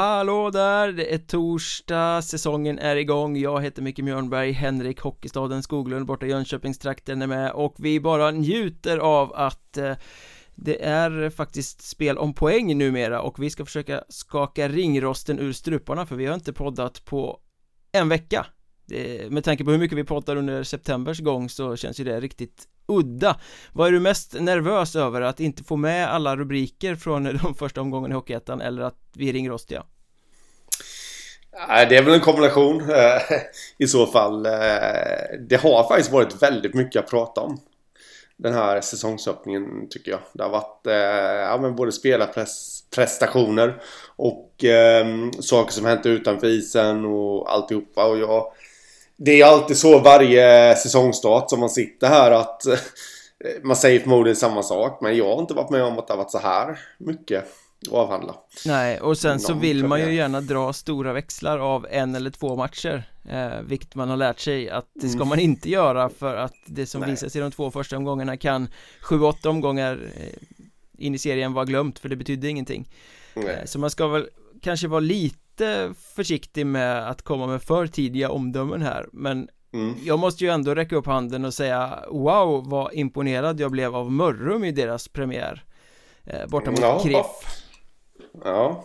Hallå 0.00 0.50
där, 0.50 0.92
det 0.92 1.14
är 1.14 1.18
torsdag, 1.18 2.22
säsongen 2.22 2.78
är 2.78 2.96
igång, 2.96 3.36
jag 3.36 3.62
heter 3.62 3.82
Micke 3.82 3.98
Mjörnberg, 3.98 4.52
Henrik 4.52 5.00
Hockeystaden 5.00 5.62
Skoglund 5.62 6.06
borta 6.06 6.26
i 6.26 6.28
Jönköpingstrakten 6.28 7.22
är 7.22 7.26
med 7.26 7.52
och 7.52 7.74
vi 7.78 8.00
bara 8.00 8.30
njuter 8.30 8.98
av 8.98 9.32
att 9.34 9.76
eh, 9.76 9.92
det 10.54 10.84
är 10.84 11.30
faktiskt 11.30 11.82
spel 11.82 12.18
om 12.18 12.34
poäng 12.34 12.78
numera 12.78 13.22
och 13.22 13.42
vi 13.42 13.50
ska 13.50 13.64
försöka 13.64 14.04
skaka 14.08 14.68
ringrosten 14.68 15.38
ur 15.38 15.52
struparna 15.52 16.06
för 16.06 16.16
vi 16.16 16.26
har 16.26 16.34
inte 16.34 16.52
poddat 16.52 17.04
på 17.04 17.40
en 17.92 18.08
vecka. 18.08 18.46
Eh, 18.92 19.30
med 19.30 19.44
tanke 19.44 19.64
på 19.64 19.70
hur 19.70 19.78
mycket 19.78 19.98
vi 19.98 20.04
pratar 20.04 20.36
under 20.36 20.62
septembers 20.62 21.20
gång 21.20 21.48
så 21.48 21.76
känns 21.76 22.00
ju 22.00 22.04
det 22.04 22.20
riktigt 22.20 22.68
udda 22.86 23.40
Vad 23.72 23.88
är 23.88 23.92
du 23.92 24.00
mest 24.00 24.40
nervös 24.40 24.96
över? 24.96 25.20
Att 25.20 25.40
inte 25.40 25.64
få 25.64 25.76
med 25.76 26.08
alla 26.08 26.36
rubriker 26.36 26.94
från 26.94 27.24
de 27.42 27.54
första 27.54 27.80
omgångarna 27.80 28.14
i 28.14 28.16
Hockeyettan 28.16 28.60
eller 28.60 28.82
att 28.82 28.98
vi 29.14 29.32
ringer 29.32 29.50
rostiga? 29.50 29.84
Det 31.68 31.96
är 31.96 32.02
väl 32.02 32.14
en 32.14 32.20
kombination 32.20 32.90
eh, 32.90 33.22
i 33.78 33.86
så 33.86 34.06
fall. 34.06 34.46
Eh, 34.46 34.52
det 35.48 35.56
har 35.62 35.88
faktiskt 35.88 36.12
varit 36.12 36.42
väldigt 36.42 36.74
mycket 36.74 37.04
att 37.04 37.10
prata 37.10 37.40
om. 37.40 37.60
Den 38.36 38.54
här 38.54 38.80
säsongsöppningen 38.80 39.88
tycker 39.90 40.10
jag. 40.10 40.20
Det 40.32 40.42
har 40.42 40.50
varit 40.50 40.86
eh, 40.86 40.94
ja, 41.50 41.58
men 41.60 41.76
både 41.76 41.92
spelarprestationer 41.92 43.82
och 44.16 44.64
eh, 44.64 45.06
saker 45.40 45.72
som 45.72 45.84
hänt 45.84 46.06
utanför 46.06 46.46
isen 46.46 47.04
och 47.04 47.52
alltihopa. 47.52 48.04
Och 48.04 48.18
jag 48.18 48.52
det 49.24 49.40
är 49.40 49.46
alltid 49.46 49.76
så 49.76 49.98
varje 49.98 50.76
säsongstart 50.76 51.50
som 51.50 51.60
man 51.60 51.70
sitter 51.70 52.08
här 52.08 52.30
att 52.30 52.66
eh, 52.66 52.78
man 53.62 53.76
säger 53.76 54.00
förmodligen 54.00 54.36
samma 54.36 54.62
sak. 54.62 54.98
Men 55.00 55.16
jag 55.16 55.34
har 55.34 55.40
inte 55.40 55.54
varit 55.54 55.70
med 55.70 55.82
om 55.82 55.98
att 55.98 56.06
det 56.06 56.12
har 56.12 56.18
varit 56.18 56.30
så 56.30 56.38
här 56.38 56.78
mycket 56.98 57.44
att 57.86 57.92
avhandla. 57.92 58.34
Nej, 58.66 59.00
och 59.00 59.18
sen 59.18 59.40
så 59.40 59.54
vill 59.54 59.84
man 59.84 60.00
ju 60.00 60.14
gärna 60.14 60.40
dra 60.40 60.72
stora 60.72 61.12
växlar 61.12 61.58
av 61.58 61.86
en 61.90 62.14
eller 62.14 62.30
två 62.30 62.56
matcher. 62.56 63.10
Eh, 63.28 63.60
vilket 63.62 63.94
man 63.94 64.08
har 64.08 64.16
lärt 64.16 64.40
sig 64.40 64.70
att 64.70 64.86
det 64.94 65.08
ska 65.08 65.16
mm. 65.16 65.28
man 65.28 65.38
inte 65.38 65.70
göra 65.70 66.08
för 66.08 66.36
att 66.36 66.54
det 66.66 66.86
som 66.86 67.00
Nej. 67.00 67.10
visas 67.10 67.36
i 67.36 67.40
de 67.40 67.50
två 67.50 67.70
första 67.70 67.96
omgångarna 67.96 68.36
kan 68.36 68.68
sju, 69.00 69.20
åtta 69.20 69.50
omgångar 69.50 70.10
eh, 70.16 71.04
in 71.06 71.14
i 71.14 71.18
serien 71.18 71.52
vara 71.52 71.64
glömt 71.64 71.98
för 71.98 72.08
det 72.08 72.16
betydde 72.16 72.48
ingenting. 72.48 72.88
Eh, 73.34 73.64
så 73.64 73.78
man 73.78 73.90
ska 73.90 74.08
väl 74.08 74.28
kanske 74.62 74.88
vara 74.88 75.00
lite 75.00 75.36
lite 75.50 75.94
försiktig 76.14 76.66
med 76.66 77.08
att 77.08 77.22
komma 77.22 77.46
med 77.46 77.62
för 77.62 77.86
tidiga 77.86 78.30
omdömen 78.30 78.82
här 78.82 79.06
men 79.12 79.48
mm. 79.72 79.94
jag 80.04 80.18
måste 80.18 80.44
ju 80.44 80.50
ändå 80.50 80.74
räcka 80.74 80.96
upp 80.96 81.06
handen 81.06 81.44
och 81.44 81.54
säga 81.54 82.04
wow 82.10 82.68
vad 82.70 82.94
imponerad 82.94 83.60
jag 83.60 83.70
blev 83.70 83.96
av 83.96 84.12
Mörrum 84.12 84.64
i 84.64 84.72
deras 84.72 85.08
premiär 85.08 85.64
eh, 86.24 86.46
borta 86.46 86.70
mot 86.70 86.80
ja. 86.80 87.00
Kriff 87.02 87.26
ja 88.44 88.84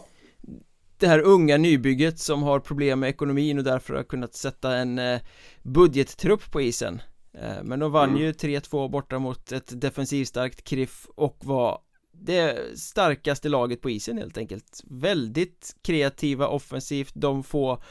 det 0.97 1.08
här 1.08 1.19
unga 1.19 1.58
nybygget 1.58 2.19
som 2.19 2.43
har 2.43 2.59
problem 2.59 2.99
med 2.99 3.09
ekonomin 3.09 3.58
och 3.58 3.63
därför 3.63 3.93
har 3.93 4.03
kunnat 4.03 4.33
sätta 4.33 4.77
en 4.77 4.99
eh, 4.99 5.19
budgettrupp 5.63 6.52
på 6.52 6.61
isen 6.61 7.02
eh, 7.33 7.63
men 7.63 7.80
de 7.80 7.91
vann 7.91 8.09
mm. 8.09 8.21
ju 8.21 8.31
3-2 8.31 8.89
borta 8.89 9.20
mot 9.20 9.52
ett 9.52 9.82
defensivstarkt 9.82 10.64
Kriff 10.64 11.08
och 11.15 11.37
var 11.43 11.80
det 12.21 12.80
starkaste 12.80 13.49
laget 13.49 13.81
på 13.81 13.89
isen 13.89 14.17
helt 14.17 14.37
enkelt. 14.37 14.81
Väldigt 14.83 15.76
kreativa 15.81 16.48
offensivt, 16.48 17.11
de 17.15 17.43
få 17.43 17.83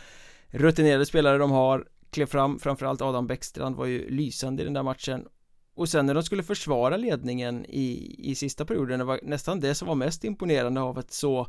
rutinerade 0.47 1.07
spelare 1.07 1.39
de 1.39 1.51
har 1.51 1.89
klev 2.11 2.27
fram, 2.27 2.59
framförallt 2.59 3.03
Adam 3.03 3.27
Bäckstrand 3.27 3.77
var 3.77 3.87
ju 3.87 4.11
lysande 4.11 4.63
i 4.63 4.65
den 4.65 4.75
där 4.75 4.83
matchen. 4.83 5.27
Och 5.75 5.89
sen 5.89 6.07
när 6.07 6.15
de 6.15 6.23
skulle 6.23 6.43
försvara 6.43 6.97
ledningen 6.97 7.67
i, 7.69 8.17
i 8.19 8.35
sista 8.35 8.65
perioden, 8.65 8.99
det 8.99 9.05
var 9.05 9.21
nästan 9.23 9.61
det 9.61 9.75
som 9.75 9.89
var 9.89 9.95
mest 9.95 10.25
imponerande 10.25 10.81
av 10.81 10.99
ett 10.99 11.13
så 11.13 11.47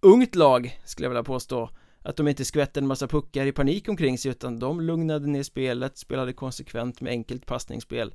ungt 0.00 0.34
lag, 0.34 0.80
skulle 0.84 1.04
jag 1.04 1.10
vilja 1.10 1.22
påstå. 1.22 1.70
Att 2.02 2.16
de 2.16 2.28
inte 2.28 2.44
skvätte 2.44 2.80
en 2.80 2.86
massa 2.86 3.08
puckar 3.08 3.46
i 3.46 3.52
panik 3.52 3.88
omkring 3.88 4.18
sig 4.18 4.30
utan 4.30 4.58
de 4.58 4.80
lugnade 4.80 5.26
ner 5.26 5.42
spelet, 5.42 5.98
spelade 5.98 6.32
konsekvent 6.32 7.00
med 7.00 7.10
enkelt 7.10 7.46
passningsspel. 7.46 8.14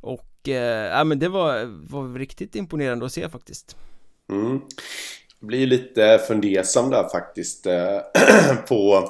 Och 0.00 0.31
eh, 0.48 0.56
ja 0.56 1.04
men 1.04 1.18
det 1.18 1.28
var, 1.28 1.64
var 1.90 2.18
riktigt 2.18 2.54
imponerande 2.54 3.06
att 3.06 3.12
se 3.12 3.28
faktiskt 3.28 3.76
mm. 4.30 4.60
Jag 5.40 5.46
blir 5.46 5.66
lite 5.66 6.20
fundersam 6.28 6.90
där 6.90 7.08
faktiskt 7.08 7.66
eh, 7.66 7.98
på 8.68 9.08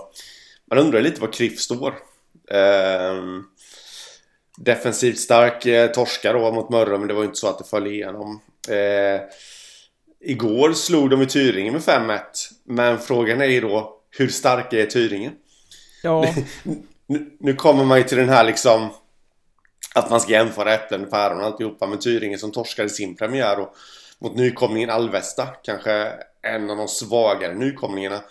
Man 0.70 0.78
undrar 0.78 1.00
lite 1.00 1.20
var 1.20 1.32
Kriff 1.32 1.60
står 1.60 1.94
eh, 2.50 3.22
Defensivt 4.59 5.19
stark 5.19 5.66
eh, 5.66 5.91
torska 5.91 6.32
då 6.32 6.53
mot 6.53 6.70
Mörrum 6.70 7.00
men 7.00 7.09
det 7.09 7.15
var 7.15 7.25
inte 7.25 7.38
så 7.38 7.49
att 7.49 7.59
det 7.59 7.64
föll 7.64 7.87
igenom 7.87 8.41
eh, 8.69 9.20
Igår 10.25 10.72
slog 10.72 11.10
de 11.10 11.22
i 11.22 11.26
Tyringe 11.26 11.70
med 11.70 11.81
5-1 11.81 12.20
Men 12.64 12.99
frågan 12.99 13.41
är 13.41 13.47
ju 13.47 13.60
då 13.60 14.00
Hur 14.10 14.28
starka 14.28 14.82
är 14.82 14.87
Tyringe? 14.87 15.32
Ja 16.03 16.34
nu, 17.06 17.37
nu 17.41 17.54
kommer 17.54 17.84
man 17.84 17.99
ju 17.99 18.04
till 18.04 18.19
den 18.19 18.28
här 18.28 18.44
liksom 18.44 18.91
att 19.94 20.10
man 20.10 20.20
ska 20.20 20.32
jämföra 20.32 20.75
äpplen 20.75 21.00
med 21.00 21.10
päron 21.10 21.41
och 21.41 21.47
alltihopa. 21.47 21.86
Men 21.86 21.98
Tyringe 21.98 22.38
som 22.38 22.53
torskade 22.53 22.88
sin 22.88 23.16
premiär 23.16 23.60
och 23.60 23.75
mot 24.19 24.36
nykomlingen 24.36 24.91
Alvesta. 24.91 25.47
Kanske 25.62 26.12
en 26.42 26.70
av 26.70 26.76
de 26.76 26.88
svagare 26.88 27.54
nykomlingarna 27.54 28.25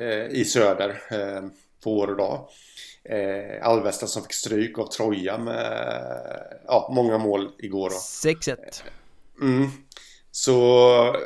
eh, 0.00 0.26
i 0.26 0.44
söder 0.44 1.02
eh, 1.10 1.48
på 1.84 1.98
år 1.98 2.08
och 2.08 2.16
dag. 2.16 2.48
Eh, 3.04 3.68
Alvesta 3.68 4.06
som 4.06 4.22
fick 4.22 4.32
stryk 4.32 4.78
av 4.78 4.86
Troja 4.86 5.38
med 5.38 5.96
ja, 6.66 6.90
många 6.94 7.18
mål 7.18 7.50
igår. 7.58 7.90
6-1. 7.90 8.56
Mm. 9.40 9.70
Så 10.30 11.16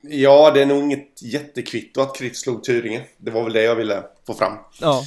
ja, 0.00 0.50
det 0.50 0.62
är 0.62 0.66
nog 0.66 0.82
inget 0.82 1.22
jättekvitto 1.22 2.00
att 2.00 2.16
Kriff 2.16 2.36
slog 2.36 2.64
Tyringe. 2.64 3.06
Det 3.16 3.30
var 3.30 3.44
väl 3.44 3.52
det 3.52 3.62
jag 3.62 3.74
ville 3.74 4.02
få 4.26 4.34
fram. 4.34 4.52
Ja. 4.80 5.04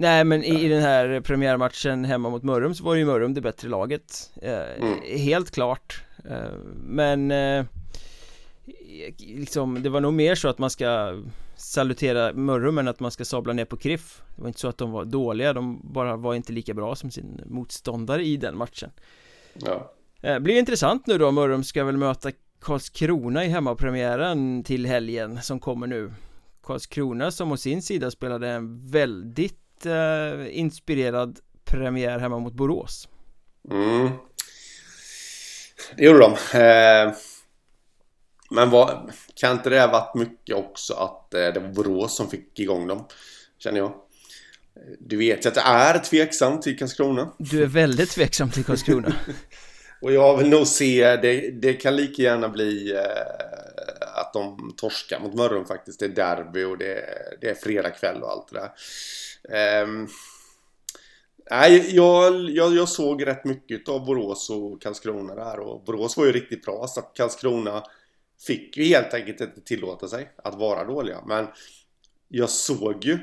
Nej 0.00 0.24
men 0.24 0.44
i, 0.44 0.64
i 0.64 0.68
den 0.68 0.82
här 0.82 1.20
premiärmatchen 1.20 2.04
hemma 2.04 2.30
mot 2.30 2.42
Mörrum 2.42 2.74
så 2.74 2.84
var 2.84 2.94
ju 2.94 3.04
Mörrum 3.04 3.34
det 3.34 3.40
bättre 3.40 3.68
laget. 3.68 4.30
Eh, 4.42 4.82
mm. 4.82 4.98
Helt 5.18 5.50
klart. 5.50 6.02
Eh, 6.30 6.52
Men 6.74 7.30
eh, 7.30 7.64
Liksom 9.18 9.82
det 9.82 9.88
var 9.88 10.00
nog 10.00 10.12
mer 10.12 10.34
så 10.34 10.48
att 10.48 10.58
man 10.58 10.70
ska 10.70 11.18
Salutera 11.56 12.32
Mörrum 12.32 12.78
än 12.78 12.88
att 12.88 13.00
man 13.00 13.10
ska 13.10 13.24
sabla 13.24 13.52
ner 13.52 13.64
på 13.64 13.76
Kriff. 13.76 14.22
Det 14.36 14.42
var 14.42 14.48
inte 14.48 14.60
så 14.60 14.68
att 14.68 14.78
de 14.78 14.90
var 14.90 15.04
dåliga, 15.04 15.52
de 15.52 15.80
bara 15.92 16.16
var 16.16 16.34
inte 16.34 16.52
lika 16.52 16.74
bra 16.74 16.94
som 16.94 17.10
sin 17.10 17.40
motståndare 17.46 18.24
i 18.24 18.36
den 18.36 18.56
matchen. 18.56 18.90
Ja. 19.54 19.92
Eh, 20.22 20.38
Blir 20.38 20.58
intressant 20.58 21.06
nu 21.06 21.18
då, 21.18 21.30
Mörrum 21.30 21.64
ska 21.64 21.84
väl 21.84 21.96
möta 21.96 22.30
Karlskrona 22.60 23.44
i 23.44 23.48
hemmapremiären 23.48 24.64
till 24.64 24.86
helgen 24.86 25.42
som 25.42 25.60
kommer 25.60 25.86
nu. 25.86 26.12
Karlskrona 26.62 27.30
som 27.30 27.52
å 27.52 27.56
sin 27.56 27.82
sida 27.82 28.10
spelade 28.10 28.48
en 28.48 28.90
väldigt 28.90 29.67
eh, 29.86 30.58
inspirerad 30.58 31.38
premiär 31.64 32.18
hemma 32.18 32.38
mot 32.38 32.54
Borås. 32.54 33.08
Mm. 33.70 34.08
Det 35.96 36.04
gjorde 36.04 36.18
de. 36.18 36.32
Eh, 36.58 37.14
men 38.50 38.70
vad, 38.70 39.12
kan 39.34 39.52
inte 39.52 39.70
det 39.70 39.80
ha 39.80 39.86
varit 39.86 40.14
mycket 40.14 40.56
också 40.56 40.94
att 40.94 41.34
eh, 41.34 41.40
det 41.40 41.60
var 41.60 41.68
Borås 41.68 42.16
som 42.16 42.30
fick 42.30 42.60
igång 42.60 42.86
dem? 42.86 43.06
Känner 43.58 43.78
jag. 43.78 43.94
Du 44.98 45.16
vet 45.16 45.44
ju 45.44 45.48
att 45.48 45.54
det 45.54 45.60
är 45.60 45.98
tveksamt 45.98 46.62
till 46.62 46.78
Karlskrona. 46.78 47.32
Du 47.38 47.62
är 47.62 47.66
väldigt 47.66 48.10
tveksam 48.10 48.50
till 48.50 48.64
Karlskrona. 48.64 49.12
och 50.02 50.12
jag 50.12 50.36
vill 50.36 50.48
nog 50.48 50.66
se, 50.66 51.16
det, 51.16 51.50
det 51.50 51.74
kan 51.74 51.96
lika 51.96 52.22
gärna 52.22 52.48
bli 52.48 52.92
eh, 52.92 53.00
att 54.14 54.32
de 54.32 54.74
torskar 54.76 55.20
mot 55.20 55.34
Mörrum 55.34 55.64
faktiskt. 55.64 56.00
Det 56.00 56.06
är 56.06 56.08
derby 56.08 56.64
och 56.64 56.78
det, 56.78 57.04
det 57.40 57.50
är 57.50 57.54
fredag 57.54 57.90
kväll 57.90 58.22
och 58.22 58.30
allt 58.30 58.48
det 58.52 58.58
där. 58.58 58.70
Um, 59.48 60.08
nej, 61.50 61.96
jag, 61.96 62.50
jag, 62.50 62.74
jag, 62.74 62.88
såg 62.88 63.26
rätt 63.26 63.44
mycket 63.44 63.88
av 63.88 64.04
Borås 64.04 64.50
och 64.50 64.82
Karlskrona 64.82 65.34
där 65.34 65.60
och 65.60 65.84
Borås 65.84 66.16
var 66.16 66.26
ju 66.26 66.32
riktigt 66.32 66.64
bra 66.64 66.86
så 66.88 67.00
att 67.00 67.14
Karlskrona 67.14 67.82
fick 68.46 68.76
ju 68.76 68.84
helt 68.84 69.14
enkelt 69.14 69.40
inte 69.40 69.60
tillåta 69.60 70.08
sig 70.08 70.30
att 70.36 70.54
vara 70.54 70.84
dåliga. 70.84 71.22
Men 71.26 71.46
jag 72.28 72.50
såg 72.50 73.04
ju, 73.04 73.18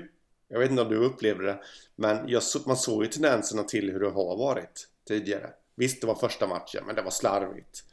jag 0.47 0.59
vet 0.59 0.69
inte 0.69 0.81
om 0.81 0.89
du 0.89 0.95
upplevde 0.95 1.45
det, 1.45 1.59
men 1.95 2.27
jag, 2.27 2.43
man 2.65 2.77
såg 2.77 3.03
ju 3.03 3.09
tendenserna 3.09 3.63
till 3.63 3.91
hur 3.91 3.99
det 3.99 4.09
har 4.09 4.37
varit 4.37 4.87
tidigare. 5.07 5.49
Visst, 5.75 6.01
det 6.01 6.07
var 6.07 6.15
första 6.15 6.47
matchen, 6.47 6.83
men 6.85 6.95
det 6.95 7.01
var 7.01 7.11
slarvigt. 7.11 7.83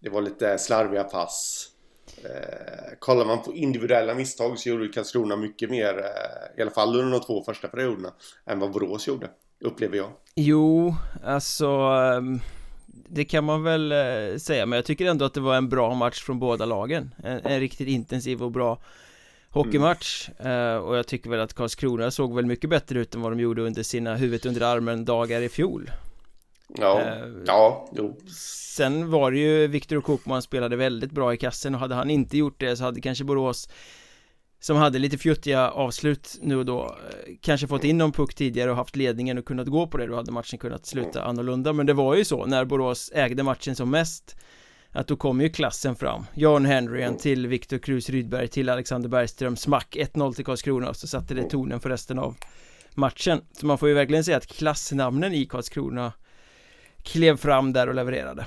Det 0.00 0.08
var 0.08 0.22
lite 0.22 0.58
slarviga 0.58 1.04
pass. 1.04 1.68
Eh, 2.24 2.98
kollar 2.98 3.24
man 3.24 3.42
på 3.42 3.54
individuella 3.54 4.14
misstag 4.14 4.58
så 4.58 4.68
gjorde 4.68 4.88
Karlskrona 4.88 5.36
mycket 5.36 5.70
mer, 5.70 5.98
eh, 5.98 6.58
i 6.58 6.62
alla 6.62 6.70
fall 6.70 7.00
under 7.00 7.18
de 7.18 7.20
två 7.20 7.44
första 7.44 7.68
perioderna, 7.68 8.12
än 8.46 8.58
vad 8.58 8.72
Borås 8.72 9.08
gjorde, 9.08 9.30
upplever 9.60 9.96
jag. 9.96 10.10
Jo, 10.34 10.94
alltså 11.24 11.66
ehm, 11.66 12.40
det 12.86 13.24
kan 13.24 13.44
man 13.44 13.62
väl 13.62 13.92
eh, 13.92 14.36
säga, 14.38 14.66
men 14.66 14.76
jag 14.76 14.84
tycker 14.84 15.06
ändå 15.06 15.24
att 15.24 15.34
det 15.34 15.40
var 15.40 15.56
en 15.56 15.68
bra 15.68 15.94
match 15.94 16.22
från 16.22 16.38
båda 16.38 16.66
lagen. 16.66 17.14
En, 17.24 17.40
en 17.44 17.60
riktigt 17.60 17.88
intensiv 17.88 18.42
och 18.42 18.50
bra 18.50 18.78
hockeymatch 19.50 20.28
mm. 20.38 20.82
och 20.82 20.96
jag 20.96 21.06
tycker 21.06 21.30
väl 21.30 21.40
att 21.40 21.54
Karlskrona 21.54 22.10
såg 22.10 22.34
väl 22.34 22.46
mycket 22.46 22.70
bättre 22.70 22.98
ut 22.98 23.14
än 23.14 23.20
vad 23.20 23.32
de 23.32 23.40
gjorde 23.40 23.62
under 23.62 23.82
sina 23.82 24.14
huvudet 24.14 24.46
under 24.46 24.62
armen 24.62 25.04
dagar 25.04 25.40
i 25.40 25.48
fjol 25.48 25.90
Ja, 26.68 27.00
eh, 27.00 27.28
ja, 27.46 27.88
jo. 27.92 28.16
Sen 28.76 29.10
var 29.10 29.30
det 29.30 29.38
ju 29.38 29.66
Viktor 29.66 30.00
Kokman 30.00 30.42
spelade 30.42 30.76
väldigt 30.76 31.12
bra 31.12 31.34
i 31.34 31.36
kassen 31.36 31.74
och 31.74 31.80
hade 31.80 31.94
han 31.94 32.10
inte 32.10 32.38
gjort 32.38 32.60
det 32.60 32.76
så 32.76 32.84
hade 32.84 33.00
kanske 33.00 33.24
Borås 33.24 33.68
som 34.60 34.76
hade 34.76 34.98
lite 34.98 35.18
fjuttiga 35.18 35.70
avslut 35.70 36.38
nu 36.42 36.56
och 36.56 36.66
då 36.66 36.84
eh, 36.84 37.34
Kanske 37.40 37.66
fått 37.66 37.84
in 37.84 37.98
någon 37.98 38.12
puck 38.12 38.34
tidigare 38.34 38.70
och 38.70 38.76
haft 38.76 38.96
ledningen 38.96 39.38
och 39.38 39.44
kunnat 39.44 39.66
gå 39.66 39.86
på 39.86 39.98
det 39.98 40.06
Då 40.06 40.16
hade 40.16 40.32
matchen 40.32 40.58
kunnat 40.58 40.86
sluta 40.86 41.24
annorlunda. 41.24 41.72
Men 41.72 41.86
det 41.86 41.92
var 41.92 42.14
ju 42.14 42.24
så 42.24 42.46
när 42.46 42.64
Borås 42.64 43.10
ägde 43.14 43.42
matchen 43.42 43.76
som 43.76 43.90
mest 43.90 44.36
Att 44.90 45.06
då 45.06 45.16
kom 45.16 45.40
ju 45.40 45.48
klassen 45.48 45.96
fram. 45.96 46.24
Jan 46.34 46.64
Henryen 46.64 47.16
till 47.16 47.46
Viktor 47.46 47.78
Krus 47.78 48.10
Rydberg 48.10 48.48
till 48.48 48.68
Alexander 48.68 49.08
Bergström 49.08 49.56
Smack 49.56 49.96
1-0 49.96 50.34
till 50.34 50.44
Karlskrona 50.44 50.88
och 50.88 50.96
så 50.96 51.06
satte 51.06 51.34
det 51.34 51.50
tonen 51.50 51.80
för 51.80 51.90
resten 51.90 52.18
av 52.18 52.36
matchen. 52.94 53.40
Så 53.52 53.66
man 53.66 53.78
får 53.78 53.88
ju 53.88 53.94
verkligen 53.94 54.24
säga 54.24 54.36
att 54.36 54.46
klassnamnen 54.46 55.34
i 55.34 55.46
Karlskrona 55.46 56.12
Klev 57.06 57.36
fram 57.36 57.72
där 57.72 57.88
och 57.88 57.94
levererade. 57.94 58.46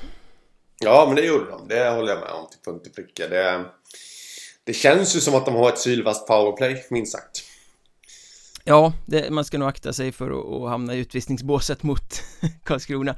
Ja 0.79 1.03
men 1.07 1.15
det 1.15 1.25
gjorde 1.25 1.51
de, 1.51 1.67
det 1.67 1.89
håller 1.89 2.09
jag 2.09 2.19
med 2.19 2.29
om. 2.29 2.47
Till 2.49 2.59
punkt 2.65 2.87
och 2.87 2.95
pricka. 2.95 3.27
Det 3.27 3.65
det 4.69 4.73
känns 4.73 5.15
ju 5.15 5.19
som 5.19 5.35
att 5.35 5.45
de 5.45 5.55
har 5.55 5.69
ett 5.69 5.79
sylvast 5.79 6.27
powerplay, 6.27 6.85
minst 6.89 7.11
sagt. 7.11 7.43
Ja, 8.63 8.93
det, 9.05 9.29
man 9.29 9.45
ska 9.45 9.57
nog 9.57 9.69
akta 9.69 9.93
sig 9.93 10.11
för 10.11 10.31
att, 10.31 10.61
att 10.63 10.69
hamna 10.69 10.95
i 10.95 10.99
utvisningsbåset 10.99 11.83
mot 11.83 12.23
Karlskrona. 12.63 13.15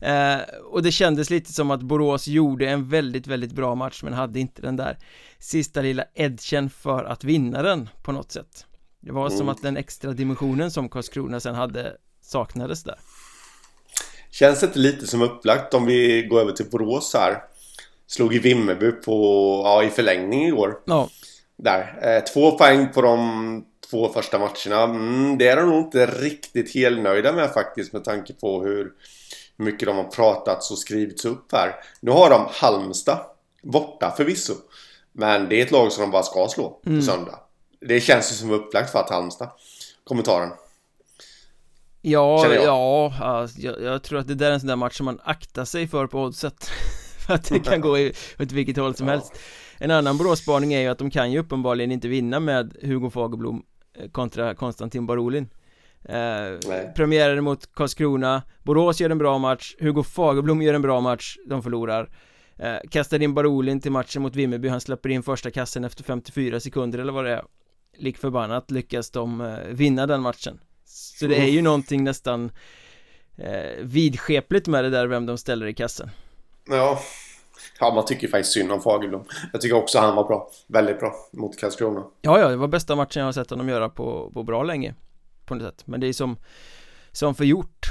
Eh, 0.00 0.38
Och 0.64 0.82
det 0.82 0.92
kändes 0.92 1.30
lite 1.30 1.52
som 1.52 1.70
att 1.70 1.82
Borås 1.82 2.28
gjorde 2.28 2.68
en 2.68 2.88
väldigt, 2.88 3.26
väldigt 3.26 3.52
bra 3.52 3.74
match 3.74 4.02
men 4.02 4.12
hade 4.12 4.40
inte 4.40 4.62
den 4.62 4.76
där 4.76 4.98
sista 5.38 5.80
lilla 5.80 6.04
edgen 6.14 6.70
för 6.70 7.04
att 7.04 7.24
vinna 7.24 7.62
den 7.62 7.88
på 8.02 8.12
något 8.12 8.32
sätt. 8.32 8.66
Det 9.00 9.12
var 9.12 9.26
mm. 9.26 9.38
som 9.38 9.48
att 9.48 9.62
den 9.62 9.76
extra 9.76 10.12
dimensionen 10.12 10.70
som 10.70 10.88
Karlskrona 10.88 11.40
sen 11.40 11.54
hade 11.54 11.96
saknades 12.20 12.84
där 12.84 12.98
Känns 14.38 14.60
det 14.60 14.76
lite 14.76 15.06
som 15.06 15.22
upplagt 15.22 15.74
om 15.74 15.86
vi 15.86 16.22
går 16.22 16.40
över 16.40 16.52
till 16.52 16.70
Borås 16.70 17.14
här 17.14 17.42
Slog 18.06 18.34
i 18.34 18.38
Vimmerby 18.38 18.92
på, 18.92 19.12
ja, 19.64 19.82
i 19.84 19.90
förlängning 19.90 20.46
igår. 20.46 20.80
Ja. 20.84 21.08
Där. 21.56 21.98
Eh, 22.02 22.24
två 22.24 22.58
poäng 22.58 22.92
på 22.92 23.02
de 23.02 23.64
två 23.90 24.08
första 24.08 24.38
matcherna. 24.38 24.82
Mm, 24.82 25.38
det 25.38 25.48
är 25.48 25.56
de 25.56 25.68
nog 25.68 25.78
inte 25.78 26.06
riktigt 26.06 26.74
helnöjda 26.74 27.32
med 27.32 27.50
faktiskt 27.50 27.92
med 27.92 28.04
tanke 28.04 28.32
på 28.32 28.62
hur 28.62 28.92
mycket 29.56 29.88
de 29.88 29.96
har 29.96 30.04
pratats 30.04 30.70
och 30.70 30.78
skrivits 30.78 31.24
upp 31.24 31.52
här. 31.52 31.74
Nu 32.00 32.10
har 32.10 32.30
de 32.30 32.46
Halmstad 32.50 33.18
borta 33.62 34.14
förvisso. 34.16 34.54
Men 35.12 35.48
det 35.48 35.60
är 35.60 35.64
ett 35.64 35.70
lag 35.70 35.92
som 35.92 36.02
de 36.02 36.10
bara 36.10 36.22
ska 36.22 36.48
slå 36.48 36.70
på 36.70 36.90
mm. 36.90 37.02
söndag. 37.02 37.40
Det 37.80 38.00
känns 38.00 38.32
ju 38.32 38.36
som 38.36 38.50
upplagt 38.50 38.92
för 38.92 38.98
att 38.98 39.10
Halmstad. 39.10 39.50
Kommentaren. 40.04 40.50
Ja, 42.00 42.46
ja, 42.54 43.48
jag, 43.56 43.82
jag, 43.82 44.02
tror 44.02 44.18
att 44.18 44.28
det 44.28 44.34
där 44.34 44.50
är 44.50 44.54
en 44.54 44.60
sån 44.60 44.68
där 44.68 44.76
match 44.76 44.96
som 44.96 45.04
man 45.04 45.20
aktar 45.24 45.64
sig 45.64 45.88
för 45.88 46.06
på 46.06 46.22
oddset. 46.22 46.70
Att 47.28 47.48
det 47.48 47.60
kan 47.60 47.80
gå 47.80 47.98
åt 48.40 48.52
vilket 48.52 48.76
håll 48.76 48.94
som 48.94 49.06
ja. 49.08 49.12
helst. 49.12 49.38
En 49.78 49.90
annan 49.90 50.18
bråspaning 50.18 50.72
är 50.72 50.80
ju 50.80 50.88
att 50.88 50.98
de 50.98 51.10
kan 51.10 51.32
ju 51.32 51.38
uppenbarligen 51.38 51.92
inte 51.92 52.08
vinna 52.08 52.40
med 52.40 52.76
Hugo 52.82 53.10
Fagerblom 53.10 53.62
eh, 53.98 54.10
kontra 54.10 54.54
Konstantin 54.54 55.06
Barolin. 55.06 55.48
Eh, 56.04 56.92
Premiären 56.96 57.44
mot 57.44 57.74
Karlskrona 57.74 58.42
Borås 58.62 59.00
gör 59.00 59.10
en 59.10 59.18
bra 59.18 59.38
match 59.38 59.74
Hugo 59.80 60.02
Fagerblom 60.02 60.62
gör 60.62 60.74
en 60.74 60.82
bra 60.82 61.00
match 61.00 61.36
De 61.48 61.62
förlorar. 61.62 62.10
Eh, 62.56 62.76
Kastar 62.90 63.22
in 63.22 63.34
Barolin 63.34 63.80
till 63.80 63.92
matchen 63.92 64.22
mot 64.22 64.36
Vimmerby 64.36 64.68
Han 64.68 64.80
släpper 64.80 65.08
in 65.08 65.22
första 65.22 65.50
kassen 65.50 65.84
efter 65.84 66.04
54 66.04 66.60
sekunder 66.60 66.98
eller 66.98 67.12
vad 67.12 67.24
det 67.24 67.30
är. 67.30 67.44
Lik 67.96 68.18
förbannat 68.18 68.70
lyckas 68.70 69.10
de 69.10 69.40
eh, 69.40 69.58
vinna 69.70 70.06
den 70.06 70.22
matchen 70.22 70.60
Så 70.98 71.26
det 71.26 71.36
är 71.36 71.50
ju 71.50 71.62
någonting 71.62 72.04
nästan 72.04 72.50
eh, 73.36 73.82
vidskepligt 73.82 74.66
med 74.66 74.84
det 74.84 74.90
där 74.90 75.06
vem 75.06 75.26
de 75.26 75.38
ställer 75.38 75.66
i 75.66 75.74
kassen 75.74 76.10
Ja. 76.68 76.98
Ja, 77.80 77.94
man 77.94 78.04
tycker 78.04 78.28
faktiskt 78.28 78.52
synd 78.52 78.72
om 78.72 78.80
Fagerblom. 78.80 79.24
Jag 79.52 79.60
tycker 79.60 79.76
också 79.76 79.98
han 79.98 80.16
var 80.16 80.24
bra. 80.24 80.50
Väldigt 80.66 81.00
bra 81.00 81.14
mot 81.32 81.58
Karlskrona. 81.58 82.04
Ja, 82.22 82.40
ja, 82.40 82.48
det 82.48 82.56
var 82.56 82.68
bästa 82.68 82.96
matchen 82.96 83.20
jag 83.20 83.24
har 83.24 83.32
sett 83.32 83.50
honom 83.50 83.68
göra 83.68 83.88
på, 83.88 84.30
på 84.34 84.42
bra 84.42 84.62
länge. 84.62 84.94
På 85.46 85.54
något 85.54 85.64
sätt. 85.64 85.82
Men 85.86 86.00
det 86.00 86.06
är 86.06 86.12
som, 86.12 86.36
som 87.12 87.34
förgjort. 87.34 87.86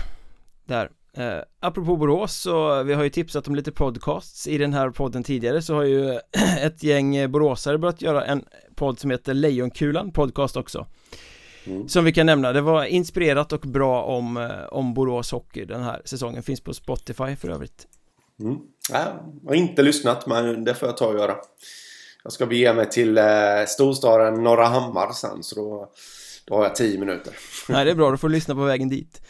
Där. 0.66 0.90
Eh, 1.14 1.40
apropå 1.60 1.96
Borås 1.96 2.36
så 2.36 2.84
vi 2.84 2.94
har 2.94 3.04
ju 3.04 3.10
tipsat 3.10 3.48
om 3.48 3.56
lite 3.56 3.72
podcasts 3.72 4.48
i 4.48 4.58
den 4.58 4.74
här 4.74 4.90
podden 4.90 5.24
tidigare 5.24 5.62
så 5.62 5.74
har 5.74 5.84
ju 5.84 6.20
ett 6.62 6.84
gäng 6.84 7.32
boråsare 7.32 7.78
börjat 7.78 8.02
göra 8.02 8.26
en 8.26 8.46
podd 8.76 9.00
som 9.00 9.12
heter 9.12 9.34
Lejonkulan 9.34 10.12
podcast 10.12 10.58
också 10.58 10.86
mm. 11.68 11.88
Som 11.88 12.06
vi 12.06 12.12
kan 12.12 12.26
nämna, 12.26 12.54
det 12.54 12.62
var 12.62 12.86
inspirerat 12.86 13.54
och 13.54 13.60
bra 13.60 14.04
om, 14.04 14.38
eh, 14.38 14.66
om 14.72 14.94
Borås 14.94 15.32
Hockey 15.32 15.66
den 15.66 15.84
här 15.84 16.02
säsongen, 16.06 16.44
finns 16.44 16.62
på 16.62 16.74
Spotify 16.74 17.36
för 17.36 17.50
övrigt 17.50 17.88
Mm. 18.40 18.58
Jag 18.90 19.50
har 19.50 19.56
inte 19.56 19.82
lyssnat 19.82 20.28
men 20.28 20.64
det 20.64 20.76
får 20.76 20.88
jag 20.88 20.98
ta 20.98 21.08
och 21.08 21.20
göra. 21.20 21.36
Jag 22.24 22.34
ska 22.34 22.46
bege 22.46 22.74
mig 22.74 22.90
till 22.90 23.18
eh, 23.18 23.26
storstaden 23.68 24.44
Norra 24.44 24.66
Hammar 24.66 25.12
sen 25.12 25.44
så 25.44 25.56
då, 25.56 25.92
då 26.46 26.56
har 26.56 26.64
jag 26.64 26.76
tio 26.76 27.00
minuter. 27.00 27.34
Nej 27.70 27.86
det 27.86 27.92
är 27.92 27.96
bra, 27.96 28.12
då 28.12 28.18
får 28.18 28.30
du 28.30 28.36
lyssna 28.36 28.56
på 28.56 28.64
vägen 28.64 28.90
dit. 28.90 29.22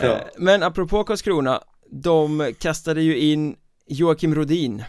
Ja. 0.00 0.06
Eh, 0.06 0.18
men 0.36 0.62
apropå 0.62 1.04
Karlskrona, 1.04 1.62
de 1.90 2.52
kastade 2.58 3.02
ju 3.02 3.18
in 3.18 3.56
Joakim 3.86 4.34
Rodin 4.34 4.84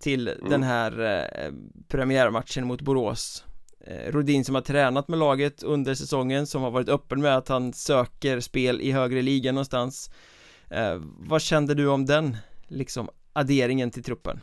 till 0.00 0.28
mm. 0.28 0.50
den 0.50 0.62
här 0.62 1.00
eh, 1.00 1.52
premiärmatchen 1.88 2.66
mot 2.66 2.80
Borås 2.80 3.44
Rodin 3.86 4.44
som 4.44 4.54
har 4.54 4.62
tränat 4.62 5.08
med 5.08 5.18
laget 5.18 5.62
under 5.62 5.94
säsongen 5.94 6.46
som 6.46 6.62
har 6.62 6.70
varit 6.70 6.88
öppen 6.88 7.22
med 7.22 7.36
att 7.36 7.48
han 7.48 7.72
söker 7.72 8.40
spel 8.40 8.80
i 8.80 8.92
högre 8.92 9.22
liga 9.22 9.52
någonstans 9.52 10.10
eh, 10.70 10.96
Vad 11.18 11.42
kände 11.42 11.74
du 11.74 11.88
om 11.88 12.06
den 12.06 12.36
liksom 12.68 13.08
adderingen 13.32 13.90
till 13.90 14.02
truppen? 14.02 14.40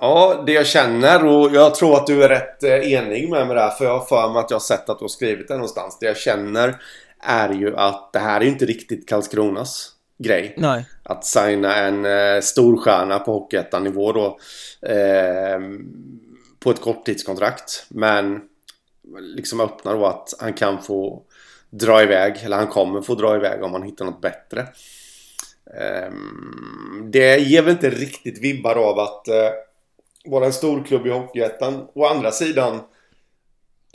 Ja, 0.00 0.42
det 0.46 0.52
jag 0.52 0.66
känner 0.66 1.26
och 1.26 1.54
jag 1.54 1.74
tror 1.74 1.96
att 1.96 2.06
du 2.06 2.24
är 2.24 2.28
rätt 2.28 2.62
eh, 2.62 2.92
enig 2.92 3.30
med 3.30 3.46
mig 3.46 3.56
där 3.56 3.70
för 3.70 3.84
jag 3.84 3.98
har 3.98 4.04
för 4.04 4.32
mig 4.32 4.40
att 4.40 4.50
jag 4.50 4.54
har 4.54 4.60
sett 4.60 4.88
att 4.88 4.98
du 4.98 5.04
har 5.04 5.08
skrivit 5.08 5.48
det 5.48 5.54
någonstans. 5.54 5.98
Det 6.00 6.06
jag 6.06 6.16
känner 6.16 6.76
är 7.20 7.52
ju 7.52 7.76
att 7.76 8.12
det 8.12 8.18
här 8.18 8.40
är 8.40 8.44
inte 8.44 8.64
riktigt 8.64 9.08
Karlskronas 9.08 9.90
grej. 10.18 10.54
Nej. 10.56 10.84
Att 11.02 11.24
signa 11.24 11.76
en 11.76 12.04
eh, 12.04 12.40
storstjärna 12.40 13.18
på 13.18 13.32
Hockeyettan-nivå 13.32 14.12
då. 14.12 14.38
Eh, 14.88 15.60
på 16.62 16.70
ett 16.70 16.80
korttidskontrakt. 16.80 17.86
Men 17.88 18.40
liksom 19.20 19.60
öppnar 19.60 19.96
då 19.96 20.06
att 20.06 20.34
han 20.40 20.52
kan 20.52 20.82
få 20.82 21.22
dra 21.70 22.02
iväg. 22.02 22.36
Eller 22.44 22.56
han 22.56 22.66
kommer 22.66 23.02
få 23.02 23.14
dra 23.14 23.36
iväg 23.36 23.62
om 23.62 23.72
han 23.72 23.82
hittar 23.82 24.04
något 24.04 24.20
bättre. 24.20 24.66
Ehm, 25.80 27.10
det 27.10 27.38
ger 27.38 27.62
väl 27.62 27.72
inte 27.72 27.90
riktigt 27.90 28.42
vibbar 28.42 28.74
av 28.74 28.98
att 28.98 29.28
eh, 29.28 29.50
vara 30.24 30.46
en 30.46 30.52
stor 30.52 30.84
klubb 30.84 31.06
i 31.06 31.10
Hockeyettan. 31.10 31.88
Å 31.94 32.06
andra 32.06 32.30
sidan 32.30 32.80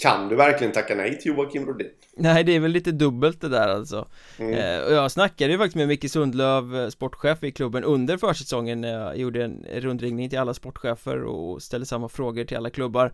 kan 0.02 0.30
du 0.30 0.36
verkligen 0.36 0.74
tacka 0.74 0.96
nej 0.96 1.20
till 1.20 1.32
Joakim 1.32 1.66
Rodin? 1.66 1.88
Nej, 2.18 2.44
det 2.44 2.56
är 2.56 2.60
väl 2.60 2.72
lite 2.72 2.92
dubbelt 2.92 3.42
det 3.42 3.50
där 3.50 3.68
alltså 3.68 4.08
mm. 4.38 4.54
eh, 4.54 4.86
Och 4.86 4.94
jag 4.94 5.12
snackade 5.12 5.52
ju 5.52 5.58
faktiskt 5.58 5.76
med 5.76 5.88
Micke 5.88 6.12
Sundlöv, 6.12 6.76
eh, 6.76 6.90
sportchef 6.90 7.44
i 7.44 7.52
klubben 7.52 7.84
under 7.84 8.18
försäsongen 8.18 8.82
när 8.82 9.00
jag 9.00 9.18
gjorde 9.18 9.44
en 9.44 9.66
rundringning 9.74 10.30
till 10.30 10.40
alla 10.40 10.54
sportchefer 10.54 11.24
och 11.24 11.62
ställde 11.62 11.86
samma 11.86 12.10
frågor 12.10 12.44
till 12.44 12.58
alla 12.58 12.70
klubbar 12.70 13.14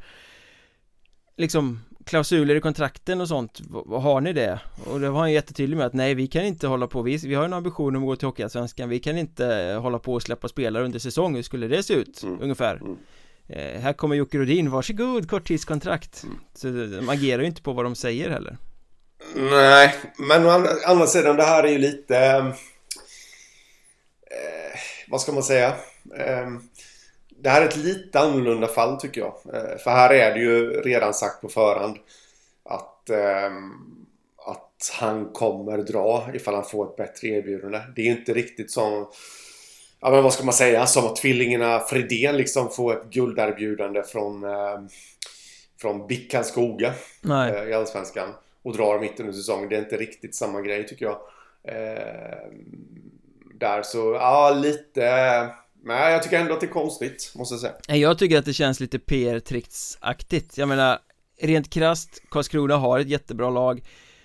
Liksom 1.38 1.80
klausuler 2.06 2.56
i 2.56 2.62
kontrakten 2.62 3.22
och 3.22 3.28
sånt, 3.28 3.62
har 3.88 4.22
ni 4.22 4.34
det? 4.34 4.60
Och 4.86 5.00
det 5.00 5.10
var 5.10 5.20
han 5.20 5.32
jättetydlig 5.32 5.78
med 5.78 5.86
att 5.86 5.94
nej 5.94 6.14
vi 6.16 6.28
kan 6.28 6.46
inte 6.46 6.68
hålla 6.68 6.88
på, 6.88 7.02
vi, 7.02 7.18
vi 7.18 7.36
har 7.36 7.46
en 7.46 7.54
ambition 7.54 7.96
om 7.96 8.04
att 8.04 8.08
gå 8.08 8.16
till 8.16 8.28
Hockeyallsvenskan, 8.28 8.90
vi 8.90 9.00
kan 9.00 9.18
inte 9.18 9.78
hålla 9.82 10.00
på 10.00 10.14
och 10.14 10.22
släppa 10.22 10.48
spelare 10.48 10.86
under 10.86 11.00
säsong, 11.00 11.36
hur 11.36 11.42
skulle 11.42 11.68
det 11.68 11.84
se 11.84 11.94
ut? 11.94 12.24
Mm. 12.24 12.42
Ungefär 12.42 12.76
mm. 12.76 12.98
Eh, 13.50 13.80
Här 13.82 13.94
kommer 13.94 14.16
Jocke 14.16 14.38
Rodin, 14.38 14.72
varsågod, 14.72 15.30
korttidskontrakt 15.30 16.24
mm. 16.24 16.40
Så 16.54 16.68
de 16.68 17.10
agerar 17.10 17.42
ju 17.42 17.48
inte 17.48 17.62
på 17.62 17.74
vad 17.74 17.86
de 17.86 17.96
säger 17.96 18.30
heller 18.30 18.58
Nej, 19.36 19.96
men 20.18 20.46
å 20.46 20.50
andra 20.86 21.08
sidan 21.08 21.36
det 21.36 21.44
här 21.44 21.64
är 21.64 21.72
ju 21.72 21.78
lite 21.78 22.18
eh, 24.32 24.80
Vad 25.08 25.22
ska 25.22 25.32
man 25.32 25.44
säga? 25.44 25.68
Eh, 26.18 26.48
det 27.30 27.50
här 27.50 27.62
är 27.62 27.66
ett 27.66 27.78
lite 27.78 28.20
annorlunda 28.20 28.68
fall 28.68 29.00
tycker 29.00 29.22
jag. 29.22 29.34
Eh, 29.56 29.78
för 29.78 29.92
här 29.92 30.14
är 30.14 30.34
det 30.34 30.40
ju 30.40 30.70
redan 30.82 31.14
sagt 31.14 31.42
på 31.42 31.50
förhand 31.50 31.98
att, 32.66 33.10
ehm, 33.10 33.72
att 34.46 34.92
han 35.00 35.26
kommer 35.34 35.78
dra 35.78 36.30
ifall 36.34 36.54
han 36.54 36.66
får 36.66 36.90
ett 36.90 36.96
bättre 36.96 37.28
erbjudande. 37.28 37.82
Det 37.96 38.02
är 38.02 38.06
ju 38.06 38.12
inte 38.12 38.34
riktigt 38.34 38.72
som 38.72 39.08
Ja 40.06 40.12
men 40.12 40.24
vad 40.24 40.34
ska 40.34 40.44
man 40.44 40.54
säga? 40.54 40.86
Som 40.86 41.06
att 41.06 41.16
tvillingarna 41.16 41.80
Fredén 41.80 42.38
liksom 42.38 42.70
får 42.70 42.94
ett 42.94 43.10
gulderbjudande 43.10 44.04
från 44.04 44.44
eh, 44.44 44.80
Från 45.82 46.08
BIK 46.08 46.32
Karlskoga 46.32 46.94
eh, 47.30 47.70
i 47.70 47.74
Allsvenskan 47.74 48.30
Och 48.64 48.78
drar 48.78 49.00
mitt 49.00 49.20
under 49.20 49.34
säsongen. 49.34 49.70
Det 49.70 49.76
är 49.76 49.80
inte 49.80 49.98
riktigt 49.98 50.36
samma 50.36 50.62
grej 50.62 50.88
tycker 50.88 51.06
jag. 51.06 51.18
Eh, 51.68 52.48
där 53.60 53.82
så, 53.84 53.98
ja 53.98 54.54
lite 54.54 55.02
Nej, 55.86 56.14
jag 56.14 56.24
tycker 56.24 56.40
ändå 56.40 56.54
att 56.54 56.62
det 56.62 56.66
är 56.66 56.72
konstigt, 56.72 57.32
måste 57.36 57.54
jag 57.54 57.62
säga 57.62 58.00
Jag 58.00 58.20
tycker 58.20 58.38
att 58.38 58.46
det 58.46 58.54
känns 58.54 58.80
lite 58.80 59.00
PR-tricksaktigt 59.00 60.58
Jag 60.58 60.68
menar, 60.68 61.00
rent 61.42 61.70
krast 61.70 62.22
Karlskrona 62.30 62.76
har 62.76 63.00
ett 63.00 63.08
jättebra 63.08 63.50
lag 63.50 63.84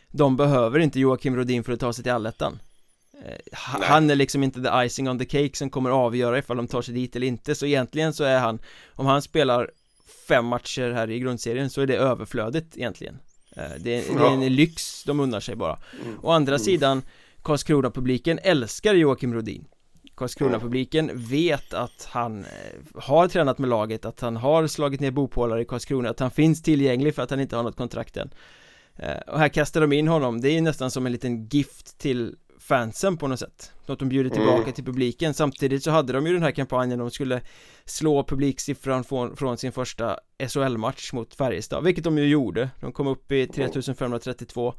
De 0.09 0.37
behöver 0.37 0.79
inte 0.79 1.01
Joakim 1.01 1.37
Rodin 1.37 1.65
för 1.65 1.73
att 1.73 1.81
ta 1.81 1.93
sig 1.93 2.05
till 2.05 2.13
allettan 2.13 2.59
Han 3.53 4.11
är 4.11 4.15
liksom 4.15 4.43
inte 4.43 4.63
the 4.63 4.69
icing 4.75 5.09
on 5.09 5.19
the 5.19 5.25
cake 5.25 5.57
som 5.57 5.71
kommer 5.71 5.91
avgöra 5.91 6.39
ifall 6.39 6.57
de 6.57 6.67
tar 6.67 6.83
sig 6.83 6.95
dit 6.95 7.17
eller 7.17 7.27
inte 7.27 7.55
Så 7.55 7.67
egentligen 7.67 8.13
så 8.13 8.25
är 8.25 8.39
han 8.39 8.59
Om 8.95 9.07
han 9.07 9.23
spelar 9.23 9.71
fem 10.29 10.47
matcher 10.47 10.91
här 10.91 11.11
i 11.11 11.19
grundserien 11.19 11.71
så 11.71 11.81
är 11.81 11.87
det 11.87 11.97
överflödigt 11.97 12.77
egentligen. 12.77 13.19
Eh, 13.57 13.63
det, 13.81 13.95
är, 13.95 14.15
det 14.19 14.27
är 14.27 14.33
en 14.33 14.55
lyx 14.55 15.05
de 15.05 15.21
unnar 15.21 15.41
sig 15.41 15.57
bara. 15.57 15.79
Mm. 16.03 16.19
Å 16.23 16.31
andra 16.31 16.55
mm. 16.55 16.65
sidan 16.65 17.03
Karlskrona-publiken 17.43 18.39
älskar 18.43 18.95
Joakim 18.95 19.35
Rodin. 19.35 19.65
Karlskrona-publiken 20.15 21.11
vet 21.15 21.75
att 21.75 22.09
han 22.11 22.45
eh, 22.45 22.49
har 22.95 23.29
tränat 23.29 23.59
med 23.59 23.71
laget, 23.71 24.05
att 24.05 24.21
han 24.21 24.37
har 24.37 24.67
slagit 24.67 25.01
ner 25.01 25.11
bopålar 25.11 25.59
i 25.59 25.65
Karlskrona, 25.65 26.11
att 26.11 26.21
han 26.21 26.31
finns 26.31 26.63
tillgänglig 26.63 27.15
för 27.15 27.23
att 27.23 27.31
han 27.31 27.41
inte 27.41 27.57
har 27.57 27.63
något 27.63 27.77
kontrakt 27.77 28.17
än. 28.17 28.31
Eh, 28.97 29.19
Och 29.27 29.39
här 29.39 29.49
kastar 29.49 29.81
de 29.81 29.93
in 29.93 30.09
honom, 30.09 30.41
det 30.41 30.49
är 30.49 30.61
nästan 30.63 30.91
som 30.91 31.07
en 31.07 31.13
liten 31.13 31.47
gift 31.47 31.99
till 31.99 32.37
fansen 32.69 33.17
på 33.17 33.29
något 33.29 33.39
sätt. 33.39 33.73
Något 33.87 33.99
de 33.99 34.09
bjuder 34.09 34.31
tillbaka 34.31 34.63
mm. 34.63 34.73
till 34.73 34.85
publiken. 34.85 35.35
Samtidigt 35.35 35.83
så 35.85 35.91
hade 35.91 36.13
de 36.13 36.27
ju 36.27 36.33
den 36.33 36.43
här 36.43 36.51
kampanjen. 36.51 36.99
De 36.99 37.11
skulle 37.11 37.41
slå 37.85 38.25
publiksiffran 38.25 39.05
från, 39.05 39.37
från 39.37 39.59
sin 39.59 39.73
första 39.73 40.19
SHL-match 40.49 41.13
mot 41.13 41.35
Färjestad 41.35 41.85
Vilket 41.85 42.05
de 42.05 42.19
ju 42.19 42.25
gjorde. 42.25 42.71
De 42.81 42.93
kom 42.93 43.07
upp 43.07 43.33
i 43.33 43.47
3532 43.47 44.75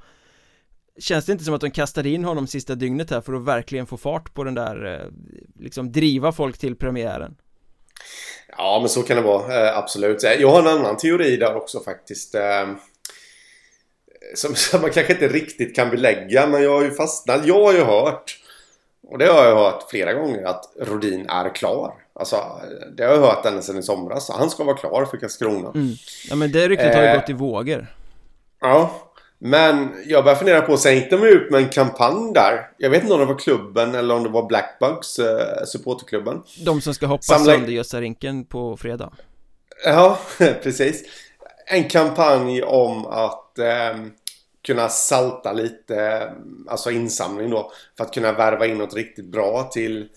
Känns 0.99 1.25
det 1.25 1.31
inte 1.31 1.43
som 1.43 1.53
att 1.53 1.61
de 1.61 1.71
kastade 1.71 2.09
in 2.09 2.25
honom 2.25 2.47
sista 2.47 2.75
dygnet 2.75 3.09
här 3.09 3.21
för 3.21 3.33
att 3.33 3.45
verkligen 3.45 3.85
få 3.85 3.97
fart 3.97 4.33
på 4.33 4.43
den 4.43 4.55
där 4.55 4.85
eh, 4.85 5.07
Liksom 5.59 5.91
driva 5.91 6.31
folk 6.31 6.57
till 6.57 6.75
premiären? 6.75 7.35
Ja 8.57 8.77
men 8.79 8.89
så 8.89 9.03
kan 9.03 9.17
det 9.17 9.23
vara, 9.23 9.67
eh, 9.67 9.77
absolut. 9.77 10.23
Jag 10.23 10.51
har 10.51 10.59
en 10.59 10.67
annan 10.67 10.97
teori 10.97 11.37
där 11.37 11.55
också 11.55 11.79
faktiskt. 11.79 12.35
Eh, 12.35 12.67
som, 14.35 14.55
som 14.55 14.81
man 14.81 14.91
kanske 14.91 15.13
inte 15.13 15.27
riktigt 15.27 15.75
kan 15.75 15.89
belägga 15.89 16.47
men 16.47 16.63
jag 16.63 16.71
har 16.71 16.83
ju 16.83 16.91
fastnat 16.91 17.45
Jag 17.45 17.63
har 17.63 17.73
ju 17.73 17.83
hört 17.83 18.37
och 19.07 19.17
det 19.17 19.25
har 19.25 19.45
jag 19.45 19.55
hört 19.55 19.85
flera 19.89 20.13
gånger 20.13 20.43
att 20.43 20.63
Rodin 20.79 21.29
är 21.29 21.55
klar 21.55 21.93
Alltså 22.13 22.61
det 22.97 23.03
har 23.03 23.13
jag 23.13 23.21
hört 23.21 23.45
ända 23.45 23.61
sedan 23.61 23.77
i 23.77 23.83
somras 23.83 24.29
Han 24.29 24.49
ska 24.49 24.63
vara 24.63 24.77
klar 24.77 25.05
för 25.05 25.17
Karlskrona 25.17 25.71
mm. 25.75 25.93
Ja 26.29 26.35
men 26.35 26.51
det 26.51 26.69
ryktet 26.69 26.95
har 26.95 27.03
ju 27.03 27.13
gått 27.13 27.29
i 27.29 27.33
vågor 27.33 27.87
Ja 28.61 29.09
men 29.41 29.93
jag 30.05 30.23
börjar 30.23 30.35
fundera 30.35 30.61
på, 30.61 30.75
gick 30.89 31.09
de 31.09 31.23
ut 31.23 31.51
med 31.51 31.61
en 31.61 31.69
kampanj 31.69 32.33
där. 32.33 32.69
Jag 32.77 32.89
vet 32.89 33.01
inte 33.01 33.13
om 33.13 33.19
det 33.19 33.25
var 33.25 33.39
klubben 33.39 33.95
eller 33.95 34.15
om 34.15 34.23
det 34.23 34.29
var 34.29 34.47
Blackbugs, 34.47 35.19
eh, 35.19 35.65
supporterklubben. 35.65 36.41
De 36.65 36.81
som 36.81 36.93
ska 36.93 37.05
hoppa 37.05 37.21
Samla... 37.21 37.53
sönder 37.53 37.71
Gösarinken 37.71 38.45
på 38.45 38.77
fredag. 38.77 39.11
Ja, 39.85 40.19
precis. 40.63 41.03
En 41.65 41.89
kampanj 41.89 42.63
om 42.63 43.05
att 43.05 43.48
eh, 43.59 43.95
kunna 44.61 44.89
salta 44.89 45.53
lite, 45.53 46.29
alltså 46.67 46.91
insamling 46.91 47.49
då. 47.49 47.71
För 47.97 48.03
att 48.03 48.13
kunna 48.13 48.31
värva 48.31 48.65
in 48.65 48.77
något 48.77 48.93
riktigt 48.93 49.25
bra 49.25 49.63
till 49.63 50.09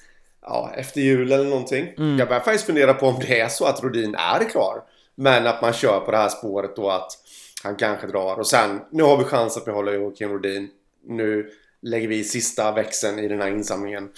ja, 0.43 0.73
efter 0.77 1.01
jul 1.01 1.33
eller 1.33 1.45
någonting. 1.45 1.95
Mm. 1.99 2.19
Jag 2.19 2.29
börjar 2.29 2.43
faktiskt 2.43 2.67
fundera 2.67 2.95
på 2.95 3.07
om 3.07 3.19
det 3.21 3.41
är 3.41 3.49
så 3.49 3.65
att 3.65 3.83
Rodin 3.83 4.15
är 4.15 4.45
klar. 4.45 4.83
Men 5.15 5.47
att 5.47 5.63
man 5.63 5.73
kör 5.73 6.01
på 6.01 6.11
det 6.11 6.17
här 6.17 6.29
spåret 6.29 6.77
då 6.77 6.91
att 6.91 7.13
han 7.63 7.77
kanske 7.77 8.07
drar. 8.07 8.39
Och 8.39 8.47
sen, 8.47 8.81
nu 8.91 9.03
har 9.03 9.17
vi 9.17 9.25
chans 9.25 9.57
att 9.57 9.65
behålla 9.65 9.93
Joakim 9.93 10.31
Rodin. 10.31 10.69
Nu 11.07 11.51
lägger 11.83 12.09
vi 12.09 12.25
sista 12.25 12.73
växeln 12.73 13.19
i 13.19 13.29
den 13.29 13.41
här 13.41 13.49
insamlingen. 13.49 14.11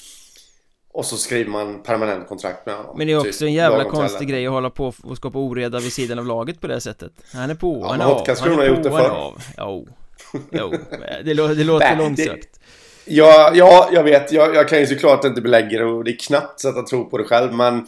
Och 0.95 1.05
så 1.05 1.17
skriver 1.17 1.51
man 1.51 1.83
permanent 1.83 2.29
kontrakt 2.29 2.67
med 2.67 2.75
honom. 2.75 2.99
Men 2.99 3.07
det 3.07 3.13
är 3.13 3.17
också 3.17 3.33
typ, 3.33 3.43
en 3.43 3.53
jävla 3.53 3.85
konstig 3.85 4.29
grej 4.29 4.47
att 4.47 4.53
hålla 4.53 4.71
på 4.71 4.93
och 5.03 5.17
skapa 5.17 5.39
oreda 5.39 5.79
vid 5.79 5.93
sidan 5.93 6.19
av 6.19 6.27
laget 6.27 6.61
på 6.61 6.67
det 6.67 6.81
sättet. 6.81 7.13
Han 7.33 7.51
är 7.51 7.55
på, 7.55 7.81
ja, 7.83 7.91
han 7.91 8.01
är 8.01 8.05
av, 8.05 8.27
han 8.41 8.61
är 8.61 8.83
på, 8.83 8.89
han 8.89 9.05
är 9.05 9.11
av. 9.11 9.43
Jo, 9.59 9.89
jo, 10.51 10.73
det, 11.25 11.35
lå 11.35 11.47
det 11.47 11.65
låter 11.65 11.97
långsökt. 11.97 12.61
Ja, 13.05 13.51
ja, 13.55 13.89
jag 13.93 14.03
vet. 14.03 14.33
Jag, 14.33 14.55
jag 14.55 14.69
kan 14.69 14.79
ju 14.81 14.87
såklart 14.87 15.25
inte 15.25 15.41
belägga 15.41 15.79
det 15.79 15.85
och 15.85 16.05
det 16.05 16.11
är 16.11 16.19
knappt 16.19 16.61
så 16.61 16.69
att 16.69 16.77
jag 16.77 16.87
tror 16.87 17.05
på 17.05 17.19
det 17.19 17.25
själv 17.25 17.53
men 17.53 17.87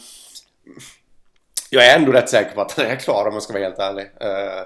Jag 1.69 1.85
är 1.85 1.95
ändå 1.95 2.11
rätt 2.11 2.29
säker 2.29 2.55
på 2.55 2.61
att 2.61 2.71
han 2.71 2.85
är 2.85 2.95
klar 2.95 3.27
om 3.27 3.33
jag 3.33 3.43
ska 3.43 3.53
vara 3.53 3.63
helt 3.63 3.79
ärlig. 3.79 4.03
Uh, 4.03 4.63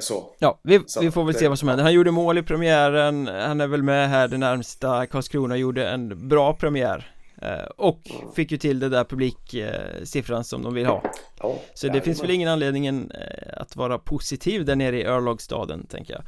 så. 0.00 0.34
Ja, 0.38 0.60
vi, 0.62 0.80
så 0.86 1.00
vi 1.00 1.10
får 1.10 1.24
väl 1.24 1.32
det, 1.32 1.38
se 1.38 1.48
vad 1.48 1.58
som 1.58 1.68
händer. 1.68 1.84
Han 1.84 1.92
gjorde 1.92 2.10
mål 2.10 2.38
i 2.38 2.42
premiären. 2.42 3.26
Han 3.26 3.60
är 3.60 3.66
väl 3.66 3.82
med 3.82 4.08
här 4.08 4.28
det 4.28 4.38
närmsta. 4.38 5.06
Karlskrona 5.06 5.56
gjorde 5.56 5.88
en 5.88 6.28
bra 6.28 6.54
premiär 6.54 7.12
eh, 7.42 7.64
Och 7.76 8.00
mm. 8.10 8.32
fick 8.32 8.52
ju 8.52 8.58
till 8.58 8.78
det 8.78 8.88
där 8.88 9.04
publiksiffran 9.04 10.44
som 10.44 10.62
de 10.62 10.74
vill 10.74 10.86
ha. 10.86 11.02
Ja, 11.38 11.58
Så 11.74 11.88
det 11.88 12.00
finns 12.00 12.22
väl 12.22 12.30
ingen 12.30 12.48
anledning 12.48 12.86
eh, 12.86 13.02
att 13.52 13.76
vara 13.76 13.98
positiv 13.98 14.64
där 14.64 14.76
nere 14.76 15.00
i 15.00 15.04
Örlogstaden 15.04 15.86
tänker 15.86 16.12
jag. 16.12 16.22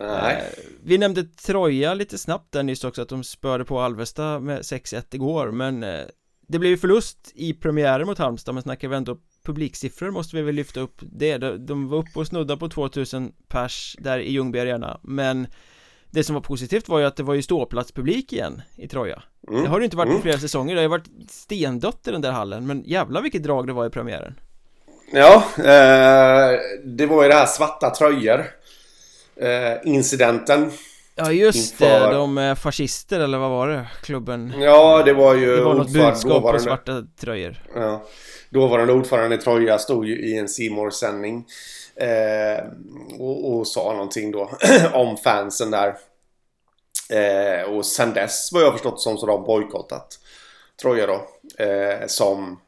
Nej. 0.00 0.42
Vi 0.84 0.98
nämnde 0.98 1.24
Troja 1.24 1.94
lite 1.94 2.18
snabbt 2.18 2.52
där 2.52 2.62
nyss 2.62 2.84
också 2.84 3.02
att 3.02 3.08
de 3.08 3.24
spörde 3.24 3.64
på 3.64 3.80
Alvesta 3.80 4.40
med 4.40 4.60
6-1 4.60 5.04
igår 5.14 5.50
men 5.50 5.80
det 6.48 6.58
blev 6.58 6.70
ju 6.70 6.76
förlust 6.76 7.32
i 7.34 7.54
premiären 7.54 8.06
mot 8.06 8.18
Halmstad. 8.18 8.54
Men 8.54 8.62
snackar 8.62 8.88
vi 8.88 8.96
ändå 8.96 9.18
publiksiffror 9.46 10.10
måste 10.10 10.36
vi 10.36 10.42
väl 10.42 10.54
lyfta 10.54 10.80
upp. 10.80 11.00
Det 11.00 11.38
De 11.38 11.88
var 11.88 11.98
uppe 11.98 12.18
och 12.18 12.26
snudda 12.26 12.56
på 12.56 12.68
2000 12.68 13.32
pers 13.48 13.96
där 13.98 14.18
i 14.18 14.32
Ljungby 14.32 14.58
Arena 14.58 15.00
Men 15.02 15.46
det 16.10 16.24
som 16.24 16.34
var 16.34 16.42
positivt 16.42 16.88
var 16.88 16.98
ju 16.98 17.04
att 17.04 17.16
det 17.16 17.22
var 17.22 17.34
ju 17.34 17.42
ståplatspublik 17.42 18.32
igen 18.32 18.62
i 18.76 18.88
Troja. 18.88 19.22
Mm. 19.48 19.62
Det 19.62 19.68
har 19.68 19.78
det 19.78 19.84
inte 19.84 19.96
varit 19.96 20.08
på 20.08 20.10
mm. 20.10 20.22
flera 20.22 20.38
säsonger, 20.38 20.74
det 20.74 20.80
har 20.80 20.82
ju 20.82 20.88
varit 20.88 21.30
stendött 21.30 22.08
i 22.08 22.10
den 22.10 22.20
där 22.20 22.32
hallen 22.32 22.66
Men 22.66 22.82
jävla 22.86 23.20
vilket 23.20 23.42
drag 23.42 23.66
det 23.66 23.72
var 23.72 23.86
i 23.86 23.90
premiären. 23.90 24.34
Ja, 25.12 25.44
eh, 25.58 26.58
det 26.84 27.06
var 27.06 27.22
ju 27.22 27.28
det 27.28 27.34
här 27.34 27.46
svarta 27.46 27.90
tröjor 27.90 28.44
eh, 29.36 29.72
Incidenten 29.84 30.70
Ja 31.18 31.32
just 31.32 31.72
inför... 31.72 32.06
det, 32.06 32.14
de 32.14 32.38
är 32.38 32.54
fascister 32.54 33.20
eller 33.20 33.38
vad 33.38 33.50
var 33.50 33.68
det? 33.68 33.86
Klubben 34.02 34.54
Ja 34.60 35.02
det 35.02 35.12
var 35.12 35.34
ju 35.34 35.56
Det 35.56 35.62
var 35.62 35.74
något 35.74 35.92
budskap 35.92 36.42
på 36.42 36.58
svarta 36.58 37.02
tröjor 37.20 37.62
Ja 37.74 38.02
dåvarande 38.50 38.92
ordförande 38.92 39.36
Troja 39.38 39.78
stod 39.78 40.06
ju 40.06 40.28
i 40.28 40.38
en 40.38 40.48
simor 40.48 40.90
sändning 40.90 41.46
eh, 41.96 42.64
och, 43.18 43.52
och, 43.52 43.66
sa 43.66 43.92
någonting 43.92 44.30
då 44.30 44.50
om 44.92 45.16
fansen 45.16 45.70
där. 45.70 45.96
Eh, 47.10 47.70
och 47.70 47.86
sen 47.86 48.14
dess 48.14 48.52
vad 48.52 48.62
jag 48.62 48.72
förstått 48.72 49.00
som 49.00 49.16
så 49.16 49.26
har 49.26 49.32
de 49.32 49.46
bojkottat 49.46 50.18
Troja 50.82 51.06
då. 51.06 51.28
Eh, 51.64 52.06
som 52.06 52.60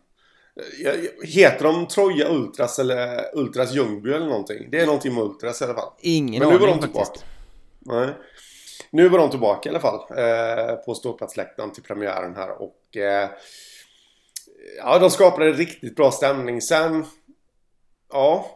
Heter 1.25 1.65
de 1.65 1.87
Troja 1.87 2.29
Ultras 2.29 2.79
eller 2.79 3.25
Ultras 3.39 3.73
Ljungby 3.73 4.13
eller 4.13 4.27
någonting? 4.27 4.69
Det 4.71 4.81
är 4.81 4.87
någonting 4.87 5.15
med 5.15 5.25
Ultras 5.25 5.61
i 5.61 5.65
alla 5.65 5.75
fall. 5.75 5.93
Ingen 6.01 6.43
Men 6.43 6.53
nu 6.53 6.59
var 6.59 6.67
de 6.67 6.81
tillbaka. 6.81 7.05
Faktiskt. 7.05 7.25
Nej. 7.79 8.09
Nu 8.91 9.09
var 9.09 9.19
de 9.19 9.31
tillbaka 9.31 9.69
i 9.69 9.71
alla 9.71 9.81
fall. 9.81 10.01
Eh, 10.19 10.75
på 10.75 10.95
ståplatsläktaren 10.95 11.73
till 11.73 11.83
premiären 11.83 12.37
här 12.37 12.63
och 12.63 12.97
eh, 12.97 13.31
ja, 14.79 14.99
de 14.99 15.11
skapade 15.11 15.47
en 15.47 15.55
riktigt 15.55 15.97
bra 15.97 16.11
stämning. 16.11 16.63
Sen, 16.63 17.05
ja, 18.13 18.47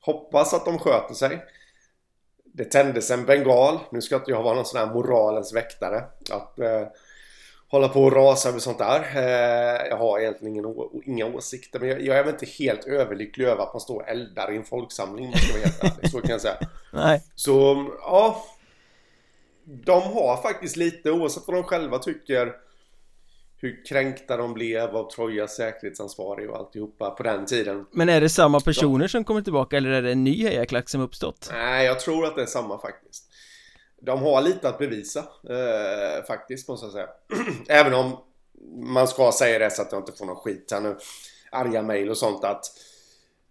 hoppas 0.00 0.54
att 0.54 0.64
de 0.64 0.78
sköter 0.78 1.14
sig. 1.14 1.44
Det 2.44 2.64
tändes 2.64 3.10
en 3.10 3.24
bengal. 3.24 3.78
Nu 3.90 4.00
ska 4.00 4.16
inte 4.16 4.30
jag 4.30 4.42
vara 4.42 4.54
någon 4.54 4.64
sån 4.64 4.80
här 4.80 4.94
moralens 4.94 5.54
väktare. 5.54 6.04
Att 6.30 6.58
eh, 6.58 6.86
hålla 7.68 7.88
på 7.88 8.04
och 8.04 8.12
rasa 8.12 8.48
över 8.48 8.58
sånt 8.58 8.78
där. 8.78 9.00
Eh, 9.16 9.88
jag 9.88 9.96
har 9.96 10.18
egentligen 10.20 10.56
ingen, 10.56 10.74
inga 11.04 11.26
åsikter. 11.26 11.80
Men 11.80 11.88
jag, 11.88 12.00
jag, 12.02 12.18
är 12.18 12.24
väl 12.24 12.32
inte 12.32 12.46
helt 12.46 12.84
överlycklig 12.84 13.46
över 13.46 13.62
att 13.62 13.74
man 13.74 13.80
står 13.80 14.00
och 14.00 14.08
eldar 14.08 14.52
i 14.52 14.56
en 14.56 14.64
folksamling. 14.64 15.30
Man 15.30 15.38
ska 15.38 15.52
vara 15.52 15.62
helt 15.62 15.84
ärlig. 15.84 16.10
Så 16.10 16.20
kan 16.20 16.30
jag 16.30 16.40
säga. 16.40 16.58
Nej. 16.92 17.22
Så, 17.34 17.86
ja. 18.00 18.44
De 19.70 20.02
har 20.02 20.42
faktiskt 20.42 20.76
lite, 20.76 21.10
oavsett 21.10 21.42
vad 21.46 21.56
de 21.56 21.64
själva 21.64 21.98
tycker 21.98 22.56
hur 23.60 23.84
kränkta 23.84 24.36
de 24.36 24.54
blev 24.54 24.96
av 24.96 25.10
Trojas 25.10 25.56
säkerhetsansvarig 25.56 26.50
och 26.50 26.56
alltihopa 26.56 27.10
på 27.10 27.22
den 27.22 27.46
tiden. 27.46 27.86
Men 27.90 28.08
är 28.08 28.20
det 28.20 28.28
samma 28.28 28.60
personer 28.60 29.04
de... 29.04 29.08
som 29.08 29.24
kommer 29.24 29.42
tillbaka 29.42 29.76
eller 29.76 29.90
är 29.90 30.02
det 30.02 30.12
en 30.12 30.24
ny 30.24 30.42
hejaklack 30.42 30.88
som 30.88 31.00
uppstått? 31.00 31.50
Nej, 31.52 31.86
jag 31.86 32.00
tror 32.00 32.26
att 32.26 32.36
det 32.36 32.42
är 32.42 32.46
samma 32.46 32.78
faktiskt. 32.78 33.24
De 34.00 34.22
har 34.22 34.42
lite 34.42 34.68
att 34.68 34.78
bevisa 34.78 35.20
eh, 35.20 36.24
faktiskt 36.26 36.68
måste 36.68 36.86
jag 36.86 36.92
säga. 36.92 37.08
Även 37.68 37.94
om 37.94 38.16
man 38.76 39.08
ska 39.08 39.32
säga 39.32 39.58
det 39.58 39.70
så 39.70 39.82
att 39.82 39.92
jag 39.92 40.00
inte 40.00 40.12
får 40.12 40.26
någon 40.26 40.36
skit 40.36 40.68
här 40.72 40.80
nu. 40.80 40.96
Arga 41.50 41.82
mejl 41.82 42.10
och 42.10 42.18
sånt 42.18 42.44
att 42.44 42.64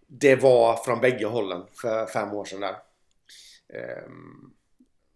Det 0.06 0.36
var 0.36 0.76
från 0.76 1.00
bägge 1.00 1.26
hållen 1.26 1.62
för 1.82 2.06
fem 2.06 2.32
år 2.32 2.44
sedan 2.44 2.60
där. 2.60 2.76
Eh, 3.74 4.08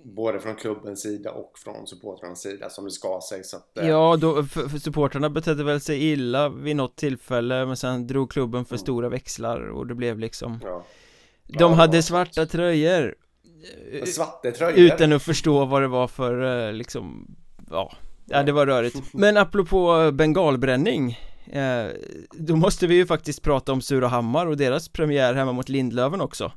Både 0.05 0.41
från 0.41 0.57
klubbens 0.57 1.03
sida 1.03 1.31
och 1.31 1.59
från 1.59 1.87
supportrarnas 1.87 2.41
sida 2.41 2.71
som 2.71 2.85
det 2.85 2.91
ska 2.91 3.21
sig 3.29 3.45
så 3.45 3.57
att, 3.57 3.79
eh... 3.79 3.89
Ja, 3.89 4.17
då, 4.17 4.45
för, 4.45 4.69
för 4.69 4.79
supportrarna 4.79 5.31
betedde 5.31 5.65
väl 5.65 5.81
sig 5.81 6.11
illa 6.13 6.49
vid 6.49 6.77
något 6.77 6.97
tillfälle 6.97 7.67
Men 7.67 7.77
sen 7.77 8.07
drog 8.07 8.31
klubben 8.31 8.65
för 8.65 8.75
mm. 8.75 8.79
stora 8.79 9.09
växlar 9.09 9.61
och 9.71 9.87
det 9.87 9.95
blev 9.95 10.19
liksom 10.19 10.61
ja. 10.63 10.85
De 11.47 11.59
ja, 11.59 11.69
hade 11.69 12.03
svarta 12.03 12.47
tröjor 12.47 13.15
Svarta 14.07 14.51
tröjor? 14.51 14.79
Utan 14.79 15.13
att 15.13 15.23
förstå 15.23 15.65
vad 15.65 15.83
det 15.83 15.89
var 15.89 16.09
för 16.09 16.67
eh, 16.69 16.73
liksom 16.73 17.35
Ja, 17.71 17.93
ja 18.25 18.43
det 18.43 18.53
var 18.53 18.67
rörigt 18.67 18.97
Men 19.13 19.37
apropå 19.37 20.11
bengalbränning 20.13 21.19
eh, 21.47 21.87
Då 22.31 22.57
måste 22.57 22.87
vi 22.87 22.95
ju 22.95 23.07
faktiskt 23.07 23.43
prata 23.43 23.73
om 23.73 23.83
Surahammar 23.83 24.47
och 24.47 24.57
deras 24.57 24.89
premiär 24.89 25.35
hemma 25.35 25.53
mot 25.53 25.69
Lindlöven 25.69 26.21
också 26.21 26.53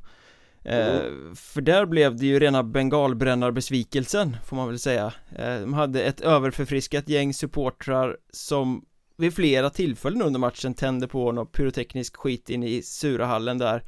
Mm. 0.68 1.34
För 1.36 1.60
där 1.60 1.86
blev 1.86 2.16
det 2.16 2.26
ju 2.26 2.38
rena 2.38 2.62
bengalbrännarbesvikelsen 2.62 4.36
får 4.44 4.56
man 4.56 4.68
väl 4.68 4.78
säga 4.78 5.12
eh, 5.38 5.60
De 5.60 5.74
hade 5.74 6.02
ett 6.02 6.20
överförfriskat 6.20 7.08
gäng 7.08 7.34
supportrar 7.34 8.16
som 8.30 8.84
vid 9.16 9.34
flera 9.34 9.70
tillfällen 9.70 10.22
under 10.22 10.40
matchen 10.40 10.74
tände 10.74 11.08
på 11.08 11.32
något 11.32 11.52
pyroteknisk 11.52 12.16
skit 12.16 12.50
in 12.50 12.62
i 12.62 12.82
Surahallen 12.82 13.58
där 13.58 13.82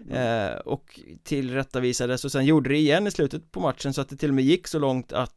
mm. 0.00 0.52
eh, 0.52 0.56
och 0.56 1.00
tillrättavisades 1.22 2.24
och 2.24 2.32
sen 2.32 2.46
gjorde 2.46 2.68
det 2.68 2.76
igen 2.76 3.06
i 3.06 3.10
slutet 3.10 3.52
på 3.52 3.60
matchen 3.60 3.94
så 3.94 4.00
att 4.00 4.08
det 4.08 4.16
till 4.16 4.28
och 4.28 4.34
med 4.34 4.44
gick 4.44 4.66
så 4.68 4.78
långt 4.78 5.12
att 5.12 5.32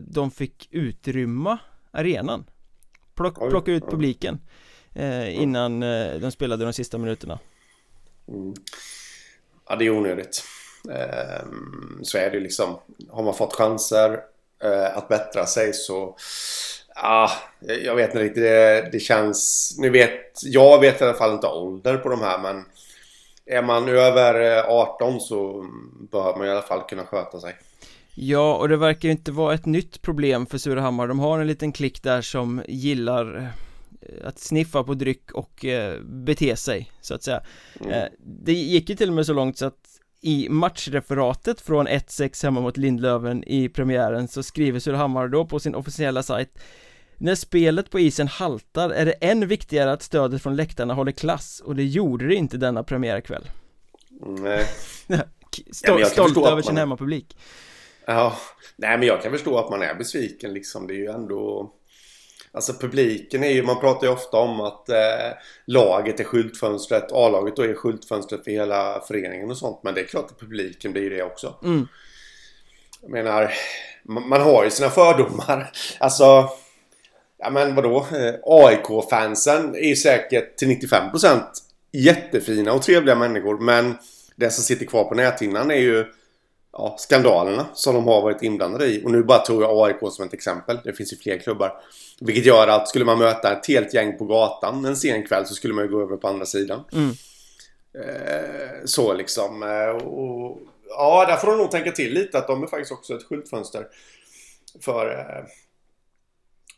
de 0.00 0.30
fick 0.30 0.68
utrymma 0.70 1.58
arenan 1.90 2.44
Plock, 3.14 3.50
plocka 3.50 3.72
ut 3.72 3.90
publiken 3.90 4.40
innan 5.30 5.80
de 6.20 6.30
spelade 6.30 6.64
de 6.64 6.72
sista 6.72 6.98
minuterna 6.98 7.38
mm. 8.28 8.54
Ja 9.68 9.76
det 9.76 9.86
är 9.86 9.90
onödigt 9.90 10.44
eh, 10.90 11.46
Så 12.02 12.18
är 12.18 12.30
det 12.30 12.40
liksom 12.40 12.78
Har 13.10 13.22
man 13.22 13.34
fått 13.34 13.54
chanser 13.54 14.20
eh, 14.62 14.96
att 14.96 15.08
bättra 15.08 15.46
sig 15.46 15.72
så 15.72 16.16
Ja, 16.94 17.30
jag 17.60 17.94
vet 17.94 18.10
inte 18.10 18.24
riktigt. 18.24 18.42
Det, 18.42 18.88
det 18.92 19.00
känns... 19.00 19.74
Nu 19.78 19.90
vet... 19.90 20.40
Jag 20.42 20.80
vet 20.80 21.00
i 21.00 21.04
alla 21.04 21.14
fall 21.14 21.32
inte 21.32 21.46
ålder 21.46 21.96
på 21.96 22.08
de 22.08 22.20
här 22.20 22.38
men... 22.38 22.64
Är 23.46 23.62
man 23.62 23.88
över 23.88 24.58
eh, 24.58 24.64
18 24.68 25.20
så 25.20 25.66
bör 26.10 26.36
man 26.36 26.46
i 26.46 26.50
alla 26.50 26.62
fall 26.62 26.80
kunna 26.88 27.04
sköta 27.04 27.40
sig. 27.40 27.56
Ja, 28.14 28.54
och 28.54 28.68
det 28.68 28.76
verkar 28.76 29.08
ju 29.08 29.12
inte 29.12 29.32
vara 29.32 29.54
ett 29.54 29.66
nytt 29.66 30.02
problem 30.02 30.46
för 30.46 30.58
Surahammar. 30.58 31.06
De 31.06 31.18
har 31.18 31.38
en 31.38 31.46
liten 31.46 31.72
klick 31.72 32.02
där 32.02 32.22
som 32.22 32.62
gillar 32.68 33.52
att 34.24 34.38
sniffa 34.38 34.84
på 34.84 34.94
dryck 34.94 35.32
och 35.32 35.64
eh, 35.64 36.00
bete 36.00 36.56
sig, 36.56 36.92
så 37.00 37.14
att 37.14 37.22
säga. 37.22 37.42
Mm. 37.80 37.92
Eh, 37.92 38.04
det 38.18 38.52
gick 38.52 38.88
ju 38.88 38.96
till 38.96 39.08
och 39.08 39.14
med 39.14 39.26
så 39.26 39.32
långt 39.32 39.58
så 39.58 39.66
att 39.66 40.00
i 40.20 40.48
matchreferatet 40.48 41.60
från 41.60 41.88
1-6 41.88 42.44
hemma 42.44 42.60
mot 42.60 42.76
Lindlöven 42.76 43.44
i 43.46 43.68
premiären 43.68 44.28
så 44.28 44.42
skriver 44.42 44.80
Surahammar 44.80 45.28
då 45.28 45.46
på 45.46 45.60
sin 45.60 45.74
officiella 45.74 46.22
sajt 46.22 46.58
när 47.16 47.34
spelet 47.34 47.90
på 47.90 48.00
isen 48.00 48.28
haltar 48.28 48.90
är 48.90 49.06
det 49.06 49.12
än 49.12 49.48
viktigare 49.48 49.92
att 49.92 50.02
stödet 50.02 50.42
från 50.42 50.56
läktarna 50.56 50.94
håller 50.94 51.12
klass 51.12 51.62
och 51.64 51.76
det 51.76 51.84
gjorde 51.84 52.26
det 52.26 52.34
inte 52.34 52.56
denna 52.56 52.84
premiärkväll 52.84 53.50
Nej 54.20 54.66
Stol 55.72 56.00
ja, 56.00 56.06
Stolt 56.06 56.36
över 56.36 56.62
sin 56.62 56.76
hemmapublik 56.76 57.36
Ja, 58.06 58.36
nej 58.76 58.98
men 58.98 59.08
jag 59.08 59.22
kan 59.22 59.32
förstå 59.32 59.58
att 59.58 59.70
man 59.70 59.82
är 59.82 59.94
besviken 59.94 60.52
liksom. 60.54 60.86
Det 60.86 60.94
är 60.94 60.98
ju 60.98 61.06
ändå... 61.06 61.72
Alltså 62.54 62.72
publiken 62.72 63.44
är 63.44 63.50
ju, 63.50 63.62
man 63.62 63.80
pratar 63.80 64.06
ju 64.06 64.12
ofta 64.12 64.36
om 64.36 64.60
att 64.60 64.88
eh, 64.88 65.32
laget 65.66 66.20
är 66.20 66.24
skyltfönstret, 66.24 67.12
A-laget 67.12 67.56
då 67.56 67.62
är 67.62 67.74
skyltfönstret 67.74 68.44
för 68.44 68.50
hela 68.50 69.00
föreningen 69.08 69.50
och 69.50 69.56
sånt. 69.56 69.80
Men 69.82 69.94
det 69.94 70.00
är 70.00 70.04
klart 70.04 70.30
att 70.30 70.40
publiken 70.40 70.92
blir 70.92 71.10
det 71.10 71.22
också. 71.22 71.54
Mm. 71.64 71.88
Jag 73.00 73.10
menar, 73.10 73.52
man, 74.02 74.28
man 74.28 74.40
har 74.40 74.64
ju 74.64 74.70
sina 74.70 74.90
fördomar. 74.90 75.70
Alltså, 75.98 76.48
ja 77.38 77.50
men 77.50 77.74
vadå? 77.74 77.96
Eh, 77.98 78.34
AIK-fansen 78.42 79.74
är 79.74 79.88
ju 79.88 79.96
säkert 79.96 80.56
till 80.56 80.68
95% 80.68 81.40
jättefina 81.92 82.72
och 82.72 82.82
trevliga 82.82 83.14
människor. 83.14 83.58
Men 83.58 83.94
det 84.36 84.50
som 84.50 84.64
sitter 84.64 84.86
kvar 84.86 85.04
på 85.04 85.14
näthinnan 85.14 85.70
är 85.70 85.78
ju 85.78 86.06
ja, 86.74 86.94
skandalerna 86.98 87.66
som 87.74 87.94
de 87.94 88.04
har 88.06 88.22
varit 88.22 88.42
inblandade 88.42 88.86
i. 88.86 89.04
Och 89.04 89.10
nu 89.10 89.22
bara 89.22 89.38
tog 89.38 89.62
jag 89.62 89.88
AIK 89.88 90.12
som 90.12 90.26
ett 90.26 90.34
exempel. 90.34 90.80
Det 90.84 90.92
finns 90.92 91.12
ju 91.12 91.16
fler 91.16 91.38
klubbar. 91.38 91.80
Vilket 92.20 92.46
gör 92.46 92.68
att 92.68 92.88
skulle 92.88 93.04
man 93.04 93.18
möta 93.18 93.52
ett 93.52 93.66
helt 93.66 93.94
gäng 93.94 94.18
på 94.18 94.24
gatan 94.24 94.84
en 94.84 94.96
sen 94.96 95.26
kväll 95.26 95.46
så 95.46 95.54
skulle 95.54 95.74
man 95.74 95.84
ju 95.84 95.90
gå 95.90 96.02
över 96.02 96.16
på 96.16 96.28
andra 96.28 96.46
sidan. 96.46 96.84
Mm. 96.92 97.10
Eh, 97.98 98.84
så 98.84 99.12
liksom. 99.12 99.62
Eh, 99.62 100.06
och, 100.06 100.58
ja, 100.88 101.24
där 101.28 101.36
får 101.36 101.48
de 101.48 101.58
nog 101.58 101.70
tänka 101.70 101.92
till 101.92 102.14
lite 102.14 102.38
att 102.38 102.46
de 102.46 102.62
är 102.62 102.66
faktiskt 102.66 102.92
också 102.92 103.14
ett 103.14 103.24
skyltfönster. 103.24 103.86
För... 104.80 105.18
Eh, 105.18 105.44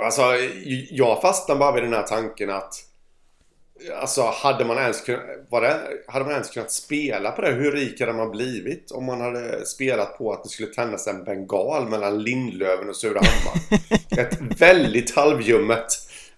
alltså, 0.07 0.23
jag 0.91 1.21
fastnar 1.21 1.57
bara 1.57 1.73
vid 1.73 1.83
den 1.83 1.93
här 1.93 2.03
tanken 2.03 2.51
att 2.51 2.75
Alltså 4.01 4.23
hade 4.23 4.65
man 4.65 4.79
ens 4.79 5.01
kunnat, 5.01 5.23
var 5.49 5.61
det, 5.61 5.81
hade 6.07 6.25
man 6.25 6.35
ens 6.35 6.51
kunnat 6.51 6.73
spela 6.73 7.31
på 7.31 7.43
det? 7.43 7.53
Hur 7.53 7.73
rik 7.73 8.01
hade 8.01 8.13
man 8.13 8.31
blivit 8.31 8.91
om 8.91 9.05
man 9.05 9.21
hade 9.21 9.67
spelat 9.67 10.19
på 10.19 10.33
att 10.33 10.43
det 10.43 10.49
skulle 10.49 10.69
tändas 10.69 11.07
en 11.07 11.25
bengal 11.25 11.89
mellan 11.89 12.23
Lindlöven 12.23 12.89
och 12.89 12.97
Surahammar? 12.97 13.81
Ett 14.19 14.61
väldigt 14.61 15.17
halvljummet 15.17 15.87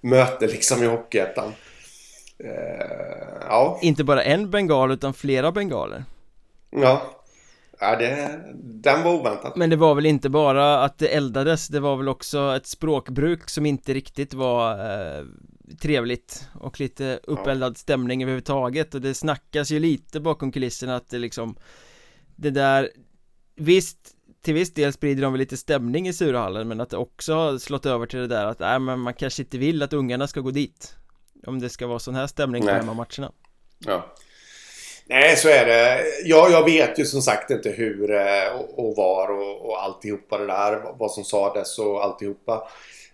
möte 0.00 0.46
liksom 0.46 0.82
i 0.82 0.86
Hockeyettan. 0.86 1.52
Uh, 2.44 2.50
ja. 3.48 3.78
Inte 3.82 4.04
bara 4.04 4.22
en 4.22 4.50
bengal 4.50 4.92
utan 4.92 5.14
flera 5.14 5.52
bengaler. 5.52 6.04
Ja. 6.70 7.17
Ja, 7.80 7.96
det, 7.96 8.40
den 8.62 9.02
var 9.02 9.14
oväntad 9.14 9.52
Men 9.56 9.70
det 9.70 9.76
var 9.76 9.94
väl 9.94 10.06
inte 10.06 10.28
bara 10.28 10.84
att 10.84 10.98
det 10.98 11.08
eldades 11.08 11.68
Det 11.68 11.80
var 11.80 11.96
väl 11.96 12.08
också 12.08 12.56
ett 12.56 12.66
språkbruk 12.66 13.50
som 13.50 13.66
inte 13.66 13.94
riktigt 13.94 14.34
var 14.34 14.72
eh, 14.72 15.24
trevligt 15.80 16.48
och 16.54 16.80
lite 16.80 17.20
uppeldad 17.22 17.76
stämning 17.76 18.22
överhuvudtaget. 18.22 18.94
Och 18.94 19.00
det 19.00 19.14
snackas 19.14 19.70
ju 19.70 19.80
lite 19.80 20.20
bakom 20.20 20.52
kulisserna 20.52 20.96
att 20.96 21.10
det 21.10 21.18
liksom 21.18 21.56
Det 22.36 22.50
där 22.50 22.90
Visst 23.56 24.14
till 24.42 24.54
viss 24.54 24.74
del 24.74 24.92
sprider 24.92 25.22
de 25.22 25.32
väl 25.32 25.38
lite 25.38 25.56
stämning 25.56 26.08
i 26.08 26.12
Surahallen 26.12 26.68
men 26.68 26.80
att 26.80 26.90
det 26.90 26.96
också 26.96 27.34
har 27.34 27.58
slått 27.58 27.86
över 27.86 28.06
till 28.06 28.18
det 28.18 28.26
där 28.26 28.46
att 28.46 28.58
nej 28.58 28.78
men 28.78 29.00
man 29.00 29.14
kanske 29.14 29.42
inte 29.42 29.58
vill 29.58 29.82
att 29.82 29.92
ungarna 29.92 30.26
ska 30.26 30.40
gå 30.40 30.50
dit. 30.50 30.96
Om 31.46 31.60
det 31.60 31.68
ska 31.68 31.86
vara 31.86 31.98
sån 31.98 32.14
här 32.14 32.26
stämning 32.26 32.62
på 32.62 32.70
hemmamatcherna 32.70 33.32
Ja 33.78 34.14
Nej, 35.08 35.36
så 35.36 35.48
är 35.48 35.66
det. 35.66 36.04
Ja, 36.24 36.48
jag 36.50 36.64
vet 36.64 36.98
ju 36.98 37.04
som 37.04 37.22
sagt 37.22 37.50
inte 37.50 37.70
hur 37.70 38.10
eh, 38.10 38.48
och, 38.56 38.78
och 38.78 38.96
var 38.96 39.30
och, 39.30 39.66
och 39.66 39.82
alltihopa 39.82 40.38
det 40.38 40.46
där. 40.46 40.94
Vad 40.98 41.10
som 41.10 41.24
sades 41.24 41.78
och 41.78 42.04
alltihopa. 42.04 42.68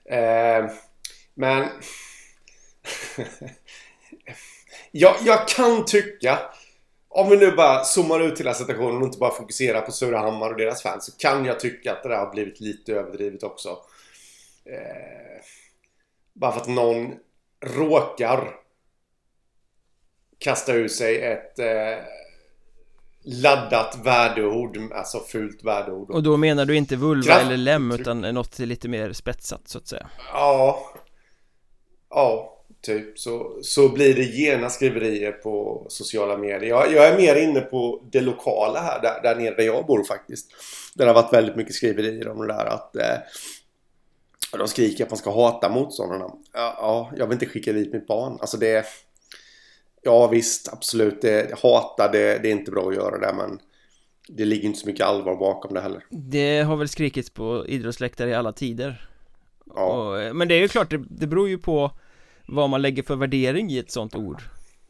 Eh, 0.05 0.71
men 1.35 1.69
jag, 4.91 5.15
jag 5.25 5.49
kan 5.49 5.85
tycka 5.85 6.39
om 7.09 7.31
vi 7.31 7.37
nu 7.37 7.51
bara 7.51 7.85
zoomar 7.85 8.21
ut 8.21 8.41
hela 8.41 8.55
situationen 8.55 8.97
och 8.97 9.07
inte 9.07 9.19
bara 9.19 9.35
fokuserar 9.35 9.81
på 9.81 9.93
Surahammar 9.93 10.51
och 10.51 10.57
deras 10.57 10.83
fans 10.83 11.07
så 11.07 11.13
kan 11.17 11.45
jag 11.45 11.61
tycka 11.61 11.93
att 11.93 12.03
det 12.03 12.09
där 12.09 12.17
har 12.17 12.31
blivit 12.31 12.61
lite 12.61 12.93
överdrivet 12.93 13.43
också. 13.43 13.69
Eh, 14.65 15.43
bara 16.33 16.53
för 16.53 16.61
att 16.61 16.69
någon 16.69 17.15
råkar 17.65 18.64
kasta 20.45 20.73
ur 20.73 20.89
sig 20.89 21.23
ett 21.23 21.59
eh, 21.59 22.05
laddat 23.25 23.99
värdeord, 24.05 24.79
alltså 24.93 25.21
fult 25.21 25.65
värdeord. 25.65 26.11
Och 26.11 26.23
då 26.23 26.37
menar 26.37 26.65
du 26.65 26.77
inte 26.77 26.97
vulva 26.97 27.27
Kraft... 27.27 27.47
eller 27.47 27.57
lem 27.57 27.91
utan 27.91 28.21
något 28.21 28.59
lite 28.59 28.89
mer 28.89 29.13
spetsat 29.13 29.69
så 29.69 29.79
att 29.79 29.87
säga? 29.87 30.11
Ja. 30.33 30.91
Ja. 32.11 32.51
Typ 32.83 33.19
så, 33.19 33.59
så 33.63 33.89
blir 33.89 34.15
det 34.15 34.23
gena 34.23 34.71
skriverier 34.71 35.33
på 35.33 35.87
sociala 35.89 36.37
medier. 36.37 36.71
Jag, 36.71 36.93
jag, 36.93 37.09
är 37.09 37.17
mer 37.17 37.37
inne 37.37 37.61
på 37.61 38.03
det 38.13 38.21
lokala 38.21 38.81
här, 38.81 39.03
där, 39.03 39.23
där 39.23 39.37
nere 39.37 39.55
där 39.55 39.65
jag 39.65 39.87
bor 39.87 40.05
faktiskt. 40.05 40.51
Där 40.95 41.05
det 41.05 41.11
har 41.13 41.23
varit 41.23 41.33
väldigt 41.33 41.57
mycket 41.57 41.75
skriverier 41.75 42.29
om 42.29 42.39
det 42.39 42.47
där 42.47 42.65
att 42.65 42.97
eh, 42.97 43.17
de 44.59 44.69
skriker 44.69 45.05
att 45.05 45.11
man 45.11 45.19
ska 45.19 45.31
hata 45.31 45.69
motståndarna. 45.69 46.25
Ja, 46.53 46.77
ja, 46.79 47.13
jag 47.17 47.27
vill 47.27 47.33
inte 47.35 47.47
skicka 47.47 47.73
dit 47.73 47.93
mitt 47.93 48.07
barn. 48.07 48.39
Alltså 48.41 48.57
det... 48.57 48.87
Ja 50.05 50.29
visst, 50.29 50.73
absolut. 50.73 51.23
Det, 51.23 51.59
hata, 51.63 52.09
det, 52.09 52.39
det 52.39 52.49
är 52.49 52.53
inte 52.53 52.71
bra 52.71 52.89
att 52.89 52.95
göra 52.95 53.19
det 53.19 53.35
men 53.37 53.61
det 54.29 54.45
ligger 54.45 54.65
inte 54.65 54.79
så 54.79 54.87
mycket 54.87 55.07
allvar 55.07 55.37
bakom 55.37 55.75
det 55.75 55.81
heller. 55.81 56.05
Det 56.11 56.61
har 56.61 56.77
väl 56.77 56.89
skrikits 56.89 57.31
på 57.31 57.67
idrottsläktare 57.67 58.31
i 58.31 58.35
alla 58.35 58.53
tider. 58.53 59.09
Ja. 59.75 59.83
Och, 59.83 60.37
men 60.37 60.49
det 60.49 60.55
är 60.55 60.61
ju 60.61 60.69
klart, 60.69 60.91
det, 60.91 61.05
det 61.11 61.27
beror 61.27 61.49
ju 61.49 61.59
på 61.59 61.91
vad 62.49 62.71
man 62.71 62.83
lägger 62.83 63.03
för 63.03 63.17
värdering 63.17 63.71
i 63.71 63.79
ett 63.79 63.91
sånt 63.91 64.15
ord 64.15 64.43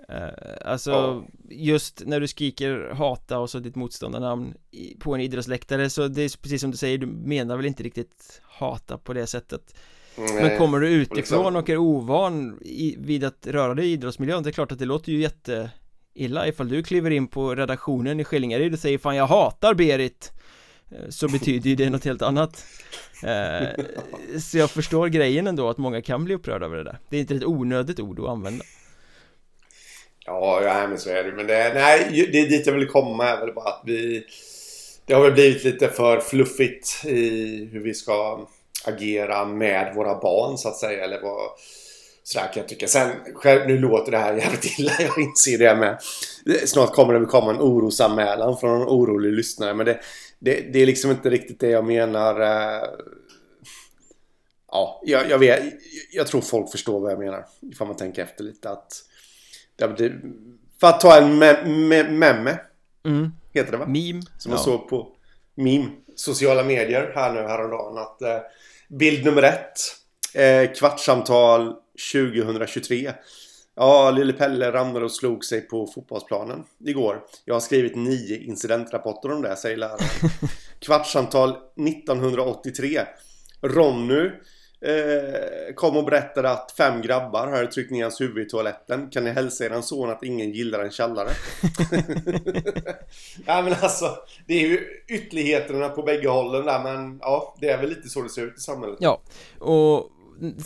eh, 0.09 0.71
Alltså 0.71 0.91
ja. 0.91 1.25
just 1.51 2.03
när 2.07 2.21
du 2.21 2.29
skriker 2.29 2.91
hata 2.95 3.39
och 3.39 3.51
så 3.51 3.59
ditt 3.59 3.77
motståndarnamn 3.77 4.55
på 4.99 5.15
en 5.15 5.21
idrottsläktare 5.21 5.91
så 5.91 6.09
det 6.09 6.23
är 6.23 6.43
precis 6.43 6.61
som 6.61 6.71
du 6.71 6.77
säger, 6.77 6.99
du 6.99 7.07
menar 7.07 7.57
väl 7.57 7.67
inte 7.67 7.83
riktigt 7.83 8.43
hata 8.45 8.99
på 8.99 9.13
det 9.13 9.27
sättet 9.27 9.75
Nej, 10.17 10.43
Men 10.43 10.59
kommer 10.59 10.81
du 10.81 10.89
utifrån 10.89 11.17
liksom... 11.17 11.57
och 11.57 11.71
är 11.71 11.77
ovan 11.77 12.59
i, 12.63 12.97
vid 12.99 13.25
att 13.25 13.47
röra 13.47 13.75
dig 13.75 13.87
i 13.87 13.93
idrottsmiljön, 13.93 14.43
det 14.43 14.51
är 14.51 14.53
klart 14.53 14.73
att 14.73 14.79
det 14.79 14.85
låter 14.85 15.13
ju 15.13 15.21
jätte 15.21 15.71
illa 16.15 16.49
ifall 16.49 16.69
du 16.69 16.83
kliver 16.83 17.11
in 17.11 17.29
på 17.29 17.55
redaktionen 17.55 18.21
i 18.21 18.25
Skillingaryd 18.25 18.73
och 18.73 18.79
säger 18.79 18.99
fan 18.99 19.17
jag 19.17 19.27
hatar 19.27 19.75
Berit. 19.75 20.33
Eh, 20.91 21.09
så 21.09 21.29
betyder 21.29 21.71
ju 21.71 21.77
det 21.77 21.91
något 21.91 22.05
helt 22.05 22.23
annat. 22.23 22.67
Eh, 23.23 23.85
Så 24.41 24.59
jag 24.59 24.71
förstår 24.71 25.09
grejen 25.09 25.47
ändå 25.47 25.69
att 25.69 25.79
många 25.79 26.03
kan 26.03 26.25
bli 26.25 26.35
upprörda 26.35 26.67
över 26.67 26.77
det 26.77 26.85
där. 26.85 26.99
Det 27.09 27.17
är 27.17 27.21
inte 27.21 27.35
ett 27.35 27.45
onödigt 27.45 28.01
ord 28.01 28.21
att 28.21 28.29
använda. 28.29 28.65
Ja, 30.27 30.63
ja 30.63 30.87
men 30.89 30.99
så 30.99 31.11
är 31.11 31.25
det 31.25 31.33
Men 31.33 31.47
det, 31.47 31.73
nej, 31.75 32.29
det 32.33 32.41
är 32.41 32.49
dit 32.49 32.67
jag 32.67 32.75
vill 32.75 32.89
komma. 32.89 33.29
Är 33.29 33.41
väl 33.41 33.55
bara 33.55 33.69
att 33.69 33.83
vi 33.85 34.27
Det 35.07 35.15
har 35.15 35.23
väl 35.23 35.33
blivit 35.33 35.65
lite 35.65 35.89
för 35.89 36.21
fluffigt 36.21 37.05
i 37.05 37.69
hur 37.73 37.81
vi 37.81 37.95
ska 37.95 38.47
agera 38.89 39.45
med 39.45 39.95
våra 39.95 40.21
barn 40.21 40.59
så 40.59 40.69
att 40.69 40.77
säga 40.77 41.05
Eller 41.05 41.21
vad 41.23 41.51
Sådär 42.27 42.47
kan 42.47 42.61
jag 42.61 42.69
tycka. 42.69 42.89
Sen, 42.89 43.11
själv, 43.35 43.67
nu 43.67 43.79
låter 43.79 44.13
det 44.13 44.19
här 44.19 44.35
jävligt 44.35 44.79
illa, 44.79 44.93
jag 44.99 45.19
inser 45.19 45.59
det 45.59 45.77
med. 45.77 45.99
Snart 46.69 46.93
kommer 46.93 47.15
det 47.15 47.27
komma 47.27 47.51
en 47.51 47.61
orosanmälan 47.61 48.57
från 48.57 48.81
en 48.81 48.89
orolig 48.89 49.33
lyssnare. 49.33 49.75
Men 49.75 49.87
det, 49.87 50.01
det, 50.39 50.61
det 50.73 50.83
är 50.83 50.87
liksom 50.87 51.11
inte 51.11 51.31
riktigt 51.31 51.61
det 51.61 51.69
jag 51.69 51.85
menar. 51.85 52.41
Eh, 52.41 52.83
ja, 54.71 55.03
jag, 55.05 55.31
jag, 55.31 55.39
vet, 55.39 55.63
jag 56.13 56.27
tror 56.27 56.41
folk 56.41 56.71
förstår 56.71 57.01
vad 57.01 57.13
jag 57.13 57.19
menar. 57.19 57.47
Ifall 57.61 57.87
man 57.87 57.97
tänker 57.97 58.23
efter 58.23 58.45
lite 58.45 58.71
att... 58.71 58.93
För 60.81 60.87
att 60.87 61.01
ta 61.01 61.17
en 61.17 61.39
me, 61.39 61.65
me, 61.67 62.03
memme. 62.03 62.59
Mm. 63.05 63.31
Heter 63.53 63.73
det 63.73 63.79
va? 63.79 63.87
Meme. 63.87 64.23
Som 64.39 64.51
man 64.51 64.59
såg 64.59 64.89
på 64.89 65.09
meme. 65.55 65.89
Sociala 66.17 66.63
medier 66.63 67.13
här 67.15 67.33
nu 67.33 67.41
häromdagen. 67.41 67.99
Att, 67.99 68.23
eh, 68.23 68.41
bild 68.89 69.25
nummer 69.25 69.43
ett. 69.43 69.81
Eh, 70.35 70.73
kvartssamtal 70.73 71.75
2023. 72.13 73.13
Ja, 73.77 74.11
lille 74.11 74.33
Pelle 74.33 74.73
ramlade 74.73 75.05
och 75.05 75.13
slog 75.13 75.45
sig 75.45 75.61
på 75.61 75.87
fotbollsplanen 75.87 76.65
igår. 76.85 77.25
Jag 77.45 77.55
har 77.55 77.61
skrivit 77.61 77.97
nio 77.97 78.39
incidentrapporter 78.39 79.33
om 79.33 79.43
det, 79.43 79.57
säger 79.57 79.77
läraren. 79.77 80.31
Kvartssamtal 80.81 81.51
1983. 81.51 83.01
Ronny 83.63 84.31
eh, 84.85 85.75
kom 85.75 85.97
och 85.97 86.05
berättade 86.05 86.51
att 86.51 86.73
fem 86.77 87.03
grabbar 87.03 87.47
hade 87.47 87.67
tryckt 87.67 87.91
ner 87.91 88.03
hans 88.03 88.21
huvud 88.21 88.47
i 88.47 88.51
toaletten. 88.51 89.11
Kan 89.11 89.25
ni 89.25 89.31
hälsa 89.31 89.65
er 89.65 89.81
son 89.81 90.11
att 90.11 90.23
ingen 90.23 90.53
gillar 90.53 90.85
en 90.85 90.91
källare? 90.91 91.31
ja 93.47 93.63
men 93.63 93.75
alltså, 93.81 94.17
det 94.47 94.55
är 94.55 94.69
ju 94.69 94.81
ytterligheterna 95.09 95.89
på 95.89 96.03
bägge 96.03 96.29
hållen 96.29 96.67
där 96.67 96.83
men 96.83 97.19
ja, 97.23 97.55
det 97.61 97.69
är 97.69 97.79
väl 97.79 97.89
lite 97.89 98.09
så 98.09 98.23
det 98.23 98.29
ser 98.29 98.47
ut 98.47 98.59
i 98.59 98.61
samhället. 98.61 98.99
Ja, 99.01 99.21
och 99.59 100.11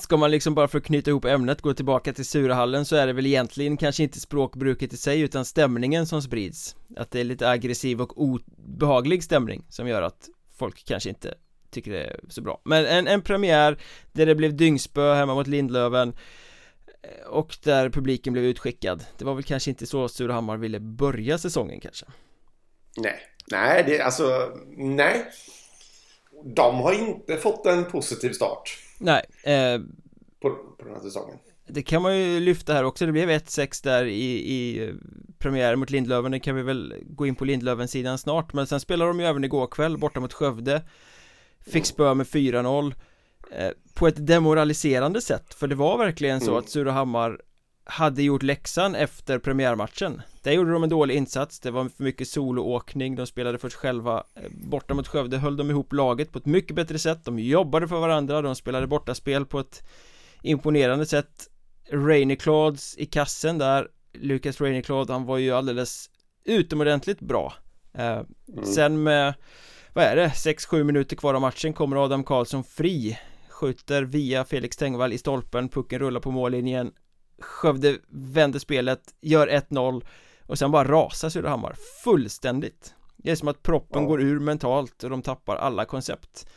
ska 0.00 0.16
man 0.16 0.30
liksom 0.30 0.54
bara 0.54 0.68
för 0.68 0.78
att 0.78 0.84
knyta 0.84 1.10
ihop 1.10 1.24
ämnet 1.24 1.62
gå 1.62 1.74
tillbaka 1.74 2.12
till 2.12 2.26
Surahallen 2.26 2.84
så 2.84 2.96
är 2.96 3.06
det 3.06 3.12
väl 3.12 3.26
egentligen 3.26 3.76
kanske 3.76 4.02
inte 4.02 4.20
språkbruket 4.20 4.92
i 4.92 4.96
sig 4.96 5.20
utan 5.20 5.44
stämningen 5.44 6.06
som 6.06 6.22
sprids 6.22 6.76
Att 6.96 7.10
det 7.10 7.20
är 7.20 7.24
lite 7.24 7.48
aggressiv 7.48 8.00
och 8.00 8.22
obehaglig 8.22 9.24
stämning 9.24 9.64
som 9.68 9.88
gör 9.88 10.02
att 10.02 10.28
folk 10.58 10.84
kanske 10.84 11.08
inte 11.08 11.34
tycker 11.70 11.90
det 11.90 12.04
är 12.04 12.20
så 12.28 12.42
bra. 12.42 12.60
Men 12.64 12.86
en, 12.86 13.06
en 13.06 13.22
premiär 13.22 13.78
där 14.12 14.26
det 14.26 14.34
blev 14.34 14.56
dyngspö 14.56 15.14
hemma 15.14 15.34
mot 15.34 15.46
Lindlöven 15.46 16.16
eh, 17.02 17.28
och 17.28 17.56
där 17.62 17.90
publiken 17.90 18.32
blev 18.32 18.44
utskickad. 18.44 19.04
Det 19.18 19.24
var 19.24 19.34
väl 19.34 19.44
kanske 19.44 19.70
inte 19.70 19.86
så 19.86 20.08
Surahammar 20.08 20.56
ville 20.56 20.80
börja 20.80 21.38
säsongen 21.38 21.80
kanske? 21.80 22.06
Nej, 22.96 23.20
nej 23.50 23.84
det 23.86 24.00
alltså, 24.00 24.52
nej. 24.76 25.24
De 26.44 26.74
har 26.74 26.92
inte 26.92 27.36
fått 27.36 27.66
en 27.66 27.84
positiv 27.84 28.32
start. 28.32 28.78
Nej 28.98 29.24
eh, 29.42 29.80
på, 30.42 30.50
på 30.50 30.84
den 30.84 30.94
här 30.94 31.02
säsongen. 31.02 31.38
Det 31.70 31.82
kan 31.82 32.02
man 32.02 32.18
ju 32.18 32.40
lyfta 32.40 32.72
här 32.72 32.84
också, 32.84 33.06
det 33.06 33.12
blev 33.12 33.28
1-6 33.28 33.84
där 33.84 34.04
i, 34.04 34.52
i 34.54 34.90
premiären 35.38 35.78
mot 35.78 35.90
Lindlöven. 35.90 36.32
Det 36.32 36.40
kan 36.40 36.56
vi 36.56 36.62
väl 36.62 36.94
gå 37.06 37.26
in 37.26 37.34
på 37.34 37.44
Lindlöven-sidan 37.44 38.18
snart. 38.18 38.52
Men 38.52 38.66
sen 38.66 38.80
spelar 38.80 39.06
de 39.06 39.20
ju 39.20 39.26
även 39.26 39.44
igår 39.44 39.66
kväll 39.66 39.98
borta 39.98 40.20
mot 40.20 40.32
Skövde 40.32 40.82
Fick 41.66 41.86
spö 41.86 42.14
med 42.14 42.26
4-0 42.26 42.94
eh, 43.52 43.70
På 43.94 44.08
ett 44.08 44.26
demoraliserande 44.26 45.20
sätt 45.20 45.54
För 45.54 45.66
det 45.66 45.74
var 45.74 45.98
verkligen 45.98 46.40
så 46.40 46.50
mm. 46.50 46.58
att 46.58 46.68
Surahammar 46.68 47.40
hade 47.84 48.22
gjort 48.22 48.42
läxan 48.42 48.94
efter 48.94 49.38
premiärmatchen 49.38 50.22
Där 50.42 50.52
gjorde 50.52 50.72
de 50.72 50.82
en 50.82 50.88
dålig 50.88 51.14
insats, 51.14 51.60
det 51.60 51.70
var 51.70 51.88
för 51.88 52.04
mycket 52.04 52.28
soloåkning, 52.28 53.16
de 53.16 53.26
spelade 53.26 53.58
först 53.58 53.76
själva 53.76 54.24
eh, 54.34 54.42
Borta 54.50 54.94
mot 54.94 55.08
Skövde 55.08 55.38
höll 55.38 55.56
de 55.56 55.70
ihop 55.70 55.92
laget 55.92 56.32
på 56.32 56.38
ett 56.38 56.46
mycket 56.46 56.76
bättre 56.76 56.98
sätt, 56.98 57.24
de 57.24 57.38
jobbade 57.38 57.88
för 57.88 58.00
varandra, 58.00 58.42
de 58.42 58.54
spelade 58.54 58.86
bortaspel 58.86 59.46
på 59.46 59.60
ett 59.60 59.82
imponerande 60.42 61.06
sätt 61.06 61.48
Rainy 61.90 62.36
Claudes 62.36 62.98
i 62.98 63.06
kassen 63.06 63.58
där 63.58 63.88
Lucas 64.12 64.60
Rainy 64.60 64.82
Claude, 64.82 65.12
han 65.12 65.24
var 65.24 65.38
ju 65.38 65.52
alldeles 65.52 66.10
utomordentligt 66.44 67.20
bra 67.20 67.54
eh, 67.94 68.22
mm. 68.48 68.64
Sen 68.64 69.02
med, 69.02 69.34
vad 69.98 70.06
är 70.06 70.16
det, 70.16 70.28
6-7 70.28 70.84
minuter 70.84 71.16
kvar 71.16 71.34
av 71.34 71.40
matchen. 71.40 71.72
Kommer 71.72 72.04
Adam 72.04 72.24
Karlsson 72.24 72.64
fri? 72.64 73.18
Skjuter 73.48 74.02
via 74.02 74.44
Felix 74.44 74.76
Tengvall 74.76 75.12
i 75.12 75.18
stolpen, 75.18 75.68
pucken 75.68 75.98
rullar 75.98 76.20
på 76.20 76.30
mållinjen. 76.30 76.92
Skövde 77.40 77.96
vänder 78.08 78.58
spelet, 78.58 79.00
gör 79.20 79.48
1-0 79.48 80.04
och 80.46 80.58
sen 80.58 80.70
bara 80.70 80.88
rasar 80.88 81.28
Surahammar 81.28 81.76
fullständigt. 82.04 82.94
Det 83.16 83.30
är 83.30 83.34
som 83.34 83.48
att 83.48 83.62
proppen 83.62 84.02
ja. 84.02 84.08
går 84.08 84.22
ur 84.22 84.40
mentalt 84.40 85.04
och 85.04 85.10
de 85.10 85.22
tappar 85.22 85.56
alla 85.56 85.84
koncept. 85.84 86.48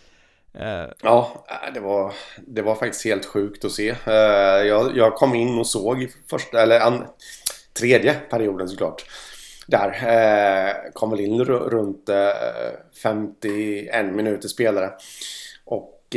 Eh, 0.53 0.85
Ja, 1.01 1.45
det 1.73 1.79
var, 1.79 2.13
det 2.47 2.61
var 2.61 2.75
faktiskt 2.75 3.05
helt 3.05 3.25
sjukt 3.25 3.65
att 3.65 3.71
se. 3.71 3.89
Eh, 3.89 4.13
jag, 4.67 4.97
jag 4.97 5.15
kom 5.15 5.35
in 5.35 5.59
och 5.59 5.67
såg 5.67 6.03
i 6.03 6.09
första, 6.29 6.61
eller 6.61 6.79
an, 6.79 7.05
tredje 7.73 8.13
perioden 8.13 8.69
såklart 8.69 9.05
där 9.71 9.87
eh, 9.87 10.91
kom 10.93 11.09
väl 11.09 11.19
in 11.19 11.45
runt 11.45 12.09
51 13.03 14.13
minuter 14.13 14.47
spelare 14.47 14.91
och 15.65 16.15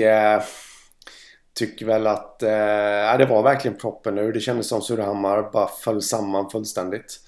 tycker 1.54 1.86
väl 1.86 2.06
att 2.06 2.42
eh, 2.42 3.18
det 3.18 3.26
var 3.28 3.42
verkligen 3.42 3.78
proppen 3.78 4.14
nu. 4.14 4.32
Det 4.32 4.40
kändes 4.40 4.68
som 4.68 4.82
Surahammar 4.82 5.50
bara 5.52 5.68
föll 5.68 6.02
samman 6.02 6.50
fullständigt 6.50 7.20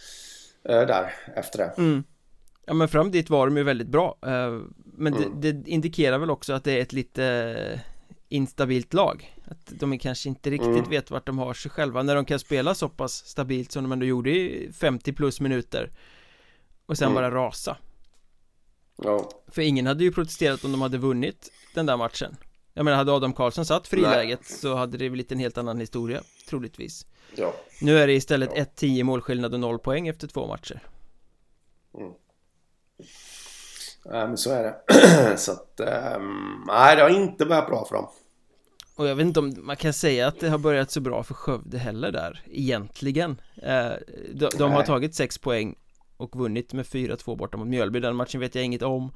eh, 0.69 0.81
där 0.81 1.15
efter 1.37 1.59
det. 1.59 1.75
Mm. 1.79 2.05
Ja 2.67 2.75
men 2.75 2.89
fram 2.89 3.11
dit 3.11 3.31
var 3.31 3.47
de 3.47 3.57
ju 3.57 3.63
väldigt 3.63 3.89
bra 3.89 4.19
eh, 4.23 4.61
Men 4.85 5.15
mm. 5.15 5.41
det, 5.41 5.53
det, 5.53 5.71
indikerar 5.71 6.19
väl 6.19 6.31
också 6.31 6.53
att 6.53 6.65
det 6.65 6.73
är 6.73 6.83
ett 6.83 6.93
lite 6.93 7.81
instabilt 8.29 8.95
lag 8.95 9.35
Att 9.45 9.73
de 9.81 9.99
kanske 9.99 10.29
inte 10.29 10.51
riktigt 10.51 10.69
mm. 10.69 10.91
vet 10.91 11.11
vart 11.11 11.27
de 11.27 11.39
har 11.39 11.55
sig 11.55 11.71
själva 11.71 12.03
När 12.03 12.15
de 12.15 12.25
kan 12.25 12.39
spela 12.39 12.75
så 12.75 12.89
pass 12.89 13.13
stabilt 13.27 13.73
som 13.73 13.85
de 13.85 13.93
ändå 13.93 14.07
gjorde 14.07 14.31
i 14.31 14.73
50 14.73 15.13
plus 15.13 15.41
minuter 15.41 15.93
Och 16.87 16.99
sen 16.99 17.09
mm. 17.09 17.15
bara 17.15 17.31
rasa 17.31 17.77
Ja 19.03 19.31
För 19.49 19.63
ingen 19.63 19.87
hade 19.87 20.05
ju 20.05 20.13
protesterat 20.13 20.65
om 20.65 20.73
de 20.73 20.83
hade 20.83 20.99
vunnit 20.99 21.53
den 21.75 21.87
där 21.87 21.97
matchen 21.97 22.37
jag 22.73 22.85
menar 22.85 22.99
hade 22.99 23.13
Adam 23.13 23.33
Karlsson 23.33 23.67
satt 23.67 23.89
friläget 23.89 24.41
Nej. 24.43 24.59
så 24.59 24.75
hade 24.75 24.99
det 24.99 25.11
blivit 25.11 25.33
en 25.33 25.39
helt 25.39 25.59
annan 25.59 25.81
historia 25.81 26.23
Troligtvis 26.49 27.07
Ja 27.35 27.55
Nu 27.81 27.99
är 27.99 28.07
det 28.07 28.13
istället 28.13 28.51
ja. 28.57 28.65
1-10 28.65 29.03
målskillnad 29.03 29.55
och 29.55 29.61
0 29.61 29.79
poäng 29.79 30.09
efter 30.09 30.29
två 30.29 30.47
matcher 30.47 30.83
mm. 31.99 32.13
Men 34.11 34.37
så 34.37 34.51
är 34.51 34.63
det. 34.63 34.77
Så 35.39 35.53
att 35.53 35.81
um, 36.17 36.65
Nej 36.67 36.97
det 36.97 37.03
har 37.03 37.11
inte 37.11 37.47
börjat 37.47 37.67
bra 37.67 37.85
för 37.85 37.95
dem. 37.95 38.09
Och 38.97 39.07
jag 39.07 39.15
vet 39.15 39.27
inte 39.27 39.41
om 39.41 39.55
man 39.59 39.77
kan 39.77 39.93
säga 39.93 40.27
att 40.27 40.41
det 40.41 40.49
har 40.49 40.59
börjat 40.59 40.91
så 40.91 41.01
bra 41.01 41.23
för 41.23 41.35
Skövde 41.35 41.79
heller 41.79 42.13
där 42.13 42.43
Egentligen. 42.47 43.41
Eh, 43.63 43.93
de, 44.35 44.49
de 44.59 44.73
har 44.73 44.83
tagit 44.83 45.15
6 45.15 45.39
poäng 45.39 45.75
och 46.17 46.37
vunnit 46.37 46.73
med 46.73 46.87
4-2 46.87 47.37
borta 47.37 47.57
mot 47.57 47.69
Mjölby. 47.69 48.01
Den 48.01 48.17
matchen 48.17 48.41
vet 48.41 48.55
jag 48.55 48.65
inget 48.65 48.83
om. 48.83 49.13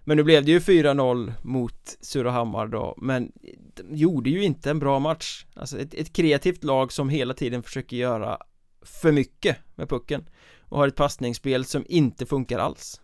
Men 0.00 0.16
nu 0.16 0.22
blev 0.22 0.44
det 0.44 0.50
ju 0.50 0.58
4-0 0.58 1.32
mot 1.42 1.96
Surahammar 2.00 2.66
då. 2.66 2.94
Men 2.98 3.32
de 3.74 3.96
gjorde 3.96 4.30
ju 4.30 4.44
inte 4.44 4.70
en 4.70 4.78
bra 4.78 4.98
match. 4.98 5.46
Alltså 5.54 5.78
ett, 5.78 5.94
ett, 5.94 6.12
kreativt 6.12 6.64
lag 6.64 6.92
som 6.92 7.08
hela 7.08 7.34
tiden 7.34 7.62
försöker 7.62 7.96
göra 7.96 8.38
för 8.82 9.12
mycket 9.12 9.56
med 9.74 9.88
pucken. 9.88 10.28
Och 10.60 10.78
har 10.78 10.88
ett 10.88 10.96
passningsspel 10.96 11.64
som 11.64 11.84
inte 11.88 12.26
funkar 12.26 12.58
alls 12.58 13.00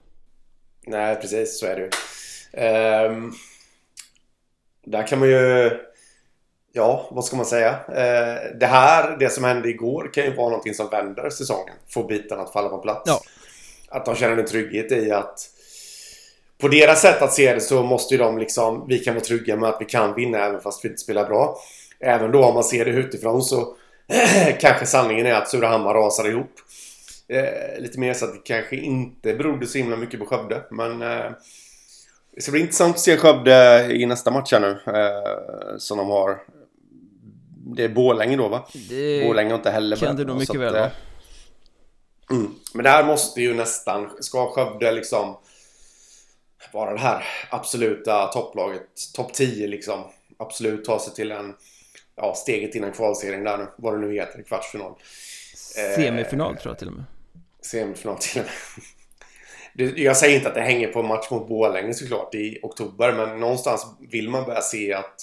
Nej 0.87 1.16
precis 1.16 1.61
så 1.61 1.66
är 1.66 1.77
det 1.77 1.83
ju 1.83 1.90
um, 3.07 3.35
Där 4.85 5.07
kan 5.07 5.18
man 5.18 5.29
ju 5.29 5.70
Ja, 6.72 7.09
vad 7.11 7.25
ska 7.25 7.37
man 7.37 7.46
säga? 7.46 7.70
Uh, 7.70 8.59
det 8.59 8.66
här, 8.66 9.16
det 9.18 9.31
som 9.31 9.44
hände 9.44 9.68
igår 9.68 10.11
kan 10.14 10.25
ju 10.25 10.35
vara 10.35 10.49
någonting 10.49 10.75
som 10.75 10.88
vänder 10.90 11.31
säsongen 11.31 11.75
Får 11.88 12.09
bitarna 12.09 12.42
att 12.42 12.53
falla 12.53 12.68
på 12.68 12.79
plats 12.79 13.03
ja. 13.07 13.20
Att 13.88 14.05
de 14.05 14.14
känner 14.14 14.37
en 14.37 14.46
trygghet 14.46 14.92
i 14.92 15.11
att 15.11 15.51
på 16.59 16.68
deras 16.68 17.01
sätt 17.01 17.22
att 17.22 17.33
se 17.33 17.55
det 17.55 17.61
så 17.61 17.83
måste 17.83 18.14
ju 18.14 18.18
de 18.18 18.38
liksom, 18.38 18.85
vi 18.88 18.99
kan 18.99 19.14
vara 19.14 19.25
trygga 19.25 19.57
med 19.57 19.68
att 19.68 19.81
vi 19.81 19.85
kan 19.85 20.14
vinna 20.14 20.38
även 20.38 20.61
fast 20.61 20.85
vi 20.85 20.88
inte 20.88 21.01
spelar 21.01 21.25
bra. 21.29 21.59
Även 22.01 22.33
då 22.33 22.44
om 22.44 22.55
man 22.55 22.64
ser 22.64 22.85
det 22.85 22.90
utifrån 22.90 23.42
så 23.42 23.77
kanske 24.61 24.87
sanningen 24.87 25.27
är 25.27 25.35
att 25.35 25.49
Surahammar 25.49 25.94
rasar 25.94 26.29
ihop. 26.29 26.51
Eh, 27.28 27.80
lite 27.80 28.00
mer 28.00 28.14
så 28.14 28.24
att 28.24 28.32
det 28.32 28.40
kanske 28.44 28.76
inte 28.76 29.34
berodde 29.34 29.66
så 29.66 29.78
himla 29.78 29.96
mycket 29.96 30.20
på 30.20 30.26
Skövde. 30.26 30.64
Men 30.70 31.02
eh, 31.02 31.30
det 32.34 32.42
ska 32.42 32.52
bli 32.52 32.60
intressant 32.60 32.94
att 32.94 33.00
se 33.00 33.16
Skövde 33.16 33.86
i 33.90 34.06
nästa 34.06 34.30
match 34.30 34.52
här 34.52 34.60
nu. 34.60 34.78
Eh, 34.86 35.78
som 35.78 35.98
de 35.98 36.08
har. 36.08 36.42
Det 37.76 37.84
är 37.84 37.88
Borlänge 37.88 38.36
då 38.36 38.48
va? 38.48 38.66
Det 38.88 39.26
Borlänge 39.26 39.50
har 39.50 39.56
inte 39.58 39.70
heller 39.70 39.96
kan 39.96 40.16
det 40.16 40.24
nog 40.24 40.38
mycket 40.38 40.60
väl 40.60 40.72
vara. 40.72 40.90
Mm. 42.30 42.54
Men 42.74 42.84
det 42.84 42.90
här 42.90 43.04
måste 43.04 43.40
ju 43.40 43.54
nästan, 43.54 44.10
ska 44.20 44.50
Skövde 44.50 44.92
liksom 44.92 45.36
vara 46.72 46.92
det 46.92 47.00
här 47.00 47.24
absoluta 47.50 48.26
topplaget. 48.26 48.82
Topp 49.14 49.32
10 49.32 49.66
liksom. 49.66 50.04
Absolut 50.36 50.84
ta 50.84 50.98
sig 50.98 51.14
till 51.14 51.32
en... 51.32 51.54
Ja, 52.16 52.34
steget 52.34 52.74
innan 52.74 52.92
kvalserien 52.92 53.44
där 53.44 53.58
nu. 53.58 53.66
Vad 53.76 53.94
det 53.94 54.06
nu 54.06 54.14
heter, 54.14 54.42
kvartsfinal. 54.42 54.92
Semifinal 55.96 56.54
eh, 56.54 56.60
tror 56.60 56.70
jag 56.70 56.78
till 56.78 56.88
och 56.88 56.94
med. 56.94 57.04
Semifinal 57.66 58.16
till 58.18 58.40
och 58.40 58.46
med. 58.46 58.52
Jag 59.98 60.16
säger 60.16 60.37
inte 60.37 60.48
att 60.48 60.55
det 60.55 60.61
hänger 60.61 60.88
på 60.88 61.00
en 61.00 61.07
match 61.07 61.31
mot 61.31 61.48
Borlänge 61.48 61.94
såklart 61.94 62.35
i 62.35 62.59
oktober. 62.62 63.12
Men 63.12 63.40
någonstans 63.40 63.87
vill 64.11 64.31
man 64.31 64.44
börja 64.44 64.61
se 64.61 64.92
att 64.92 65.14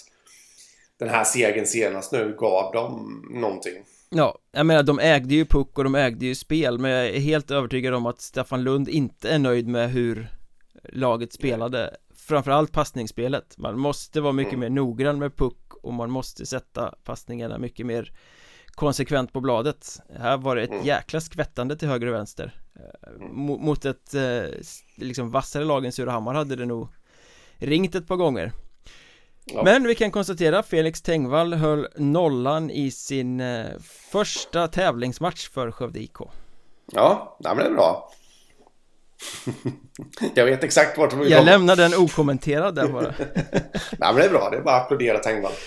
den 0.99 1.09
här 1.09 1.23
segern 1.23 1.65
senast 1.65 2.11
nu 2.11 2.35
gav 2.39 2.73
dem 2.73 3.25
någonting. 3.33 3.73
Ja, 4.09 4.37
jag 4.51 4.65
menar 4.65 4.83
de 4.83 4.99
ägde 4.99 5.35
ju 5.35 5.45
puck 5.45 5.77
och 5.77 5.83
de 5.83 5.95
ägde 5.95 6.25
ju 6.25 6.35
spel 6.35 6.79
Men 6.79 6.91
jag 6.91 7.07
är 7.07 7.19
helt 7.19 7.51
övertygad 7.51 7.93
om 7.93 8.05
att 8.05 8.21
Staffan 8.21 8.63
Lund 8.63 8.89
inte 8.89 9.29
är 9.29 9.39
nöjd 9.39 9.67
med 9.67 9.91
hur 9.91 10.27
laget 10.83 11.33
spelade 11.33 11.95
Framförallt 12.15 12.71
passningsspelet 12.71 13.57
Man 13.57 13.79
måste 13.79 14.21
vara 14.21 14.33
mycket 14.33 14.53
mm. 14.53 14.59
mer 14.59 14.69
noggrann 14.69 15.19
med 15.19 15.37
puck 15.37 15.73
och 15.83 15.93
man 15.93 16.11
måste 16.11 16.45
sätta 16.45 16.93
passningarna 17.03 17.57
mycket 17.57 17.85
mer 17.85 18.11
konsekvent 18.75 19.33
på 19.33 19.41
bladet. 19.41 19.99
Här 20.19 20.37
var 20.37 20.55
det 20.55 20.63
ett 20.63 20.71
mm. 20.71 20.85
jäkla 20.85 21.21
skvättande 21.21 21.77
till 21.77 21.87
höger 21.87 22.07
och 22.07 22.13
vänster. 22.13 22.55
Mm. 23.19 23.35
Mot 23.35 23.85
ett 23.85 24.15
liksom 24.95 25.31
vassare 25.31 25.63
lag 25.63 25.85
än 25.85 25.91
Surahammar 25.91 26.33
hade 26.33 26.55
det 26.55 26.65
nog 26.65 26.87
ringt 27.57 27.95
ett 27.95 28.07
par 28.07 28.15
gånger. 28.15 28.51
Ja. 29.45 29.63
Men 29.63 29.87
vi 29.87 29.95
kan 29.95 30.11
konstatera 30.11 30.63
Felix 30.63 31.01
Tengvall 31.01 31.53
höll 31.53 31.87
nollan 31.95 32.69
i 32.69 32.91
sin 32.91 33.43
första 34.11 34.67
tävlingsmatch 34.67 35.49
för 35.49 35.71
Skövde 35.71 35.99
IK 35.99 36.17
Ja, 36.91 37.37
men 37.39 37.57
det 37.57 37.63
är 37.63 37.71
bra. 37.71 38.11
Jag 40.35 40.45
vet 40.45 40.63
exakt 40.63 40.97
vart 40.97 41.09
de 41.09 41.19
vill 41.19 41.31
Jag 41.31 41.45
lämnar 41.45 41.75
den 41.75 41.93
okommenterad 41.93 42.75
där 42.75 42.87
bara. 42.87 43.01
Nej 43.01 43.33
men 43.99 44.15
det 44.15 44.25
är 44.25 44.29
bra, 44.29 44.49
det 44.49 44.57
är 44.57 44.61
bara 44.61 44.75
att 44.75 44.83
applådera 44.83 45.19
Tengvall. 45.19 45.51
eh, 45.51 45.57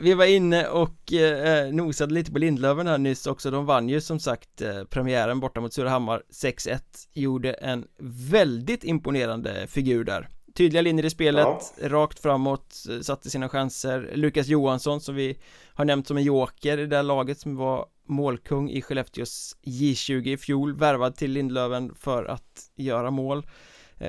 Vi 0.00 0.14
var 0.14 0.24
inne 0.24 0.66
och 0.66 1.12
eh, 1.12 1.72
nosade 1.72 2.14
lite 2.14 2.32
på 2.32 2.38
Lindlöven 2.38 2.86
här 2.86 2.98
nyss 2.98 3.26
också. 3.26 3.50
De 3.50 3.66
vann 3.66 3.88
ju 3.88 4.00
som 4.00 4.20
sagt 4.20 4.60
eh, 4.60 4.84
premiären 4.84 5.40
borta 5.40 5.60
mot 5.60 5.72
Surahammar 5.72 6.22
6-1 6.42 6.78
Gjorde 7.12 7.52
en 7.52 7.84
väldigt 8.30 8.84
imponerande 8.84 9.66
figur 9.66 10.04
där. 10.04 10.28
Tydliga 10.54 10.82
linjer 10.82 11.04
i 11.04 11.10
spelet, 11.10 11.46
ja. 11.80 11.88
rakt 11.88 12.22
framåt, 12.22 12.84
satte 13.02 13.30
sina 13.30 13.48
chanser. 13.48 14.10
Lukas 14.14 14.46
Johansson 14.46 15.00
som 15.00 15.14
vi 15.14 15.38
har 15.74 15.84
nämnt 15.84 16.06
som 16.06 16.16
en 16.16 16.22
joker 16.22 16.78
i 16.78 16.80
det 16.80 16.86
där 16.86 17.02
laget 17.02 17.38
som 17.38 17.56
var 17.56 17.86
målkung 18.08 18.70
i 18.70 18.82
Skellefteås 18.82 19.56
J20 19.62 20.28
i 20.28 20.36
fjol 20.36 20.76
Värvad 20.76 21.16
till 21.16 21.30
Lindlöven 21.30 21.94
för 21.94 22.24
att 22.24 22.70
göra 22.76 23.10
mål. 23.10 23.38
eh, 23.38 23.44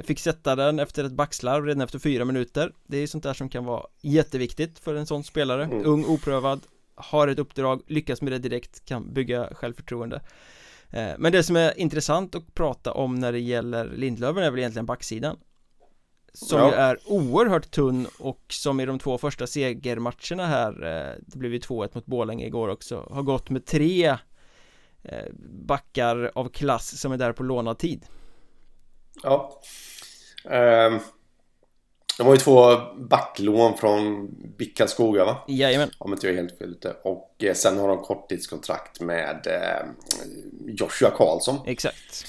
Fick 0.03 0.19
sätta 0.19 0.55
den 0.55 0.79
efter 0.79 1.03
ett 1.03 1.11
backslarv 1.11 1.65
redan 1.65 1.81
efter 1.81 1.99
fyra 1.99 2.25
minuter. 2.25 2.73
Det 2.87 2.97
är 2.97 3.07
sånt 3.07 3.23
där 3.23 3.33
som 3.33 3.49
kan 3.49 3.65
vara 3.65 3.85
jätteviktigt 4.01 4.79
för 4.79 4.95
en 4.95 5.05
sån 5.05 5.23
spelare. 5.23 5.63
Mm. 5.63 5.85
Ung, 5.85 6.05
oprövad, 6.05 6.61
har 6.95 7.27
ett 7.27 7.39
uppdrag, 7.39 7.81
lyckas 7.87 8.21
med 8.21 8.31
det 8.33 8.39
direkt, 8.39 8.85
kan 8.85 9.13
bygga 9.13 9.49
självförtroende. 9.53 10.21
Eh, 10.89 11.11
Men 11.17 11.31
det 11.31 11.43
som 11.43 11.55
är 11.55 11.79
intressant 11.79 12.35
att 12.35 12.53
prata 12.53 12.91
om 12.91 13.15
när 13.15 13.31
det 13.31 13.39
gäller 13.39 13.89
Lindlöven 13.95 14.43
är 14.43 14.51
väl 14.51 14.59
egentligen 14.59 14.85
backsidan. 14.85 15.37
Som 16.33 16.59
ja. 16.59 16.73
är 16.73 16.97
oerhört 17.05 17.71
tunn 17.71 18.07
och 18.19 18.41
som 18.49 18.79
i 18.79 18.85
de 18.85 18.99
två 18.99 19.17
första 19.17 19.47
segermatcherna 19.47 20.47
här 20.47 20.83
eh, 20.83 21.15
Det 21.27 21.37
blev 21.37 21.53
ju 21.53 21.59
2-1 21.59 21.89
mot 21.93 22.05
Borlänge 22.05 22.45
igår 22.45 22.67
också 22.67 23.07
Har 23.11 23.23
gått 23.23 23.49
med 23.49 23.65
tre 23.65 24.17
eh, 25.03 25.25
Backar 25.49 26.31
av 26.35 26.49
klass 26.49 26.99
som 26.99 27.11
är 27.11 27.17
där 27.17 27.33
på 27.33 27.43
lånad 27.43 27.77
tid 27.77 28.05
Ja 29.23 29.61
um, 30.43 30.99
De 32.17 32.27
har 32.27 32.33
ju 32.33 32.37
två 32.37 32.75
backlån 33.09 33.77
från 33.77 34.29
BIK 34.57 34.77
Karlskoga 34.77 35.25
va? 35.25 35.43
Jajamän 35.47 35.89
Om 35.97 36.13
inte 36.13 36.27
jag 36.27 36.33
är 36.33 36.41
helt 36.41 36.57
fel 36.57 36.71
ute 36.71 36.95
Och 37.03 37.43
eh, 37.43 37.53
sen 37.53 37.79
har 37.79 37.87
de 37.87 37.97
korttidskontrakt 37.97 39.01
med 39.01 39.47
eh, 39.47 39.87
Joshua 40.67 41.09
Karlsson 41.09 41.59
Exakt 41.65 42.25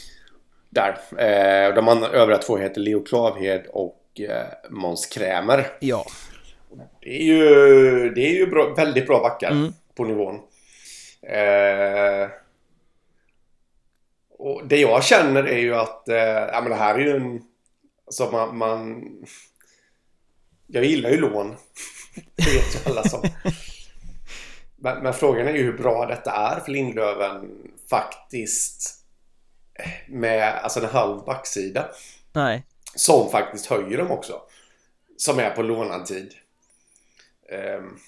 där. 0.72 0.98
Eh, 1.18 1.74
de 1.74 1.88
andra 1.88 2.08
övriga 2.08 2.38
två 2.38 2.56
heter 2.56 2.80
Leo 2.80 3.04
Klavhed 3.04 3.66
och 3.72 4.20
eh, 4.20 4.70
Måns 4.70 5.06
Krämer. 5.06 5.66
Ja. 5.80 6.06
Det 7.00 7.20
är 7.20 7.24
ju, 7.24 8.10
det 8.14 8.20
är 8.20 8.34
ju 8.34 8.46
bra, 8.46 8.74
väldigt 8.74 9.06
bra 9.06 9.20
backar 9.20 9.50
mm. 9.50 9.72
på 9.94 10.04
nivån. 10.04 10.34
Eh, 11.22 12.28
och 14.42 14.66
det 14.66 14.76
jag 14.76 15.04
känner 15.04 15.44
är 15.44 15.58
ju 15.58 15.74
att 15.74 16.08
eh, 16.08 16.16
ja, 16.16 16.60
men 16.60 16.70
det 16.70 16.76
här 16.76 16.94
är 16.94 16.98
ju 16.98 17.16
en... 17.16 17.42
Alltså 18.06 18.30
man, 18.30 18.56
man... 18.56 19.04
Jag 20.66 20.84
gillar 20.84 21.10
ju 21.10 21.16
lån. 21.16 21.48
Det 22.14 22.52
vet 22.52 22.74
ju 22.74 22.90
alla 22.90 23.02
som... 23.08 23.22
Men, 24.76 25.02
men, 25.02 25.14
frågan 25.14 25.48
är 25.48 25.52
ju 25.52 25.62
hur 25.62 25.78
bra 25.78 26.06
detta 26.06 26.32
är 26.32 26.60
för 26.60 26.72
Lindlöven 26.72 27.50
faktiskt 27.90 29.04
med 30.08 30.54
alltså 30.54 30.80
en 30.80 30.90
halv 30.90 31.24
backsida. 31.24 31.88
Nej. 32.32 32.66
Som 32.94 33.30
faktiskt 33.30 33.66
höjer 33.66 33.98
dem 33.98 34.10
också. 34.10 34.42
Som 35.16 35.38
är 35.38 35.50
på 35.50 35.62
lånad 35.62 36.06
tid. 36.06 36.34
Um, 37.78 37.98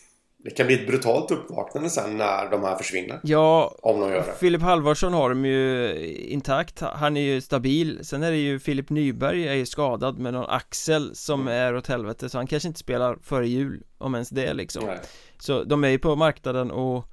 det 0.45 0.51
kan 0.51 0.67
bli 0.67 0.75
ett 0.75 0.87
brutalt 0.87 1.31
uppvaknande 1.31 1.91
sen 1.91 2.17
när 2.17 2.51
de 2.51 2.63
här 2.63 2.77
försvinner. 2.77 3.21
Ja, 3.23 3.75
om 3.83 4.01
de 4.01 4.11
gör 4.11 4.17
det. 4.27 4.35
Filip 4.39 4.63
Halvarsson 4.63 5.13
har 5.13 5.29
de 5.29 5.45
ju 5.45 5.97
intakt. 6.17 6.81
Han 6.81 7.17
är 7.17 7.21
ju 7.21 7.41
stabil. 7.41 7.99
Sen 8.03 8.23
är 8.23 8.31
det 8.31 8.37
ju 8.37 8.59
Filip 8.59 8.91
Nyberg 8.91 9.49
är 9.49 9.55
ju 9.55 9.67
skadad 9.67 10.19
med 10.19 10.33
någon 10.33 10.51
axel 10.51 11.15
som 11.15 11.41
mm. 11.41 11.55
är 11.55 11.77
åt 11.77 11.87
helvete. 11.87 12.29
Så 12.29 12.39
han 12.39 12.47
kanske 12.47 12.69
inte 12.69 12.81
spelar 12.81 13.19
före 13.23 13.49
jul. 13.49 13.83
Om 13.99 14.15
ens 14.15 14.31
det 14.31 14.55
liksom. 14.55 14.85
Nej. 14.87 14.99
Så 15.39 15.65
de 15.65 15.85
är 15.85 15.89
ju 15.89 15.99
på 15.99 16.17
marknaden 16.17 16.71
och 16.71 17.05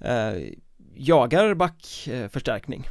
eh, 0.00 0.34
jagar 0.94 1.54
backförstärkning. 1.54 2.88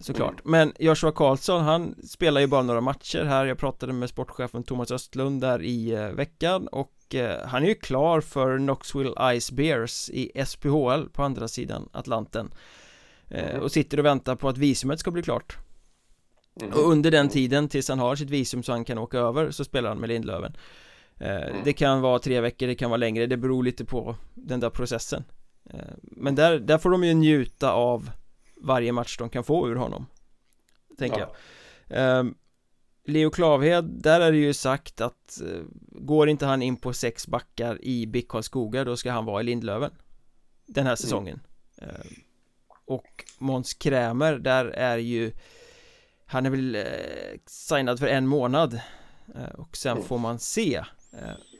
Såklart 0.00 0.44
mm. 0.44 0.50
Men 0.50 0.72
Joshua 0.78 1.12
Karlsson, 1.12 1.62
han 1.62 1.94
spelar 2.08 2.40
ju 2.40 2.46
bara 2.46 2.62
några 2.62 2.80
matcher 2.80 3.24
här 3.24 3.46
Jag 3.46 3.58
pratade 3.58 3.92
med 3.92 4.08
sportchefen 4.08 4.62
Thomas 4.62 4.90
Östlund 4.90 5.40
där 5.40 5.62
i 5.62 5.90
eh, 5.90 6.08
veckan 6.08 6.68
och 6.68 7.14
eh, 7.14 7.46
han 7.46 7.62
är 7.62 7.66
ju 7.66 7.74
klar 7.74 8.20
för 8.20 8.58
Knoxville 8.58 9.40
Ice 9.40 9.52
Bears 9.52 10.10
i 10.10 10.44
SPHL 10.46 11.08
på 11.12 11.22
andra 11.22 11.48
sidan 11.48 11.88
Atlanten 11.92 12.54
eh, 13.28 13.50
mm. 13.50 13.62
och 13.62 13.72
sitter 13.72 13.98
och 13.98 14.04
väntar 14.04 14.36
på 14.36 14.48
att 14.48 14.58
visumet 14.58 15.00
ska 15.00 15.10
bli 15.10 15.22
klart 15.22 15.56
mm. 16.60 16.72
och 16.72 16.90
under 16.90 17.10
den 17.10 17.28
tiden 17.28 17.68
tills 17.68 17.88
han 17.88 17.98
har 17.98 18.16
sitt 18.16 18.30
visum 18.30 18.62
så 18.62 18.72
han 18.72 18.84
kan 18.84 18.98
åka 18.98 19.18
över 19.18 19.50
så 19.50 19.64
spelar 19.64 19.88
han 19.88 19.98
med 19.98 20.08
Lindlöven 20.08 20.56
mm. 21.18 21.56
Det 21.64 21.72
kan 21.72 22.00
vara 22.00 22.18
tre 22.18 22.40
veckor, 22.40 22.66
det 22.66 22.74
kan 22.74 22.90
vara 22.90 22.98
längre, 22.98 23.26
det 23.26 23.36
beror 23.36 23.62
lite 23.62 23.84
på 23.84 24.16
den 24.34 24.60
där 24.60 24.70
processen 24.70 25.24
Men 26.02 26.34
där, 26.34 26.58
där 26.58 26.78
får 26.78 26.90
de 26.90 27.04
ju 27.04 27.14
njuta 27.14 27.72
av 27.72 28.10
varje 28.62 28.92
match 28.92 29.18
de 29.18 29.30
kan 29.30 29.44
få 29.44 29.68
ur 29.68 29.76
honom 29.76 30.06
Tänker 30.98 31.20
ja. 31.20 31.34
jag 31.88 32.20
um, 32.20 32.34
Leo 33.04 33.30
Klavhed, 33.30 33.84
där 33.84 34.20
är 34.20 34.32
det 34.32 34.38
ju 34.38 34.54
sagt 34.54 35.00
att 35.00 35.40
uh, 35.42 35.62
Går 35.88 36.28
inte 36.28 36.46
han 36.46 36.62
in 36.62 36.76
på 36.76 36.92
sex 36.92 37.26
backar 37.26 37.84
i 37.84 38.06
BIK 38.06 38.28
Karlskoga 38.28 38.84
då 38.84 38.96
ska 38.96 39.12
han 39.12 39.24
vara 39.24 39.40
i 39.40 39.44
Lindlöven 39.44 39.90
Den 40.66 40.84
här 40.84 40.90
mm. 40.90 40.96
säsongen 40.96 41.40
mm. 41.78 41.94
uh, 41.94 42.02
Och 42.84 43.24
Måns 43.38 43.74
Krämer, 43.74 44.38
där 44.38 44.64
är 44.64 44.98
ju 44.98 45.32
Han 46.26 46.46
är 46.46 46.50
väl 46.50 46.76
uh, 46.76 46.82
signad 47.46 47.98
för 47.98 48.06
en 48.06 48.26
månad 48.26 48.80
Och 49.54 49.76
sen 49.76 49.92
mm. 49.92 50.04
får 50.04 50.18
man 50.18 50.38
se 50.38 50.84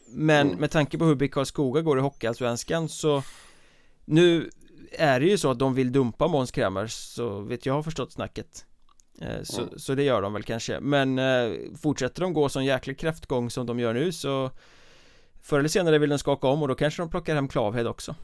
Men 0.08 0.46
mm. 0.46 0.60
med 0.60 0.70
tanke 0.70 0.98
på 0.98 1.04
hur 1.04 1.14
BIK 1.14 1.32
Karlskoga 1.32 1.80
går 1.80 1.98
i 1.98 2.02
Hockeyallsvenskan 2.02 2.88
så 2.88 3.22
Nu 4.04 4.50
är 4.98 5.20
det 5.20 5.26
ju 5.26 5.38
så 5.38 5.50
att 5.50 5.58
de 5.58 5.74
vill 5.74 5.92
dumpa 5.92 6.28
Måns 6.28 6.50
Kramer 6.50 6.86
så 6.86 7.40
vet 7.40 7.66
jag 7.66 7.74
har 7.74 7.82
förstått 7.82 8.12
snacket 8.12 8.64
eh, 9.20 9.42
så, 9.42 9.62
mm. 9.62 9.78
så 9.78 9.94
det 9.94 10.02
gör 10.02 10.22
de 10.22 10.32
väl 10.32 10.42
kanske 10.42 10.80
Men 10.80 11.18
eh, 11.18 11.52
fortsätter 11.82 12.22
de 12.22 12.32
gå 12.32 12.48
som 12.48 12.64
jäkla 12.64 12.94
kräftgång 12.94 13.50
som 13.50 13.66
de 13.66 13.78
gör 13.78 13.94
nu 13.94 14.12
så 14.12 14.50
Förr 15.42 15.58
eller 15.58 15.68
senare 15.68 15.98
vill 15.98 16.10
de 16.10 16.18
skaka 16.18 16.46
om 16.46 16.62
och 16.62 16.68
då 16.68 16.74
kanske 16.74 17.02
de 17.02 17.10
plockar 17.10 17.34
hem 17.34 17.48
Klavhed 17.48 17.86
också 17.86 18.14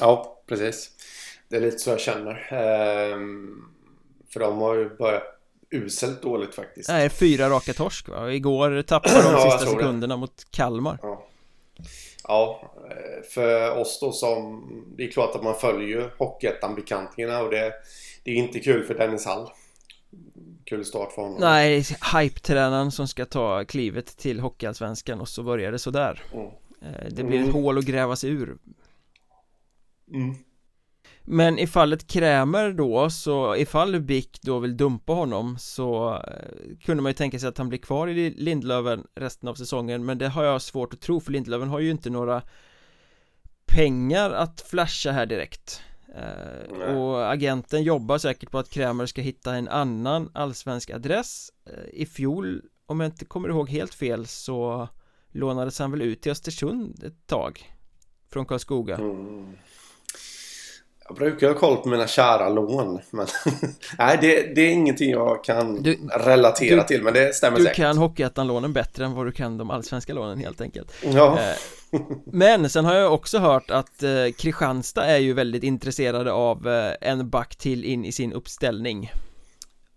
Ja, 0.00 0.42
precis 0.46 0.90
Det 1.48 1.56
är 1.56 1.60
lite 1.60 1.78
så 1.78 1.90
jag 1.90 2.00
känner 2.00 2.48
ehm, 2.52 3.64
För 4.32 4.40
de 4.40 4.58
har 4.58 4.74
ju 4.74 4.96
börjat 4.96 5.22
uselt 5.70 6.22
dåligt 6.22 6.54
faktiskt 6.54 6.88
Nej, 6.88 7.10
fyra 7.10 7.50
raka 7.50 7.72
torsk 7.72 8.08
va? 8.08 8.32
Igår 8.32 8.82
tappade 8.82 9.22
de 9.22 9.28
ja, 9.32 9.50
sista 9.50 9.72
sekunderna 9.72 10.14
det. 10.14 10.20
mot 10.20 10.46
Kalmar 10.50 10.98
ja. 11.02 11.26
Ja, 12.28 12.72
eh, 12.90 13.22
för 13.30 13.78
oss 13.78 14.00
då 14.00 14.12
som... 14.12 14.64
Det 14.96 15.04
är 15.04 15.10
klart 15.10 15.34
att 15.34 15.42
man 15.42 15.54
följer 15.54 15.88
ju 15.88 16.10
Hockeyettan-bekantningarna 16.18 17.42
och 17.42 17.50
det, 17.50 17.72
det 18.24 18.30
är 18.30 18.34
inte 18.34 18.60
kul 18.60 18.84
för 18.84 18.94
Dennis 18.94 19.26
Hall. 19.26 19.50
Kul 20.64 20.84
start 20.84 21.12
för 21.12 21.22
honom. 21.22 21.40
Nej, 21.40 21.84
hype-tränaren 22.14 22.90
som 22.90 23.08
ska 23.08 23.24
ta 23.24 23.64
klivet 23.64 24.06
till 24.06 24.40
Hockeyallsvenskan 24.40 25.20
och 25.20 25.28
så 25.28 25.42
börjar 25.42 25.72
det 25.72 25.78
sådär. 25.78 26.22
Mm. 26.32 26.46
Eh, 26.82 27.08
det 27.10 27.24
blir 27.24 27.38
ett 27.38 27.48
mm. 27.48 27.62
hål 27.62 27.78
att 27.78 27.84
gräva 27.84 28.16
sig 28.16 28.30
ur. 28.30 28.56
Mm. 30.12 30.34
Men 31.26 31.58
i 31.58 31.66
fallet 31.66 32.06
Krämer 32.06 32.72
då, 32.72 33.10
så 33.10 33.56
ifall 33.56 34.00
BIK 34.00 34.38
då 34.42 34.58
vill 34.58 34.76
dumpa 34.76 35.12
honom 35.12 35.56
så 35.58 36.14
eh, 36.14 36.76
kunde 36.84 37.02
man 37.02 37.10
ju 37.10 37.14
tänka 37.14 37.38
sig 37.38 37.48
att 37.48 37.58
han 37.58 37.68
blir 37.68 37.78
kvar 37.78 38.08
i 38.08 38.30
Lindlöven 38.30 39.06
resten 39.14 39.48
av 39.48 39.54
säsongen. 39.54 40.04
Men 40.04 40.18
det 40.18 40.28
har 40.28 40.44
jag 40.44 40.62
svårt 40.62 40.94
att 40.94 41.00
tro 41.00 41.20
för 41.20 41.32
Lindlöven 41.32 41.68
har 41.68 41.80
ju 41.80 41.90
inte 41.90 42.10
några 42.10 42.42
pengar 43.66 44.30
att 44.30 44.60
flasha 44.60 45.12
här 45.12 45.26
direkt. 45.26 45.82
Eh, 46.16 46.96
och 46.96 47.32
agenten 47.32 47.82
jobbar 47.82 48.18
säkert 48.18 48.50
på 48.50 48.58
att 48.58 48.70
Krämer 48.70 49.06
ska 49.06 49.22
hitta 49.22 49.54
en 49.54 49.68
annan 49.68 50.30
allsvensk 50.34 50.90
adress. 50.90 51.50
Eh, 51.66 52.00
I 52.00 52.06
fjol, 52.06 52.62
om 52.86 53.00
jag 53.00 53.06
inte 53.06 53.24
kommer 53.24 53.48
ihåg 53.48 53.70
helt 53.70 53.94
fel 53.94 54.26
så 54.26 54.88
lånades 55.30 55.78
han 55.78 55.90
väl 55.90 56.02
ut 56.02 56.22
till 56.22 56.32
Östersund 56.32 57.04
ett 57.04 57.26
tag 57.26 57.72
Från 58.30 58.46
Karlskoga. 58.46 58.96
Mm. 58.96 59.56
Jag 61.08 61.16
brukar 61.16 61.48
ha 61.48 61.54
koll 61.54 61.76
på 61.76 61.88
mina 61.88 62.06
kära 62.06 62.48
lån. 62.48 63.00
Men 63.10 63.26
nej, 63.98 64.18
det, 64.20 64.54
det, 64.54 64.60
är 64.60 64.72
ingenting 64.72 65.10
jag 65.10 65.44
kan 65.44 65.82
du, 65.82 65.98
relatera 66.16 66.80
du, 66.80 66.86
till. 66.86 67.02
Men 67.02 67.14
det 67.14 67.34
stämmer 67.34 67.58
du 67.58 67.64
säkert. 67.64 67.76
Du 67.76 67.82
kan 67.82 67.98
Hockeyettan-lånen 67.98 68.72
bättre 68.72 69.04
än 69.04 69.14
vad 69.14 69.26
du 69.26 69.32
kan 69.32 69.58
de 69.58 69.70
allsvenska 69.70 70.14
lånen 70.14 70.38
helt 70.38 70.60
enkelt. 70.60 70.92
Ja. 71.02 71.38
Eh, 71.40 72.00
Men 72.24 72.70
sen 72.70 72.84
har 72.84 72.94
jag 72.94 73.14
också 73.14 73.38
hört 73.38 73.70
att 73.70 74.02
eh, 74.02 74.10
Kristianstad 74.38 75.04
är 75.04 75.18
ju 75.18 75.32
väldigt 75.32 75.62
intresserade 75.62 76.32
av 76.32 76.68
eh, 76.68 76.94
en 77.00 77.30
back 77.30 77.56
till 77.56 77.84
in 77.84 78.04
i 78.04 78.12
sin 78.12 78.32
uppställning 78.32 79.10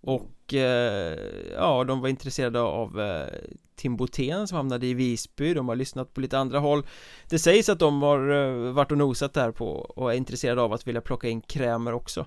Och 0.02 0.54
eh, 0.54 1.18
ja, 1.56 1.84
de 1.84 2.02
var 2.02 2.10
intresserade 2.10 2.62
av 2.62 3.02
eh, 3.02 3.28
Tim 3.78 3.98
Botén 3.98 4.48
som 4.48 4.56
hamnade 4.56 4.88
i 4.88 4.94
Visby, 4.94 5.54
de 5.54 5.70
har 5.70 5.76
lyssnat 5.76 6.14
på 6.14 6.22
lite 6.22 6.38
andra 6.38 6.60
håll. 6.60 6.86
Det 7.30 7.40
sägs 7.40 7.70
att 7.70 7.80
de 7.80 8.02
har 8.02 8.30
eh, 8.30 8.72
varit 8.74 8.92
och 8.92 8.98
nosat 8.98 9.34
där 9.34 9.52
på 9.52 9.68
och 9.68 10.14
är 10.14 10.18
intresserade 10.18 10.62
av 10.62 10.74
att 10.74 10.88
vilja 10.88 11.02
plocka 11.02 11.28
in 11.28 11.42
Krämer 11.42 11.94
också. 11.94 12.26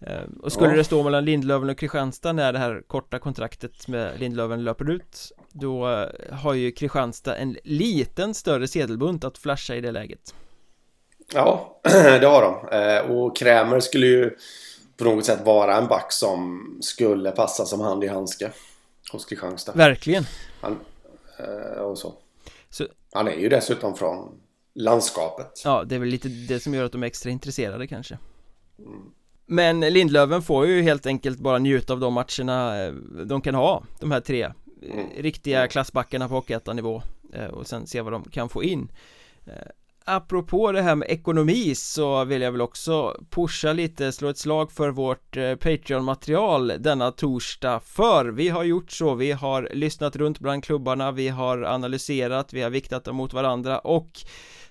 Eh, 0.00 0.22
Och 0.42 0.52
skulle 0.52 0.70
ja. 0.70 0.76
det 0.76 0.84
stå 0.84 1.02
mellan 1.02 1.24
Lindlöven 1.24 1.70
och 1.70 1.78
Kristianstad 1.78 2.32
när 2.32 2.52
det 2.52 2.58
här 2.58 2.82
korta 2.86 3.18
kontraktet 3.18 3.88
med 3.88 4.20
Lindlöven 4.20 4.64
löper 4.64 4.90
ut 4.90 5.32
Då 5.52 5.88
eh, 5.88 6.08
har 6.32 6.54
ju 6.54 6.72
Kristianstad 6.72 7.36
en 7.36 7.56
liten 7.64 8.34
större 8.34 8.68
sedelbunt 8.68 9.24
att 9.24 9.38
flasha 9.38 9.74
i 9.74 9.80
det 9.80 9.92
läget. 9.92 10.34
Ja, 11.32 11.80
det 11.92 12.26
har 12.26 12.42
de. 12.42 13.14
Och 13.14 13.36
Krämer 13.36 13.80
skulle 13.80 14.06
ju 14.06 14.36
på 14.96 15.04
något 15.04 15.24
sätt 15.24 15.40
vara 15.44 15.76
en 15.76 15.86
back 15.86 16.12
som 16.12 16.68
skulle 16.82 17.30
passa 17.30 17.64
som 17.64 17.80
hand 17.80 18.04
i 18.04 18.08
handske 18.08 18.50
hos 19.12 19.24
Kristianstad. 19.24 19.72
Verkligen. 19.72 20.24
Han, 20.60 20.80
eh, 21.38 21.82
och 21.82 21.98
så. 21.98 22.14
så. 22.70 22.86
Han 23.12 23.28
är 23.28 23.36
ju 23.36 23.48
dessutom 23.48 23.96
från 23.96 24.40
landskapet. 24.74 25.62
Ja, 25.64 25.84
det 25.84 25.94
är 25.94 25.98
väl 25.98 26.08
lite 26.08 26.28
det 26.28 26.60
som 26.60 26.74
gör 26.74 26.84
att 26.84 26.92
de 26.92 27.02
är 27.02 27.06
extra 27.06 27.30
intresserade 27.30 27.86
kanske. 27.86 28.18
Mm. 28.78 29.12
Men 29.46 29.80
Lindlöven 29.80 30.42
får 30.42 30.66
ju 30.66 30.82
helt 30.82 31.06
enkelt 31.06 31.38
bara 31.38 31.58
njuta 31.58 31.92
av 31.92 32.00
de 32.00 32.14
matcherna 32.14 32.84
eh, 32.84 32.92
de 33.26 33.40
kan 33.40 33.54
ha, 33.54 33.82
de 34.00 34.10
här 34.10 34.20
tre 34.20 34.52
mm. 34.82 35.06
riktiga 35.16 35.68
klassbackarna 35.68 36.28
på 36.28 36.34
hockeyettanivå 36.34 37.02
eh, 37.32 37.46
och 37.46 37.66
sen 37.66 37.86
se 37.86 38.00
vad 38.00 38.12
de 38.12 38.24
kan 38.24 38.48
få 38.48 38.64
in 38.64 38.88
apropå 40.10 40.72
det 40.72 40.82
här 40.82 40.96
med 40.96 41.10
ekonomi 41.10 41.74
så 41.74 42.24
vill 42.24 42.42
jag 42.42 42.52
väl 42.52 42.60
också 42.60 43.16
pusha 43.30 43.72
lite, 43.72 44.12
slå 44.12 44.28
ett 44.28 44.38
slag 44.38 44.72
för 44.72 44.90
vårt 44.90 45.36
eh, 45.36 45.54
Patreon-material 45.54 46.72
denna 46.78 47.10
torsdag. 47.10 47.80
För 47.80 48.24
vi 48.26 48.48
har 48.48 48.64
gjort 48.64 48.90
så, 48.90 49.14
vi 49.14 49.32
har 49.32 49.68
lyssnat 49.72 50.16
runt 50.16 50.38
bland 50.38 50.64
klubbarna, 50.64 51.12
vi 51.12 51.28
har 51.28 51.62
analyserat, 51.62 52.52
vi 52.52 52.62
har 52.62 52.70
viktat 52.70 53.04
dem 53.04 53.16
mot 53.16 53.32
varandra 53.32 53.78
och 53.78 54.10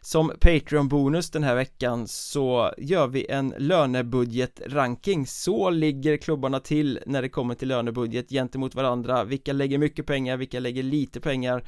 som 0.02 0.32
Patreon-bonus 0.40 1.30
den 1.32 1.44
här 1.44 1.56
veckan 1.56 2.08
så 2.08 2.74
gör 2.78 3.08
vi 3.08 3.26
en 3.30 3.54
lönebudget-ranking. 3.58 5.28
Så 5.28 5.70
ligger 5.70 6.18
klubbarna 6.18 6.60
till 6.60 7.00
när 7.06 7.22
det 7.22 7.30
kommer 7.30 7.56
till 7.56 7.68
lönebudget 7.68 8.30
gentemot 8.30 8.76
varandra. 8.76 9.24
Vilka 9.24 9.54
lägger 9.54 9.78
mycket 9.78 10.06
pengar, 10.06 10.38
vilka 10.38 10.60
lägger 10.60 10.84
lite 10.84 11.20
pengar? 11.20 11.64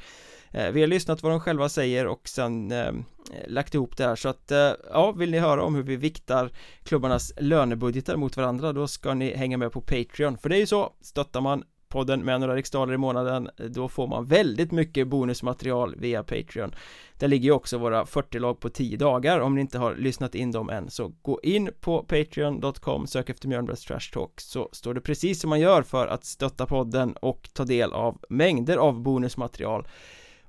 Eh, 0.52 0.70
vi 0.70 0.80
har 0.80 0.88
lyssnat 0.88 1.22
vad 1.22 1.32
de 1.32 1.40
själva 1.40 1.68
säger 1.68 2.06
och 2.06 2.28
sen 2.28 2.70
ehm, 2.70 3.04
eh, 3.32 3.50
lagt 3.50 3.74
ihop 3.74 3.96
det 3.96 4.04
här. 4.04 4.16
Så 4.16 4.28
att 4.28 4.50
eh, 4.50 4.70
ja, 4.90 5.12
vill 5.12 5.30
ni 5.30 5.38
höra 5.38 5.62
om 5.62 5.74
hur 5.74 5.82
vi 5.82 5.96
viktar 5.96 6.50
klubbarnas 6.82 7.32
lönebudgetar 7.36 8.16
mot 8.16 8.36
varandra 8.36 8.72
då 8.72 8.86
ska 8.86 9.14
ni 9.14 9.36
hänga 9.36 9.56
med 9.56 9.72
på 9.72 9.80
Patreon. 9.80 10.38
För 10.38 10.48
det 10.48 10.56
är 10.56 10.60
ju 10.60 10.66
så, 10.66 10.92
stöttar 11.00 11.40
man 11.40 11.64
podden 11.88 12.20
med 12.20 12.40
några 12.40 12.54
riksdaler 12.54 12.94
i 12.94 12.96
månaden 12.96 13.48
då 13.56 13.88
får 13.88 14.06
man 14.06 14.24
väldigt 14.24 14.72
mycket 14.72 15.08
bonusmaterial 15.08 15.96
via 15.96 16.22
Patreon. 16.22 16.74
Där 17.18 17.28
ligger 17.28 17.44
ju 17.44 17.52
också 17.52 17.78
våra 17.78 18.06
40 18.06 18.38
lag 18.38 18.60
på 18.60 18.68
10 18.68 18.96
dagar. 18.96 19.40
Om 19.40 19.54
ni 19.54 19.60
inte 19.60 19.78
har 19.78 19.94
lyssnat 19.94 20.34
in 20.34 20.52
dem 20.52 20.70
än 20.70 20.90
så 20.90 21.12
gå 21.22 21.40
in 21.42 21.70
på 21.80 22.02
patreon.com 22.02 23.06
sök 23.06 23.30
efter 23.30 23.48
Mjölnbergs 23.48 23.84
Trash 23.84 24.12
Talk 24.12 24.40
så 24.40 24.68
står 24.72 24.94
det 24.94 25.00
precis 25.00 25.40
som 25.40 25.50
man 25.50 25.60
gör 25.60 25.82
för 25.82 26.06
att 26.06 26.24
stötta 26.24 26.66
podden 26.66 27.12
och 27.12 27.48
ta 27.52 27.64
del 27.64 27.92
av 27.92 28.18
mängder 28.28 28.76
av 28.76 29.00
bonusmaterial 29.00 29.86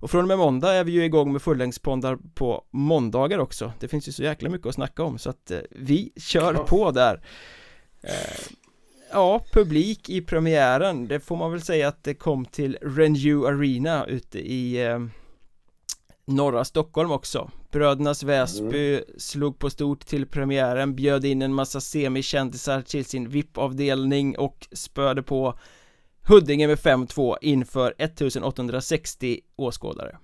och 0.03 0.11
från 0.11 0.21
och 0.21 0.27
med 0.27 0.37
måndag 0.37 0.73
är 0.73 0.83
vi 0.83 0.91
ju 0.91 1.05
igång 1.05 1.31
med 1.31 1.41
fullängdspoddar 1.41 2.17
på 2.33 2.65
måndagar 2.71 3.39
också. 3.39 3.73
Det 3.79 3.87
finns 3.87 4.07
ju 4.07 4.11
så 4.11 4.23
jäkla 4.23 4.49
mycket 4.49 4.67
att 4.67 4.75
snacka 4.75 5.03
om 5.03 5.17
så 5.17 5.29
att 5.29 5.51
eh, 5.51 5.59
vi 5.71 6.11
kör 6.15 6.53
på 6.53 6.91
där. 6.91 7.21
Eh, 8.01 8.55
Ja, 9.11 9.41
publik 9.53 10.09
i 10.09 10.21
premiären. 10.21 11.07
Det 11.07 11.19
får 11.19 11.35
man 11.35 11.51
väl 11.51 11.61
säga 11.61 11.87
att 11.87 12.03
det 12.03 12.13
kom 12.13 12.45
till 12.45 12.77
Renew 12.81 13.45
Arena 13.45 14.05
ute 14.05 14.39
i 14.39 14.85
eh, 14.85 14.99
norra 16.25 16.65
Stockholm 16.65 17.11
också. 17.11 17.51
Brödernas 17.71 18.23
Väsby 18.23 18.93
mm. 18.93 19.03
slog 19.17 19.59
på 19.59 19.69
stort 19.69 20.05
till 20.05 20.25
premiären 20.25 20.95
Bjöd 20.95 21.25
in 21.25 21.41
en 21.41 21.53
massa 21.53 21.81
semikändisar 21.81 22.81
till 22.81 23.05
sin 23.05 23.29
VIP-avdelning 23.29 24.37
och 24.37 24.67
spöde 24.71 25.23
på 25.23 25.57
Huddinge 26.27 26.67
med 26.67 26.77
5-2 26.77 27.37
inför 27.41 27.93
1860 27.97 29.39
åskådare 29.55 30.17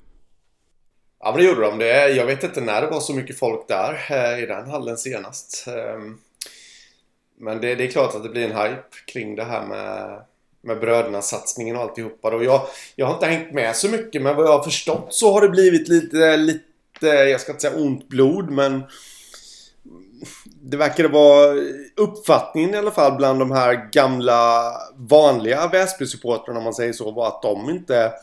Ja 1.20 1.32
men 1.32 1.42
det 1.42 1.48
gjorde 1.48 1.62
de 1.62 1.78
det. 1.78 2.10
Jag 2.10 2.26
vet 2.26 2.44
inte 2.44 2.62
när 2.62 2.82
det 2.82 2.88
var 2.88 3.00
så 3.00 3.14
mycket 3.14 3.40
folk 3.40 3.68
där 3.68 4.06
eh, 4.10 4.44
i 4.44 4.46
den 4.46 4.70
hallen 4.70 4.98
senast. 4.98 5.68
Ehm, 5.68 6.18
men 7.40 7.62
det, 7.62 7.76
det, 7.76 7.84
är 7.84 7.92
klart 7.92 8.16
att 8.16 8.24
det 8.24 8.30
blir 8.30 8.46
en 8.46 8.62
hype 8.62 8.84
kring 9.06 9.36
det 9.36 9.44
här 9.44 9.66
med, 9.66 10.22
med 10.62 10.80
bröderna-satsningen 10.80 11.76
och 11.76 11.82
alltihopa. 11.82 12.36
Och 12.36 12.44
jag, 12.44 12.62
jag 12.96 13.06
har 13.06 13.14
inte 13.14 13.26
hängt 13.26 13.54
med 13.54 13.76
så 13.76 13.90
mycket 13.90 14.22
men 14.22 14.36
vad 14.36 14.46
jag 14.46 14.58
har 14.58 14.64
förstått 14.64 15.08
så 15.10 15.34
har 15.34 15.42
det 15.42 15.50
blivit 15.50 15.88
lite, 15.88 16.38
lite 16.38 17.08
jag 17.08 17.42
ska 17.42 17.52
inte 17.52 17.62
säga 17.62 17.82
ont 17.82 18.08
blod 18.08 18.50
men 18.50 18.84
det 20.70 20.78
verkade 20.78 21.10
vara 21.10 21.56
uppfattningen 21.96 22.74
i 22.74 22.78
alla 22.78 22.92
fall 22.92 23.18
bland 23.18 23.40
de 23.40 23.52
här 23.52 23.90
gamla 23.92 24.72
vanliga 24.96 25.68
Väsby-supportrarna 25.68 26.58
om 26.58 26.64
man 26.64 26.74
säger 26.74 26.94
så 26.94 27.12
var 27.12 27.28
att 27.28 27.42
de 27.42 27.70
inte 27.70 28.14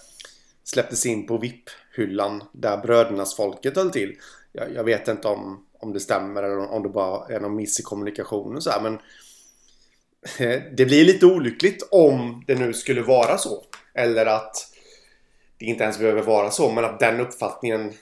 släpptes 0.64 1.06
in 1.06 1.26
på 1.26 1.38
VIP-hyllan 1.38 2.42
där 2.52 2.76
brödernas 2.76 3.36
folket 3.36 3.76
höll 3.76 3.90
till. 3.90 4.16
Jag, 4.52 4.74
jag, 4.74 4.84
vet 4.84 5.08
inte 5.08 5.28
om, 5.28 5.64
om 5.80 5.92
det 5.92 6.00
stämmer 6.00 6.42
eller 6.42 6.72
om 6.72 6.82
det 6.82 6.88
bara 6.88 7.34
är 7.34 7.40
någon 7.40 7.56
miss 7.56 7.80
i 7.80 7.82
kommunikationen 7.82 8.62
så 8.62 8.70
här, 8.70 8.80
men 8.80 8.98
det 10.76 10.84
blir 10.84 11.04
lite 11.04 11.26
olyckligt 11.26 11.88
om 11.90 12.44
det 12.46 12.54
nu 12.54 12.72
skulle 12.72 13.02
vara 13.02 13.38
så. 13.38 13.62
Eller 13.94 14.26
att 14.26 14.56
det 15.58 15.64
inte 15.64 15.84
ens 15.84 15.98
behöver 15.98 16.22
vara 16.22 16.50
så, 16.50 16.70
men 16.70 16.84
att 16.84 17.00
den 17.00 17.20
uppfattningen 17.20 17.92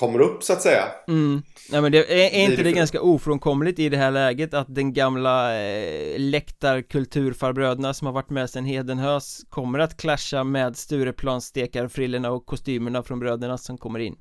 kommer 0.00 0.20
upp 0.20 0.42
så 0.42 0.52
att 0.52 0.62
säga 0.62 0.84
mm. 1.08 1.42
Nej 1.70 1.80
men 1.80 1.92
det, 1.92 1.98
är, 1.98 2.40
är 2.40 2.50
inte 2.50 2.62
det, 2.62 2.72
ganska 2.72 3.00
ofrånkomligt 3.00 3.78
i 3.78 3.88
det 3.88 3.96
här 3.96 4.10
läget 4.10 4.54
att 4.54 4.74
den 4.74 4.92
gamla 4.92 5.62
eh, 5.62 6.18
läktarkulturfarbröderna 6.18 7.94
som 7.94 8.06
har 8.06 8.12
varit 8.12 8.30
med 8.30 8.50
sedan 8.50 8.64
Hedenhös 8.64 9.40
kommer 9.50 9.78
att 9.78 9.96
clasha 9.96 10.44
med 10.44 10.76
Stureplansstekarfrillorna 10.76 12.30
och 12.30 12.46
kostymerna 12.46 13.02
från 13.02 13.18
bröderna 13.18 13.58
som 13.58 13.78
kommer 13.78 13.98
in 13.98 14.16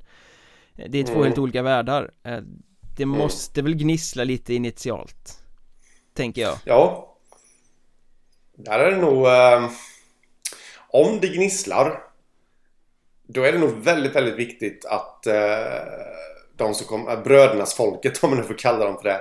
Det 0.89 0.99
är 0.99 1.03
två 1.03 1.13
mm. 1.13 1.23
helt 1.23 1.37
olika 1.37 1.61
världar 1.61 2.11
eh, 2.23 2.37
Det 2.97 3.03
mm. 3.03 3.17
måste 3.17 3.61
väl 3.61 3.75
gnissla 3.75 4.23
lite 4.23 4.53
initialt 4.53 5.43
Tänker 6.13 6.41
jag 6.41 6.57
Ja 6.65 7.15
Där 8.57 8.79
är 8.79 8.91
det 8.91 8.97
nog 8.97 9.27
eh, 9.27 9.69
Om 10.89 11.19
det 11.21 11.27
gnisslar 11.27 12.09
då 13.33 13.43
är 13.43 13.51
det 13.51 13.59
nog 13.59 13.83
väldigt, 13.83 14.15
väldigt 14.15 14.35
viktigt 14.35 14.85
att 14.85 15.27
eh, 15.27 15.33
de 16.57 16.73
som 16.73 16.87
kommer, 16.87 17.17
brödernas 17.17 17.73
folket 17.73 18.19
om 18.23 18.30
man 18.30 18.39
nu 18.39 18.45
får 18.45 18.53
kalla 18.53 18.86
dem 18.86 18.97
för 19.01 19.03
det, 19.03 19.19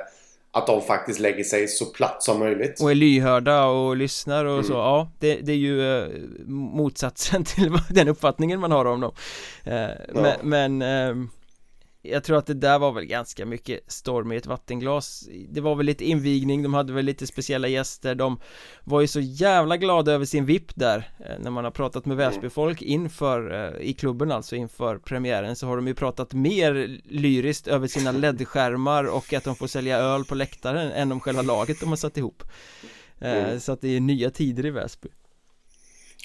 att 0.50 0.66
de 0.66 0.82
faktiskt 0.82 1.20
lägger 1.20 1.44
sig 1.44 1.68
så 1.68 1.86
platt 1.86 2.22
som 2.22 2.38
möjligt. 2.38 2.82
Och 2.82 2.90
är 2.90 2.94
lyhörda 2.94 3.64
och 3.64 3.96
lyssnar 3.96 4.44
och 4.44 4.52
mm. 4.52 4.64
så, 4.64 4.72
ja 4.72 5.10
det, 5.18 5.34
det, 5.34 5.52
är 5.52 5.56
ju 5.56 5.98
eh, 5.98 6.08
motsatsen 6.46 7.44
till 7.54 7.78
den 7.90 8.08
uppfattningen 8.08 8.60
man 8.60 8.72
har 8.72 8.84
om 8.84 9.00
dem. 9.00 9.12
Eh, 9.64 9.74
ja. 9.74 10.34
Men, 10.42 10.78
men 10.78 10.82
eh, 10.82 11.28
jag 12.10 12.24
tror 12.24 12.38
att 12.38 12.46
det 12.46 12.54
där 12.54 12.78
var 12.78 12.92
väl 12.92 13.04
ganska 13.04 13.46
mycket 13.46 13.92
storm 13.92 14.32
i 14.32 14.36
ett 14.36 14.46
vattenglas. 14.46 15.28
Det 15.48 15.60
var 15.60 15.74
väl 15.74 15.86
lite 15.86 16.04
invigning, 16.04 16.62
de 16.62 16.74
hade 16.74 16.92
väl 16.92 17.04
lite 17.04 17.26
speciella 17.26 17.68
gäster 17.68 18.14
De 18.14 18.40
var 18.84 19.00
ju 19.00 19.06
så 19.06 19.20
jävla 19.20 19.76
glada 19.76 20.12
över 20.12 20.24
sin 20.24 20.46
VIP 20.46 20.74
där 20.74 21.10
eh, 21.18 21.38
När 21.38 21.50
man 21.50 21.64
har 21.64 21.70
pratat 21.70 22.06
med 22.06 22.20
mm. 22.20 22.30
Väsbyfolk 22.30 22.82
inför, 22.82 23.64
eh, 23.64 23.88
i 23.88 23.92
klubben 23.92 24.32
alltså 24.32 24.56
inför 24.56 24.98
premiären 24.98 25.56
Så 25.56 25.66
har 25.66 25.76
de 25.76 25.86
ju 25.86 25.94
pratat 25.94 26.32
mer 26.32 27.00
lyriskt 27.04 27.68
över 27.68 27.86
sina 27.86 28.12
LED-skärmar 28.12 29.04
och 29.04 29.32
att 29.32 29.44
de 29.44 29.56
får 29.56 29.66
sälja 29.66 29.98
öl 29.98 30.24
på 30.24 30.34
läktaren 30.34 30.92
än 30.92 31.12
om 31.12 31.20
själva 31.20 31.42
laget 31.42 31.80
de 31.80 31.88
har 31.88 31.96
satt 31.96 32.16
ihop. 32.16 32.42
Eh, 33.20 33.44
mm. 33.44 33.60
Så 33.60 33.72
att 33.72 33.80
det 33.80 33.96
är 33.96 34.00
nya 34.00 34.30
tider 34.30 34.66
i 34.66 34.70
Väsby. 34.70 35.08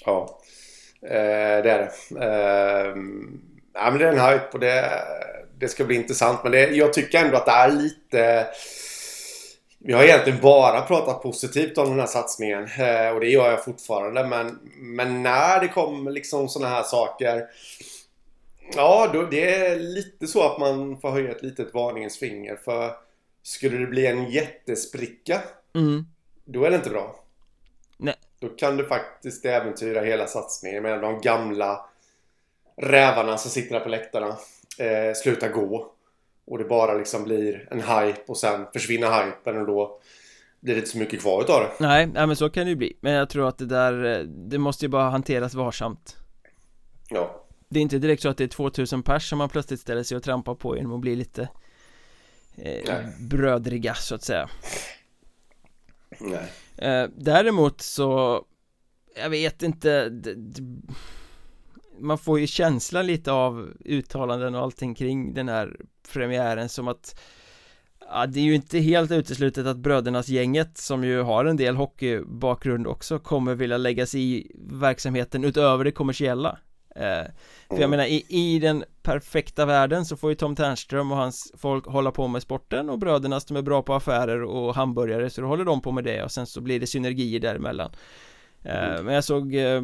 Ja, 0.04 0.40
det 1.00 1.70
är 1.70 1.78
det. 1.78 1.90
Ja 3.74 3.90
men 3.90 3.98
det 3.98 4.08
är 4.08 4.12
en 4.12 4.32
hype 4.32 4.48
och 4.52 4.60
det 4.60 4.90
det 5.58 5.68
ska 5.68 5.84
bli 5.84 5.96
intressant. 5.96 6.42
Men 6.42 6.52
det, 6.52 6.70
jag 6.70 6.92
tycker 6.92 7.24
ändå 7.24 7.36
att 7.36 7.46
det 7.46 7.52
är 7.52 7.72
lite... 7.72 8.46
Vi 9.78 9.92
har 9.92 10.02
egentligen 10.02 10.40
bara 10.40 10.82
pratat 10.82 11.22
positivt 11.22 11.78
om 11.78 11.88
den 11.88 12.00
här 12.00 12.06
satsningen. 12.06 12.68
Eh, 12.78 13.08
och 13.08 13.20
det 13.20 13.28
gör 13.28 13.50
jag 13.50 13.64
fortfarande. 13.64 14.26
Men, 14.26 14.58
men 14.76 15.22
när 15.22 15.60
det 15.60 15.68
kommer 15.68 16.10
liksom 16.10 16.48
sådana 16.48 16.74
här 16.74 16.82
saker. 16.82 17.46
Ja, 18.76 19.10
då, 19.12 19.22
det 19.22 19.54
är 19.54 19.78
lite 19.78 20.26
så 20.26 20.42
att 20.42 20.58
man 20.58 21.00
får 21.00 21.10
höja 21.10 21.30
ett 21.30 21.42
litet 21.42 21.74
varningens 21.74 22.18
finger. 22.18 22.56
För 22.64 22.92
skulle 23.42 23.78
det 23.78 23.86
bli 23.86 24.06
en 24.06 24.30
jättespricka. 24.30 25.42
Mm. 25.74 26.04
Då 26.44 26.64
är 26.64 26.70
det 26.70 26.76
inte 26.76 26.90
bra. 26.90 27.20
Nej. 27.96 28.14
Då 28.38 28.48
kan 28.48 28.76
det 28.76 28.84
faktiskt 28.84 29.44
äventyra 29.44 30.00
hela 30.00 30.26
satsningen 30.26 30.82
med 30.82 31.00
de 31.00 31.20
gamla 31.20 31.86
rävarna 32.76 33.38
som 33.38 33.50
sitter 33.50 33.74
där 33.74 33.80
på 33.80 33.88
läktarna. 33.88 34.36
Eh, 34.78 35.14
slutar 35.14 35.48
gå. 35.48 35.90
Och 36.46 36.58
det 36.58 36.64
bara 36.64 36.94
liksom 36.94 37.24
blir 37.24 37.68
en 37.70 37.80
hype 37.80 38.22
och 38.26 38.36
sen 38.36 38.66
försvinner 38.72 39.24
hypen 39.24 39.58
och 39.58 39.66
då 39.66 40.00
blir 40.60 40.74
det 40.74 40.78
inte 40.78 40.90
så 40.90 40.98
mycket 40.98 41.20
kvar 41.20 41.42
utav 41.42 41.60
det. 41.60 41.70
Nej, 41.80 42.06
nej 42.06 42.26
men 42.26 42.36
så 42.36 42.50
kan 42.50 42.64
det 42.64 42.70
ju 42.70 42.76
bli. 42.76 42.96
Men 43.00 43.12
jag 43.12 43.28
tror 43.28 43.48
att 43.48 43.58
det 43.58 43.66
där, 43.66 44.04
eh, 44.04 44.18
det 44.26 44.58
måste 44.58 44.84
ju 44.84 44.88
bara 44.88 45.10
hanteras 45.10 45.54
varsamt. 45.54 46.16
Ja. 47.08 47.44
Det 47.68 47.78
är 47.78 47.82
inte 47.82 47.98
direkt 47.98 48.22
så 48.22 48.28
att 48.28 48.36
det 48.36 48.44
är 48.44 48.48
2000 48.48 49.02
pers 49.02 49.28
som 49.28 49.38
man 49.38 49.48
plötsligt 49.48 49.80
ställer 49.80 50.02
sig 50.02 50.16
och 50.16 50.22
trampar 50.22 50.54
på 50.54 50.76
genom 50.76 50.92
att 50.92 51.00
bli 51.00 51.16
lite 51.16 51.48
eh, 52.56 53.00
brödriga 53.20 53.94
så 53.94 54.14
att 54.14 54.22
säga. 54.22 54.48
Nej. 56.20 56.52
Eh, 56.76 57.08
däremot 57.16 57.80
så, 57.80 58.44
jag 59.16 59.30
vet 59.30 59.62
inte, 59.62 60.10
man 61.98 62.18
får 62.18 62.40
ju 62.40 62.46
känsla 62.46 63.02
lite 63.02 63.32
av 63.32 63.68
uttalanden 63.84 64.54
och 64.54 64.62
allting 64.62 64.94
kring 64.94 65.34
den 65.34 65.48
här 65.48 65.76
premiären 66.12 66.68
som 66.68 66.88
att 66.88 67.20
Ja, 68.10 68.26
det 68.26 68.40
är 68.40 68.44
ju 68.44 68.54
inte 68.54 68.78
helt 68.78 69.10
uteslutet 69.10 69.66
att 69.66 69.76
brödernas 69.76 70.28
gänget 70.28 70.78
som 70.78 71.04
ju 71.04 71.22
har 71.22 71.44
en 71.44 71.56
del 71.56 71.76
hockeybakgrund 71.76 72.86
också 72.86 73.18
kommer 73.18 73.54
vilja 73.54 73.76
lägga 73.76 74.06
sig 74.06 74.36
i 74.36 74.52
verksamheten 74.70 75.44
utöver 75.44 75.84
det 75.84 75.92
kommersiella. 75.92 76.58
Eh, 76.96 77.24
För 77.68 77.80
jag 77.80 77.90
menar 77.90 78.04
i, 78.04 78.26
i 78.28 78.58
den 78.58 78.84
perfekta 79.02 79.66
världen 79.66 80.04
så 80.04 80.16
får 80.16 80.30
ju 80.30 80.36
Tom 80.36 80.56
Ternström 80.56 81.12
och 81.12 81.18
hans 81.18 81.52
folk 81.56 81.86
hålla 81.86 82.10
på 82.10 82.28
med 82.28 82.42
sporten 82.42 82.90
och 82.90 82.98
brödernas 82.98 83.44
de 83.44 83.56
är 83.56 83.62
bra 83.62 83.82
på 83.82 83.94
affärer 83.94 84.42
och 84.42 84.74
hamburgare 84.74 85.30
så 85.30 85.40
då 85.40 85.46
håller 85.46 85.64
de 85.64 85.82
på 85.82 85.92
med 85.92 86.04
det 86.04 86.22
och 86.22 86.32
sen 86.32 86.46
så 86.46 86.60
blir 86.60 86.80
det 86.80 86.86
synergier 86.86 87.40
däremellan 87.40 87.90
Men 88.64 89.14
jag 89.14 89.24
såg, 89.24 89.54
eh, 89.54 89.82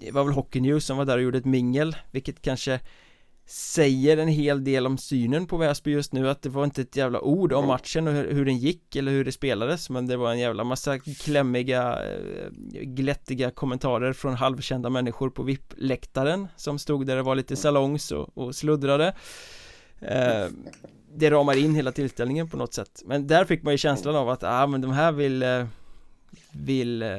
det 0.00 0.10
var 0.10 0.24
väl 0.24 0.32
Hockey 0.32 0.60
News 0.60 0.84
som 0.84 0.96
var 0.96 1.04
där 1.04 1.16
och 1.16 1.22
gjorde 1.22 1.38
ett 1.38 1.44
mingel 1.44 1.96
vilket 2.10 2.42
kanske 2.42 2.80
säger 3.46 4.16
en 4.16 4.28
hel 4.28 4.64
del 4.64 4.86
om 4.86 4.98
synen 4.98 5.46
på 5.46 5.56
Väsby 5.56 5.90
just 5.90 6.12
nu 6.12 6.28
att 6.28 6.42
det 6.42 6.48
var 6.48 6.64
inte 6.64 6.82
ett 6.82 6.96
jävla 6.96 7.20
ord 7.20 7.52
om 7.52 7.66
matchen 7.66 8.08
och 8.08 8.14
hur, 8.14 8.32
hur 8.32 8.44
den 8.44 8.58
gick 8.58 8.96
eller 8.96 9.12
hur 9.12 9.24
det 9.24 9.32
spelades 9.32 9.90
men 9.90 10.06
det 10.06 10.16
var 10.16 10.32
en 10.32 10.38
jävla 10.38 10.64
massa 10.64 10.98
klämmiga 10.98 11.98
eh, 12.04 12.50
glättiga 12.82 13.50
kommentarer 13.50 14.12
från 14.12 14.34
halvkända 14.34 14.90
människor 14.90 15.30
på 15.30 15.42
VIP-läktaren 15.42 16.48
som 16.56 16.78
stod 16.78 17.06
där 17.06 17.16
det 17.16 17.22
var 17.22 17.34
lite 17.34 17.56
salongs 17.56 18.12
och, 18.12 18.38
och 18.38 18.54
sluddrade. 18.54 19.14
Eh, 20.00 20.46
det 21.14 21.30
ramar 21.30 21.58
in 21.58 21.74
hela 21.74 21.92
tillställningen 21.92 22.48
på 22.48 22.56
något 22.56 22.74
sätt. 22.74 23.02
Men 23.06 23.26
där 23.26 23.44
fick 23.44 23.62
man 23.62 23.74
ju 23.74 23.78
känslan 23.78 24.16
av 24.16 24.28
att 24.28 24.42
ah, 24.42 24.66
men 24.66 24.80
de 24.80 24.90
här 24.90 25.12
vill 25.12 25.42
eh, 25.42 25.66
vill 26.52 27.02
eh, 27.02 27.10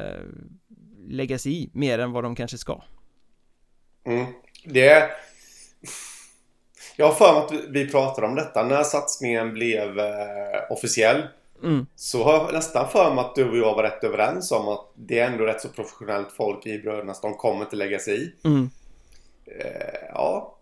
lägga 1.08 1.38
sig 1.38 1.64
i 1.64 1.70
mer 1.74 2.00
än 2.00 2.12
vad 2.12 2.24
de 2.24 2.36
kanske 2.36 2.58
ska 2.58 2.82
mm. 4.06 4.26
det 4.66 5.12
jag 6.96 7.06
har 7.06 7.14
för 7.14 7.34
mig 7.34 7.44
att 7.44 7.66
vi 7.70 7.90
pratade 7.90 8.28
om 8.28 8.36
detta 8.36 8.64
när 8.64 8.84
satsningen 8.84 9.54
blev 9.54 10.00
eh, 10.00 10.62
officiell. 10.70 11.28
Mm. 11.64 11.86
Så 11.96 12.24
har 12.24 12.34
jag 12.34 12.54
nästan 12.54 12.90
för 12.90 13.14
mig 13.14 13.26
att 13.26 13.36
du 13.36 13.50
och 13.50 13.58
jag 13.58 13.76
var 13.76 13.84
rätt 13.84 14.04
överens 14.04 14.52
om 14.52 14.68
att 14.68 14.92
det 14.96 15.20
är 15.20 15.32
ändå 15.32 15.46
rätt 15.46 15.62
så 15.62 15.68
professionellt 15.68 16.32
folk 16.32 16.66
i 16.66 16.80
Brödernas. 16.80 17.22
De 17.22 17.34
kommer 17.34 17.62
inte 17.62 17.76
lägga 17.76 18.00
sig 18.00 18.24
i. 18.24 18.34
Mm. 18.44 18.70
Eh, 19.46 20.10
ja. 20.14 20.58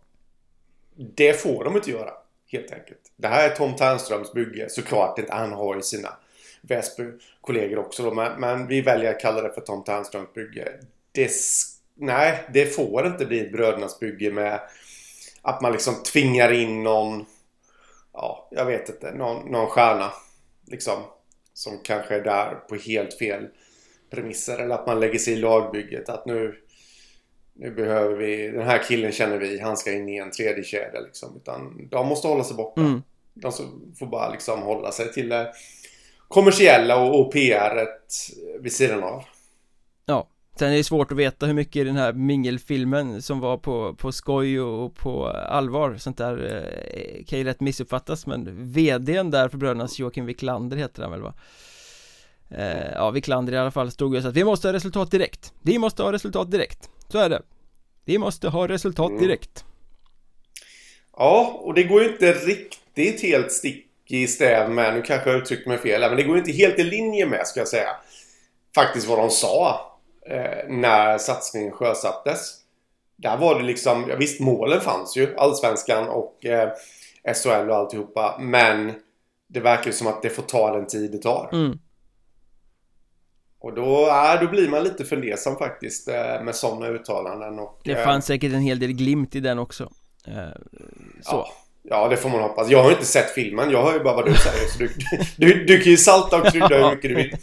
Det 0.96 1.34
får 1.42 1.64
de 1.64 1.76
inte 1.76 1.92
göra. 1.92 2.12
Helt 2.52 2.72
enkelt. 2.72 3.12
Det 3.18 3.28
här 3.28 3.50
är 3.50 3.56
Tom 3.56 3.76
Ternströms 3.76 4.34
bygge. 4.34 4.70
Såklart 4.70 5.20
inte. 5.20 5.34
Han 5.34 5.54
har 5.54 5.76
ju 5.76 5.82
sina 5.82 6.10
Väsby-kollegor 6.62 7.80
också 7.80 8.04
då, 8.04 8.14
men, 8.14 8.40
men, 8.40 8.68
vi 8.68 8.82
väljer 8.82 9.10
att 9.10 9.22
kalla 9.22 9.42
det 9.42 9.54
för 9.54 9.62
Tom 9.62 9.84
Ternströms 9.84 10.34
bygge. 10.34 10.72
Det, 11.12 11.32
nej, 11.96 12.44
det 12.54 12.66
får 12.66 13.08
inte 13.08 13.26
bli 13.26 13.40
ett 13.40 13.52
Brödernas 13.52 14.00
bygge 14.00 14.32
med 14.32 14.60
att 15.42 15.62
man 15.62 15.72
liksom 15.72 16.04
tvingar 16.04 16.52
in 16.52 16.84
någon, 16.84 17.26
ja, 18.14 18.48
jag 18.52 18.66
vet 18.66 18.90
inte, 18.90 19.12
någon, 19.12 19.52
någon 19.52 19.68
stjärna. 19.68 20.14
Liksom. 20.68 21.04
Som 21.54 21.80
kanske 21.84 22.16
är 22.16 22.24
där 22.24 22.56
på 22.56 22.76
helt 22.76 23.14
fel 23.18 23.48
premisser. 24.10 24.58
Eller 24.58 24.76
att 24.76 24.88
man 24.88 25.00
lägger 25.00 25.20
sig 25.20 25.34
i 25.34 25.38
lagbygget. 25.38 26.10
Att 26.10 26.26
nu, 26.26 26.56
nu 27.54 27.72
behöver 27.72 28.16
vi, 28.16 28.48
den 28.48 28.68
här 28.68 28.84
killen 28.88 29.12
känner 29.12 29.38
vi, 29.38 29.60
han 29.60 29.78
ska 29.78 29.92
in 29.92 30.10
i 30.10 30.18
en 30.18 30.32
tredje 30.32 30.64
kedja 30.64 31.00
liksom. 31.00 31.36
Utan 31.36 31.90
de 31.90 32.08
måste 32.08 32.28
hålla 32.28 32.44
sig 32.44 32.58
borta. 32.58 32.82
Mm. 32.82 33.02
De 33.34 33.52
får 34.00 34.06
bara 34.06 34.30
liksom 34.30 34.62
hålla 34.62 34.92
sig 34.92 35.14
till 35.14 35.30
det 35.30 35.54
kommersiella 36.32 36.98
och, 36.98 37.20
och 37.20 37.34
PR 37.34 37.88
vid 38.62 38.74
sidan 38.74 39.04
av. 39.04 39.24
Ja. 40.06 40.28
Sen 40.60 40.72
är 40.72 40.78
det 40.78 40.84
svårt 40.84 41.12
att 41.12 41.18
veta 41.18 41.46
hur 41.46 41.54
mycket 41.54 41.76
i 41.76 41.84
den 41.84 41.96
här 41.96 42.14
mingelfilmen 42.14 43.22
som 43.22 43.40
var 43.40 43.58
på, 43.58 43.96
på 43.96 44.12
skoj 44.12 44.62
och 44.62 44.96
på 44.96 45.28
allvar 45.28 45.96
Sånt 45.98 46.18
där 46.18 46.64
eh, 46.94 47.26
kan 47.26 47.40
ju 47.40 47.46
rätt 47.46 47.60
missuppfattas 47.60 48.28
men 48.28 48.72
VDn 48.72 49.32
där 49.32 49.50
för 49.50 49.58
Brödernas 49.58 50.00
Joakim 50.00 50.26
Wiklander 50.26 50.78
heter 50.78 51.02
han 51.02 51.12
väl 51.12 51.22
va? 51.22 51.34
Eh, 52.50 52.92
ja, 52.94 53.12
Wiklander 53.12 53.54
i 53.54 53.58
alla 53.58 53.72
fall 53.72 53.92
stod 53.92 54.16
och 54.16 54.22
sa 54.22 54.30
att 54.30 54.36
vi 54.36 54.44
måste 54.44 54.68
ha 54.68 54.74
resultat 54.74 55.12
direkt 55.12 55.54
Vi 55.62 55.78
måste 55.78 56.04
ha 56.04 56.12
resultat 56.12 56.52
direkt 56.52 56.90
Så 57.08 57.18
är 57.18 57.30
det 57.30 57.42
Vi 58.06 58.18
måste 58.18 58.50
ha 58.50 58.68
resultat 58.68 59.10
mm. 59.10 59.22
direkt 59.22 59.62
mm. 59.62 59.72
Ja, 61.18 61.60
och 61.64 61.74
det 61.74 61.84
går 61.84 62.04
ju 62.04 62.12
inte 62.12 62.34
riktigt 62.34 63.22
helt 63.22 63.52
stick 63.52 63.91
i 64.12 64.28
stäv 64.28 64.70
med, 64.70 64.94
nu 64.94 65.02
kanske 65.02 65.30
jag 65.30 65.40
uttryckte 65.40 65.70
mig 65.70 65.78
fel 65.78 66.02
men 66.02 66.16
det 66.16 66.24
går 66.24 66.38
inte 66.38 66.52
helt 66.52 66.80
i 66.80 66.84
linje 66.84 67.26
med 67.26 67.48
ska 67.48 67.60
jag 67.60 67.68
säga 67.68 67.96
Faktiskt 68.76 69.08
vad 69.08 69.18
de 69.18 69.30
sa 69.30 69.92
eh, 70.26 70.70
när 70.70 71.18
satsningen 71.18 71.72
sjösattes. 71.72 72.58
Där 73.16 73.38
var 73.38 73.60
det 73.60 73.66
liksom, 73.66 74.06
ja, 74.10 74.16
visst 74.16 74.40
målen 74.40 74.82
fanns 74.82 75.18
ju, 75.18 75.36
Allsvenskan 75.38 76.10
och 76.10 76.46
eh, 76.46 76.70
SHL 77.36 77.70
och 77.70 77.76
alltihopa. 77.76 78.38
Men 78.40 78.94
det 79.48 79.60
verkar 79.60 79.86
ju 79.86 79.94
som 79.94 80.08
att 80.08 80.22
det 80.22 80.30
får 80.30 80.44
ta 80.44 80.74
den 80.74 80.88
tid 80.88 81.12
det 81.12 81.18
tar. 81.18 81.50
Mm. 81.54 81.80
Och 83.60 83.74
då, 83.74 84.08
äh, 84.08 84.42
då 84.42 84.48
blir 84.48 84.70
man 84.70 84.84
lite 84.84 85.06
fundersam 85.06 85.56
faktiskt 85.56 86.08
eh, 86.08 86.44
med 86.44 86.56
sådana 86.56 86.88
uttalanden. 86.88 87.60
Och, 87.60 87.82
det 87.84 87.92
eh, 87.92 88.04
fanns 88.04 88.26
säkert 88.26 88.54
en 88.54 88.62
hel 88.62 88.80
del 88.80 88.94
glimt 88.94 89.36
i 89.36 89.40
den 89.40 89.60
också. 89.60 89.84
Eh, 90.28 90.50
så. 91.22 91.36
Ja. 91.36 91.54
Ja, 91.84 92.08
det 92.08 92.18
får 92.18 92.30
man 92.30 92.42
hoppas. 92.42 92.70
Jag 92.70 92.84
har 92.84 92.92
inte 92.92 93.06
sett 93.06 93.34
filmen. 93.34 93.72
Jag 93.72 93.84
hör 93.84 93.94
ju 93.94 94.00
bara 94.00 94.16
vad 94.16 94.26
du 94.26 94.36
säger. 94.36 94.68
Så 94.68 94.80
du, 94.80 94.90
du, 95.38 95.66
du 95.66 95.82
kan 95.82 95.92
ju 95.92 95.98
salta 95.98 96.42
och 96.42 96.52
krydda 96.52 96.78
hur 96.78 96.96
mycket 96.96 97.10
du 97.10 97.16
vill. 97.16 97.36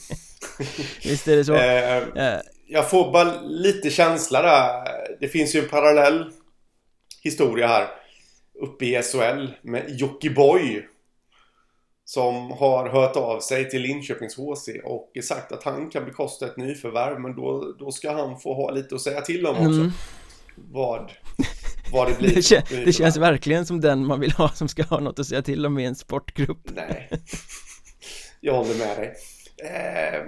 Visst 1.04 1.28
är 1.28 1.36
det 1.36 1.44
så. 1.44 1.54
Eh, 1.54 1.96
eh 1.96 2.40
jag 2.70 2.90
får 2.90 3.12
bara 3.12 3.40
lite 3.40 3.90
känsla 3.90 4.42
där. 4.42 4.88
Det 5.20 5.28
finns 5.28 5.54
ju 5.54 5.60
en 5.60 5.68
parallell 5.68 6.32
historia 7.22 7.66
här. 7.66 7.88
Uppe 8.54 8.84
i 8.84 9.02
SHL 9.02 9.46
med 9.62 9.84
Jockiboi. 9.88 10.84
Som 12.04 12.50
har 12.50 12.88
hört 12.88 13.16
av 13.16 13.40
sig 13.40 13.70
till 13.70 13.82
Linköpings 13.82 14.36
HC 14.36 14.68
och 14.84 15.12
sagt 15.22 15.52
att 15.52 15.62
han 15.62 15.90
kan 15.90 16.04
bekosta 16.04 16.46
ett 16.46 16.56
nyförvärv. 16.56 17.20
Men 17.20 17.36
då, 17.36 17.74
då 17.78 17.90
ska 17.90 18.12
han 18.12 18.40
få 18.40 18.54
ha 18.54 18.70
lite 18.70 18.94
att 18.94 19.00
säga 19.00 19.20
till 19.20 19.46
om 19.46 19.56
också. 19.56 19.80
Mm. 19.80 19.90
Vad, 20.54 21.12
vad 21.92 22.08
det 22.08 22.18
blir. 22.18 22.34
det, 22.34 22.42
kän, 22.42 22.62
det 22.84 22.92
känns 22.92 23.16
verkligen 23.16 23.66
som 23.66 23.80
den 23.80 24.06
man 24.06 24.20
vill 24.20 24.32
ha 24.32 24.48
som 24.48 24.68
ska 24.68 24.82
ha 24.82 25.00
något 25.00 25.18
att 25.18 25.26
säga 25.26 25.42
till 25.42 25.66
om 25.66 25.78
i 25.78 25.84
en 25.84 25.94
sportgrupp. 25.94 26.60
Nej. 26.64 27.10
Jag 28.40 28.54
håller 28.54 28.74
med 28.74 28.96
dig. 28.96 29.14
Eh, 29.64 30.22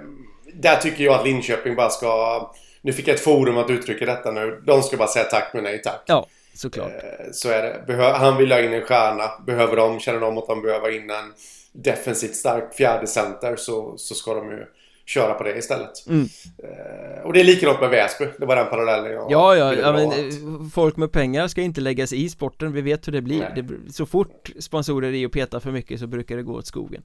där 0.53 0.75
tycker 0.75 1.03
jag 1.03 1.19
att 1.19 1.25
Linköping 1.25 1.75
bara 1.75 1.89
ska... 1.89 2.51
Nu 2.81 2.93
fick 2.93 3.07
jag 3.07 3.15
ett 3.15 3.21
forum 3.21 3.57
att 3.57 3.69
uttrycka 3.69 4.05
detta 4.05 4.31
nu. 4.31 4.61
De 4.65 4.83
ska 4.83 4.97
bara 4.97 5.07
säga 5.07 5.25
tack 5.25 5.51
men 5.53 5.63
nej 5.63 5.81
tack. 5.81 6.03
Ja, 6.05 6.27
såklart. 6.53 6.91
Eh, 6.91 7.31
så 7.31 7.49
är 7.49 7.63
det. 7.63 7.83
Behö 7.87 8.11
han 8.11 8.37
vill 8.37 8.51
ha 8.51 8.59
in 8.59 8.73
en 8.73 8.81
stjärna. 8.81 9.31
Behöver 9.45 9.75
de, 9.75 9.99
känner 9.99 10.19
de 10.19 10.37
att 10.37 10.47
de 10.47 10.61
behöver 10.61 10.95
in 10.95 11.09
en 11.09 11.33
defensivt 11.73 12.35
stark 12.35 12.73
fjärde 12.73 13.07
center 13.07 13.55
så, 13.55 13.97
så 13.97 14.15
ska 14.15 14.33
de 14.33 14.51
ju 14.51 14.65
köra 15.05 15.33
på 15.33 15.43
det 15.43 15.57
istället. 15.57 16.07
Mm. 16.07 16.27
Eh, 16.63 17.21
och 17.23 17.33
det 17.33 17.39
är 17.39 17.43
likadant 17.43 17.81
med 17.81 17.89
Väsby. 17.89 18.25
Det 18.37 18.45
var 18.45 18.55
den 18.55 18.67
parallellen 18.67 19.11
jag 19.11 19.31
Ja, 19.31 19.55
ja, 19.55 19.73
ja 19.73 19.93
men 19.93 20.11
eh, 20.11 20.69
folk 20.73 20.97
med 20.97 21.11
pengar 21.11 21.47
ska 21.47 21.61
inte 21.61 21.81
lägga 21.81 22.07
sig 22.07 22.23
i 22.23 22.29
sporten. 22.29 22.73
Vi 22.73 22.81
vet 22.81 23.07
hur 23.07 23.11
det 23.11 23.21
blir. 23.21 23.51
Det, 23.55 23.93
så 23.93 24.05
fort 24.05 24.49
sponsorer 24.59 25.13
är 25.13 25.25
och 25.25 25.31
petar 25.31 25.59
för 25.59 25.71
mycket 25.71 25.99
så 25.99 26.07
brukar 26.07 26.37
det 26.37 26.43
gå 26.43 26.53
åt 26.53 26.67
skogen. 26.67 27.03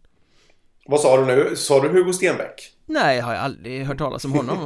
Vad 0.88 1.01
sa 1.01 1.16
du 1.16 1.26
nu? 1.26 1.57
Sa 1.57 1.80
du 1.80 1.88
Hugo 1.88 2.12
Stenbeck? 2.12 2.72
Nej, 2.86 3.16
jag 3.16 3.24
har 3.24 3.34
aldrig 3.34 3.86
hört 3.86 3.99
talas 3.99 4.24
om 4.24 4.32
honom 4.32 4.59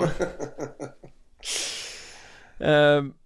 uh, 2.60 3.12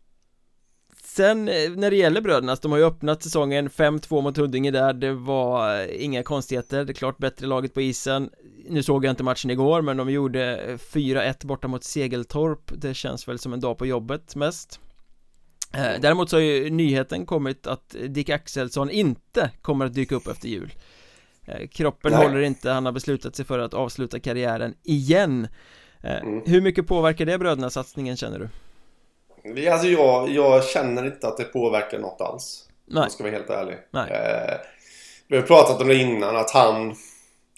Sen 1.17 1.49
eh, 1.49 1.71
när 1.77 1.91
det 1.91 1.97
gäller 1.97 2.21
brödernas, 2.21 2.61
de 2.61 2.73
har 2.73 2.79
ju 2.79 2.85
öppnat 2.85 3.23
säsongen 3.23 3.71
5-2 3.71 4.23
mot 4.23 4.37
Huddinge 4.37 4.71
där. 4.71 4.93
Det 4.93 5.13
var 5.13 5.81
eh, 5.81 6.05
inga 6.05 6.23
konstigheter, 6.23 6.85
det 6.85 6.93
är 6.93 6.95
klart 6.95 7.19
bättre 7.19 7.47
laget 7.47 7.75
på 7.75 7.81
isen. 7.81 8.31
Nu 8.69 8.83
såg 8.83 9.05
jag 9.05 9.13
inte 9.13 9.23
matchen 9.23 9.51
igår 9.51 9.83
men 9.83 9.97
de 9.97 10.11
gjorde 10.11 10.77
4-1 10.77 11.47
borta 11.47 11.69
mot 11.69 11.85
Segeltorp. 11.85 12.73
Det 12.77 12.95
känns 12.95 13.29
väl 13.29 13.39
som 13.39 13.53
en 13.53 13.61
dag 13.61 13.79
på 13.79 13.87
jobbet 13.87 14.37
mest. 14.37 14.81
Däremot 16.01 16.31
så 16.31 16.37
har 16.37 16.41
ju 16.41 16.71
nyheten 16.71 17.27
kommit 17.27 17.67
att 17.67 17.97
Dick 18.09 18.29
Axelsson 18.29 18.91
inte 18.91 19.51
kommer 19.63 19.87
att 19.87 19.95
dyka 19.95 20.15
upp 20.15 20.27
efter 20.27 20.49
jul. 20.49 20.75
Eh, 21.47 21.69
kroppen 21.69 22.13
Nej. 22.13 22.27
håller 22.27 22.41
inte, 22.41 22.71
han 22.71 22.85
har 22.85 22.93
beslutat 22.93 23.37
sig 23.37 23.45
för 23.45 23.59
att 23.59 23.75
avsluta 23.75 24.21
karriären 24.21 24.75
igen. 24.83 25.49
Eh, 26.01 26.17
mm. 26.17 26.43
Hur 26.47 26.61
mycket 26.61 26.87
påverkar 26.87 27.27
det 27.27 27.39
bröderna 27.39 27.71
satsningen 27.71 28.17
känner 28.17 28.39
du? 28.39 28.49
Alltså 29.73 29.89
jag, 29.89 30.31
jag 30.31 30.65
känner 30.65 31.07
inte 31.07 31.29
att 31.29 31.37
det 31.37 31.45
påverkar 31.45 31.99
något 31.99 32.21
alls 32.21 32.65
Nej. 32.87 33.03
Jag 33.03 33.13
ska 33.13 33.25
vara 33.25 33.33
helt 33.33 33.51
ärlig. 33.51 33.77
Nej. 33.91 34.11
Eh, 34.11 34.57
vi 35.29 35.37
har 35.37 35.43
pratat 35.43 35.81
om 35.81 35.89
det 35.89 35.95
innan 35.95 36.37
att 36.37 36.51
han... 36.51 36.95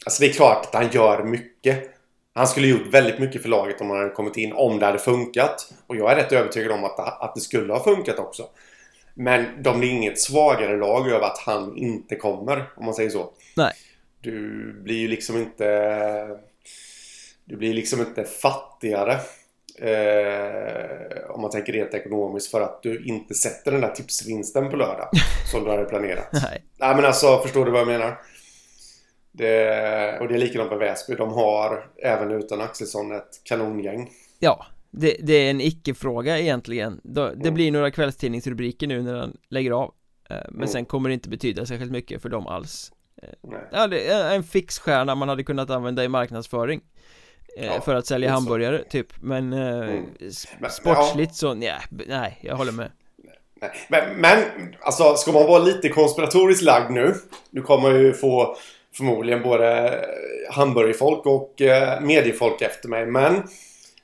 Alltså 0.06 0.20
det 0.20 0.26
är 0.26 0.32
klart 0.32 0.66
att 0.66 0.74
han 0.74 0.90
gör 0.90 1.24
mycket. 1.24 1.90
Han 2.34 2.46
skulle 2.46 2.66
gjort 2.66 2.86
väldigt 2.86 3.18
mycket 3.18 3.42
för 3.42 3.48
laget 3.48 3.80
om 3.80 3.90
han 3.90 3.98
hade 3.98 4.10
kommit 4.10 4.36
in, 4.36 4.52
om 4.52 4.78
det 4.78 4.86
hade 4.86 4.98
funkat. 4.98 5.72
Och 5.86 5.96
jag 5.96 6.12
är 6.12 6.16
rätt 6.16 6.32
övertygad 6.32 6.72
om 6.72 6.84
att, 6.84 7.22
att 7.22 7.34
det 7.34 7.40
skulle 7.40 7.72
ha 7.72 7.84
funkat 7.84 8.18
också. 8.18 8.48
Men 9.14 9.62
de 9.62 9.78
blir 9.78 9.90
inget 9.90 10.20
svagare 10.20 10.76
lag 10.76 11.08
över 11.10 11.26
att 11.26 11.38
han 11.38 11.76
inte 11.76 12.16
kommer, 12.16 12.70
om 12.76 12.84
man 12.84 12.94
säger 12.94 13.10
så. 13.10 13.32
Nej. 13.56 13.72
Du 14.20 14.72
blir 14.82 14.96
ju 14.98 15.08
liksom 15.08 15.36
inte... 15.36 16.38
Du 17.44 17.56
blir 17.56 17.74
liksom 17.74 18.00
inte 18.00 18.24
fattigare. 18.24 19.16
Eh, 19.78 21.30
om 21.30 21.40
man 21.40 21.50
tänker 21.50 21.72
rent 21.72 21.94
ekonomiskt 21.94 22.50
för 22.50 22.60
att 22.60 22.82
du 22.82 23.04
inte 23.04 23.34
sätter 23.34 23.72
den 23.72 23.80
där 23.80 23.90
tipsvinsten 23.90 24.70
på 24.70 24.76
lördag. 24.76 25.08
som 25.52 25.64
du 25.64 25.70
hade 25.70 25.84
planerat. 25.84 26.28
Nej. 26.32 26.64
Nej 26.76 26.96
men 26.96 27.04
alltså, 27.04 27.38
förstår 27.38 27.64
du 27.64 27.70
vad 27.70 27.80
jag 27.80 27.88
menar? 27.88 28.20
Det, 29.32 30.18
och 30.20 30.28
det 30.28 30.34
är 30.34 30.38
likadant 30.38 30.70
med 30.70 30.78
Väsby. 30.78 31.14
De 31.14 31.32
har, 31.32 31.90
även 32.02 32.30
utan 32.30 32.60
Axelsson, 32.60 33.12
ett 33.12 33.40
kanongäng. 33.44 34.10
Ja, 34.38 34.66
det, 34.90 35.16
det 35.22 35.32
är 35.32 35.50
en 35.50 35.60
icke-fråga 35.60 36.38
egentligen. 36.38 37.00
Det 37.02 37.32
mm. 37.32 37.54
blir 37.54 37.72
några 37.72 37.90
kvällstidningsrubriker 37.90 38.86
nu 38.86 39.02
när 39.02 39.14
han 39.14 39.36
lägger 39.48 39.70
av. 39.70 39.94
Eh, 40.30 40.36
men 40.48 40.56
mm. 40.56 40.68
sen 40.68 40.84
kommer 40.84 41.08
det 41.08 41.14
inte 41.14 41.28
betyda 41.28 41.66
särskilt 41.66 41.92
mycket 41.92 42.22
för 42.22 42.28
dem 42.28 42.46
alls. 42.46 42.92
Eh, 43.22 43.28
Nej. 43.42 43.68
Ja, 43.72 43.86
det 43.86 44.06
är 44.06 44.36
en 44.36 44.44
fixstjärna 44.44 45.14
man 45.14 45.28
hade 45.28 45.44
kunnat 45.44 45.70
använda 45.70 46.04
i 46.04 46.08
marknadsföring. 46.08 46.80
Eh, 47.56 47.66
ja, 47.66 47.80
för 47.80 47.94
att 47.94 48.06
sälja 48.06 48.30
hamburgare 48.30 48.84
typ 48.90 49.06
Men 49.20 49.52
mm. 49.52 50.04
sportsligt 50.70 51.34
så 51.34 51.54
nej, 51.54 51.80
nej, 51.90 52.38
jag 52.42 52.56
håller 52.56 52.72
med 52.72 52.90
men, 53.88 54.20
men, 54.20 54.38
alltså 54.80 55.14
ska 55.14 55.32
man 55.32 55.46
vara 55.46 55.62
lite 55.62 55.88
konspiratoriskt 55.88 56.62
lagd 56.62 56.90
nu 56.90 57.14
Du 57.50 57.62
kommer 57.62 57.90
ju 57.90 58.12
få 58.12 58.56
förmodligen 58.96 59.42
både 59.42 60.00
hamburgerfolk 60.50 61.26
och 61.26 61.62
eh, 61.62 62.00
mediefolk 62.00 62.62
efter 62.62 62.88
mig. 62.88 63.06
Men 63.06 63.42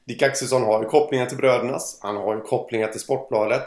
Dick 0.05 0.23
Axelsson 0.23 0.63
har 0.63 0.83
ju 0.83 0.89
kopplingar 0.89 1.27
till 1.27 1.37
Brödernas. 1.37 1.99
Han 2.03 2.17
har 2.17 2.35
ju 2.35 2.41
kopplingar 2.41 2.89
till 2.89 3.01
Sportbladet. 3.01 3.65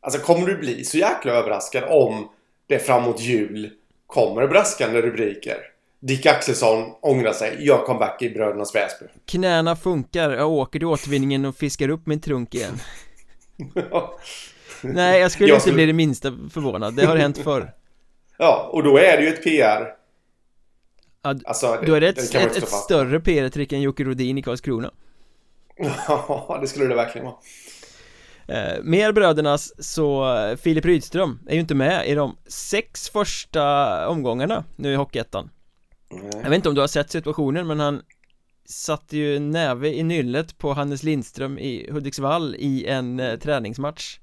Alltså 0.00 0.20
kommer 0.20 0.46
du 0.46 0.56
bli 0.56 0.84
så 0.84 0.98
jäkla 0.98 1.32
överraskad 1.32 1.84
om 1.88 2.28
det 2.66 2.78
framåt 2.78 3.20
jul 3.20 3.70
kommer 4.06 4.46
braskande 4.46 5.02
rubriker? 5.02 5.56
Dick 6.06 6.26
Axelsson 6.26 6.94
ångrar 7.00 7.32
sig, 7.32 7.66
gör 7.66 7.84
comeback 7.84 8.22
i 8.22 8.30
Brödernas 8.30 8.74
Väsby. 8.74 9.06
Knäna 9.26 9.76
funkar, 9.76 10.30
jag 10.30 10.50
åker 10.50 10.78
till 10.78 10.86
återvinningen 10.86 11.44
och 11.44 11.56
fiskar 11.56 11.88
upp 11.88 12.06
min 12.06 12.20
trunk 12.20 12.54
igen. 12.54 12.74
Nej, 14.82 15.20
jag 15.20 15.30
skulle 15.30 15.48
jag 15.48 15.56
inte 15.56 15.62
skulle... 15.62 15.74
bli 15.74 15.86
det 15.86 15.92
minsta 15.92 16.32
förvånad, 16.52 16.94
det 16.94 17.06
har 17.06 17.16
hänt 17.16 17.38
förr. 17.38 17.72
Ja, 18.38 18.70
och 18.72 18.82
då 18.82 18.98
är 18.98 19.16
det 19.16 19.22
ju 19.22 19.28
ett 19.28 19.44
PR 19.44 19.94
Ja, 21.22 21.34
alltså, 21.44 21.78
då 21.86 21.94
är 21.94 22.00
det 22.00 22.08
ett, 22.08 22.34
ett, 22.34 22.56
ett 22.56 22.68
större 22.68 23.20
PR-trick 23.20 23.72
än 23.72 23.82
Jocke 23.82 24.04
Rodin 24.04 24.38
i 24.38 24.42
Karlskrona. 24.42 24.90
Ja, 26.08 26.58
det 26.60 26.66
skulle 26.66 26.86
det 26.86 26.94
verkligen 26.94 27.26
vara. 27.26 27.36
Eh, 28.48 28.82
Mer 28.82 29.12
brödernas 29.12 29.72
så 29.78 30.26
Filip 30.60 30.84
Rydström 30.84 31.38
är 31.46 31.54
ju 31.54 31.60
inte 31.60 31.74
med 31.74 32.08
i 32.08 32.14
de 32.14 32.36
sex 32.46 33.08
första 33.08 34.08
omgångarna 34.08 34.64
nu 34.76 34.92
i 34.92 34.94
Hockeyettan 34.94 35.50
Jag 36.42 36.50
vet 36.50 36.56
inte 36.56 36.68
om 36.68 36.74
du 36.74 36.80
har 36.80 36.88
sett 36.88 37.10
situationen 37.10 37.66
men 37.66 37.80
han 37.80 38.02
satte 38.68 39.16
ju 39.16 39.38
näve 39.38 39.88
i 39.88 40.02
nyllet 40.02 40.58
på 40.58 40.72
Hannes 40.72 41.02
Lindström 41.02 41.58
i 41.58 41.90
Hudiksvall 41.90 42.56
i 42.58 42.86
en 42.86 43.20
eh, 43.20 43.38
träningsmatch. 43.38 44.18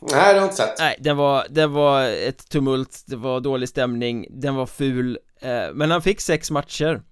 Nej, 0.00 0.10
det 0.10 0.16
har 0.16 0.34
jag 0.34 0.44
inte 0.44 0.56
sett. 0.56 0.78
Nej, 0.78 0.96
den 1.00 1.16
var, 1.16 1.46
det 1.50 1.66
var 1.66 2.02
ett 2.02 2.48
tumult, 2.48 3.04
det 3.06 3.16
var 3.16 3.40
dålig 3.40 3.68
stämning, 3.68 4.26
den 4.30 4.54
var 4.54 4.66
ful 4.66 5.18
eh, 5.40 5.66
Men 5.74 5.90
han 5.90 6.02
fick 6.02 6.20
sex 6.20 6.50
matcher 6.50 7.02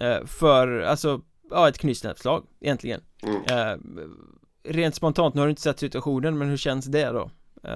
eh, 0.00 0.26
För, 0.26 0.80
alltså, 0.80 1.20
ja 1.50 1.68
ett 1.68 1.78
knytnävsslag 1.78 2.46
egentligen. 2.60 3.00
Mm. 3.22 3.42
eh, 3.46 3.76
Rent 4.68 4.94
spontant, 4.94 5.34
nu 5.34 5.40
har 5.40 5.46
du 5.46 5.50
inte 5.50 5.62
sett 5.62 5.78
situationen, 5.78 6.38
men 6.38 6.48
hur 6.48 6.56
känns 6.56 6.86
det 6.86 7.06
då? 7.06 7.30
Eh, 7.64 7.70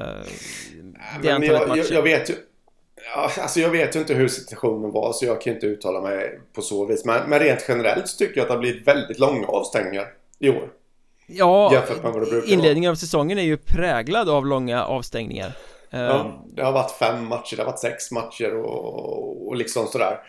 det 1.23 1.39
men 1.39 1.43
jag, 1.43 1.79
jag, 1.79 1.91
jag, 1.91 2.03
vet 2.03 2.31
ju 2.31 2.35
Alltså 3.15 3.61
jag 3.61 3.71
vet 3.71 3.97
ju 3.97 4.01
inte 4.01 4.15
hur 4.15 4.29
situationen 4.29 4.91
var 4.91 5.13
så 5.13 5.25
jag 5.25 5.41
kan 5.41 5.53
inte 5.53 5.67
uttala 5.67 6.01
mig 6.01 6.41
på 6.53 6.63
så 6.63 6.85
vis 6.85 7.05
Men, 7.05 7.31
men 7.31 7.39
rent 7.39 7.65
generellt 7.69 8.09
så 8.09 8.17
tycker 8.17 8.37
jag 8.37 8.43
att 8.43 8.49
det 8.49 8.55
har 8.55 8.61
blivit 8.61 8.87
väldigt 8.87 9.19
långa 9.19 9.47
avstängningar 9.47 10.07
i 10.39 10.51
år 10.51 10.73
Ja, 11.27 11.85
inledningen 12.47 12.91
av 12.91 12.95
säsongen 12.95 13.39
är 13.39 13.43
ju 13.43 13.57
präglad 13.57 14.29
av 14.29 14.47
långa 14.47 14.85
avstängningar 14.85 15.53
Ja, 15.91 16.21
ehm. 16.21 16.27
det 16.55 16.63
har 16.63 16.73
varit 16.73 16.91
fem 16.91 17.27
matcher, 17.27 17.57
det 17.57 17.63
har 17.63 17.71
varit 17.71 17.79
sex 17.81 18.11
matcher 18.11 18.55
och, 18.55 19.49
och 19.49 19.57
liksom 19.57 19.87
sådär 19.87 20.21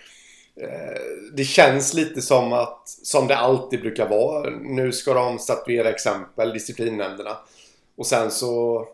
eh, 0.62 1.02
det 1.34 1.44
känns 1.44 1.94
lite 1.94 2.22
som 2.22 2.54
att, 2.54 2.84
som 2.86 3.28
det 3.28 3.38
alltid 3.38 3.82
brukar 3.82 4.10
vara. 4.10 4.50
Nu 4.50 4.92
ska 4.92 5.14
de 5.14 5.40
statuera 5.40 5.90
exempel, 5.90 6.54
disciplinnämnderna. 6.54 7.38
Och 7.98 8.06
sen 8.06 8.32
så... 8.32 8.86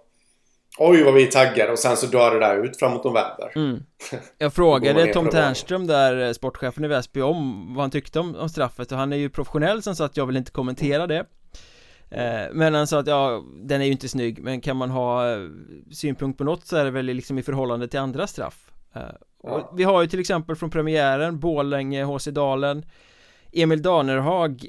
Oj 0.80 1.04
vad 1.04 1.14
vi 1.14 1.28
är 1.28 1.32
taggade 1.32 1.72
och 1.72 1.80
sen 1.80 1.98
så 1.98 2.08
dör 2.08 2.32
det 2.32 2.40
där 2.40 2.66
ut 2.66 2.80
framåt 2.80 3.04
november. 3.04 3.52
Mm. 3.56 3.84
Jag 4.38 4.54
frågade 4.54 5.14
Tom 5.14 5.30
Ternström 5.30 5.88
där, 5.88 6.28
eh, 6.28 6.32
sportchefen 6.32 6.86
i 6.86 6.88
Väsby, 6.88 7.22
om 7.22 7.74
vad 7.76 7.84
han 7.84 7.92
tyckte 7.92 8.20
om, 8.20 8.36
om 8.36 8.50
straffet 8.50 8.92
och 8.92 8.98
han 8.98 9.14
är 9.14 9.18
ju 9.18 9.30
professionell 9.30 9.82
som 9.82 9.96
sa 9.96 10.06
att 10.06 10.18
jag 10.18 10.26
vill 10.26 10.38
inte 10.38 10.52
kommentera 10.52 11.08
det. 11.08 11.26
Eh, 12.10 12.46
men 12.52 12.74
han 12.74 12.88
sa 12.88 13.00
att 13.00 13.08
ja, 13.08 13.44
den 13.56 13.82
är 13.82 13.86
ju 13.86 13.92
inte 13.92 14.10
snygg 14.10 14.44
Men 14.44 14.62
kan 14.62 14.78
man 14.78 14.90
ha 14.90 15.32
eh, 15.32 15.40
synpunkt 15.92 16.38
på 16.38 16.44
något 16.44 16.66
så 16.66 16.78
är 16.78 16.86
det 16.86 16.92
väl 16.92 17.06
liksom 17.06 17.38
i 17.38 17.44
förhållande 17.44 17.88
till 17.88 18.00
andra 18.00 18.28
straff 18.28 18.72
eh, 18.96 19.02
ja. 19.44 19.72
Vi 19.78 19.84
har 19.84 20.02
ju 20.02 20.08
till 20.08 20.20
exempel 20.20 20.56
från 20.56 20.70
premiären 20.70 21.40
Bålänge, 21.40 22.04
HC 22.04 22.26
Dalen 22.26 22.86
Emil 23.54 23.82
Danerhag 23.82 24.66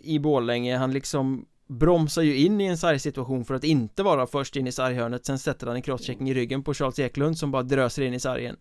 i 0.00 0.18
Bålänge 0.18 0.76
Han 0.76 0.92
liksom 0.92 1.46
bromsar 1.70 2.22
ju 2.22 2.36
in 2.36 2.60
i 2.60 2.64
en 2.64 2.78
sargsituation 2.78 3.44
för 3.44 3.54
att 3.54 3.64
inte 3.64 4.02
vara 4.02 4.26
först 4.26 4.56
in 4.56 4.66
i 4.66 4.72
sarghörnet 4.72 5.26
Sen 5.26 5.38
sätter 5.38 5.66
han 5.66 5.76
en 5.76 5.82
crosschecking 5.82 6.30
i 6.30 6.34
ryggen 6.34 6.64
på 6.64 6.74
Charles 6.74 6.98
Eklund 6.98 7.38
som 7.38 7.50
bara 7.50 7.62
dröser 7.62 8.02
in 8.02 8.14
i 8.14 8.20
sargen. 8.20 8.56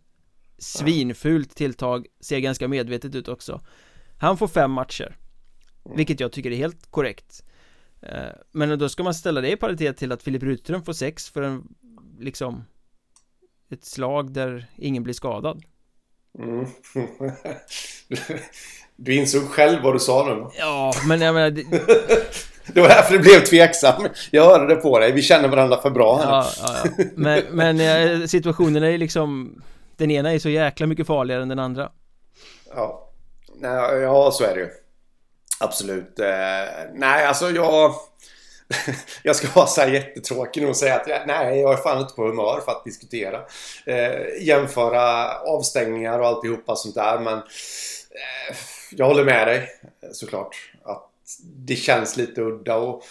Svinfult 0.57 1.55
tilltag, 1.55 2.05
ser 2.19 2.39
ganska 2.39 2.67
medvetet 2.67 3.15
ut 3.15 3.27
också. 3.27 3.61
Han 4.17 4.37
får 4.37 4.47
fem 4.47 4.71
matcher 4.71 5.17
Vilket 5.95 6.19
jag 6.19 6.31
tycker 6.31 6.51
är 6.51 6.55
helt 6.55 6.91
korrekt. 6.91 7.43
Eh, 8.01 8.31
men 8.51 8.79
då 8.79 8.89
ska 8.89 9.03
man 9.03 9.13
ställa 9.13 9.41
det 9.41 9.51
i 9.51 9.55
paritet 9.55 9.97
till 9.97 10.11
att 10.11 10.23
Filip 10.23 10.43
Rutström 10.43 10.83
får 10.83 10.93
sex 10.93 11.29
för 11.29 11.41
en 11.41 11.67
liksom 12.19 12.63
Ett 13.69 13.85
slag 13.85 14.33
där 14.33 14.65
ingen 14.77 15.03
blir 15.03 15.13
skadad. 15.13 15.63
Mm. 16.39 16.65
Du 19.01 19.15
insåg 19.15 19.43
själv 19.43 19.83
vad 19.83 19.95
du 19.95 19.99
sa 19.99 20.35
nu. 20.35 20.47
Ja, 20.57 20.93
men 21.07 21.21
jag 21.21 21.33
menar 21.33 21.49
det... 21.49 21.63
det 22.73 22.81
var 22.81 22.87
därför 22.87 23.13
det 23.13 23.19
blev 23.19 23.39
tveksam 23.39 24.07
Jag 24.31 24.45
hörde 24.45 24.75
det 24.75 24.81
på 24.81 24.99
dig, 24.99 25.11
vi 25.11 25.21
känner 25.21 25.47
varandra 25.47 25.81
för 25.81 25.89
bra 25.89 26.17
här 26.17 26.25
ja, 26.25 26.47
ja, 26.61 26.75
ja. 26.97 27.03
Men, 27.15 27.43
men 27.49 27.79
eh, 27.79 28.25
situationen 28.27 28.83
är 28.83 28.97
liksom 28.97 29.61
Den 29.97 30.11
ena 30.11 30.33
är 30.33 30.39
så 30.39 30.49
jäkla 30.49 30.87
mycket 30.87 31.07
farligare 31.07 31.41
än 31.41 31.49
den 31.49 31.59
andra 31.59 31.91
Ja 32.75 33.05
Ja, 34.01 34.31
så 34.31 34.43
är 34.43 34.55
det 34.55 34.59
ju 34.59 34.69
Absolut. 35.59 36.19
Eh, 36.19 36.25
nej, 36.93 37.25
alltså 37.25 37.49
jag... 37.49 37.93
jag 39.23 39.35
ska 39.35 39.47
vara 39.55 39.67
så 39.67 39.81
här 39.81 39.87
jättetråkig 39.87 40.69
och 40.69 40.75
säga 40.75 40.95
att 40.95 41.07
jag, 41.07 41.27
nej, 41.27 41.59
jag 41.59 41.73
är 41.73 41.77
fan 41.77 42.01
inte 42.01 42.13
på 42.13 42.27
humör 42.27 42.61
för 42.65 42.71
att 42.71 42.85
diskutera. 42.85 43.41
Eh, 43.85 44.41
jämföra 44.41 45.33
avstängningar 45.39 46.19
och 46.19 46.27
alltihopa 46.27 46.75
sånt 46.75 46.95
där. 46.95 47.19
Men 47.19 47.41
jag 48.91 49.05
håller 49.05 49.23
med 49.23 49.47
dig 49.47 49.69
såklart. 50.13 50.71
Det 51.43 51.75
känns 51.75 52.17
lite 52.17 52.41
udda 52.41 52.75
och... 52.75 53.03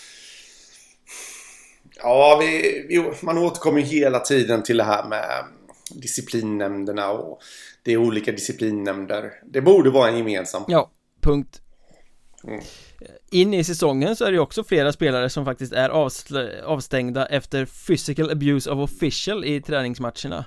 Ja, 1.96 2.38
vi, 2.40 2.86
vi, 2.88 3.12
man 3.22 3.38
återkommer 3.38 3.80
hela 3.80 4.20
tiden 4.20 4.62
till 4.62 4.76
det 4.76 4.84
här 4.84 5.08
med 5.08 5.44
disciplinnämnderna 5.90 7.10
och 7.10 7.40
det 7.82 7.92
är 7.92 7.96
olika 7.96 8.32
disciplinnämnder. 8.32 9.32
Det 9.44 9.60
borde 9.60 9.90
vara 9.90 10.08
en 10.08 10.18
gemensam. 10.18 10.64
Ja, 10.68 10.90
punkt. 11.20 11.62
Mm. 12.44 12.60
In 13.30 13.54
i 13.54 13.64
säsongen 13.64 14.16
så 14.16 14.24
är 14.24 14.32
det 14.32 14.38
också 14.38 14.64
flera 14.64 14.92
spelare 14.92 15.30
som 15.30 15.44
faktiskt 15.44 15.72
är 15.72 15.88
avstängda 16.64 17.26
efter 17.26 17.66
physical 17.86 18.30
abuse 18.30 18.70
of 18.70 18.78
official 18.78 19.44
i 19.44 19.62
träningsmatcherna 19.62 20.44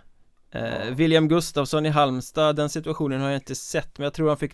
eh, 0.52 0.96
William 0.96 1.28
Gustafsson 1.28 1.86
i 1.86 1.90
Halmstad, 1.90 2.56
den 2.56 2.70
situationen 2.70 3.22
har 3.22 3.30
jag 3.30 3.38
inte 3.38 3.56
sett 3.56 3.98
men 3.98 4.04
jag 4.04 4.14
tror 4.14 4.28
han 4.28 4.38
fick 4.38 4.54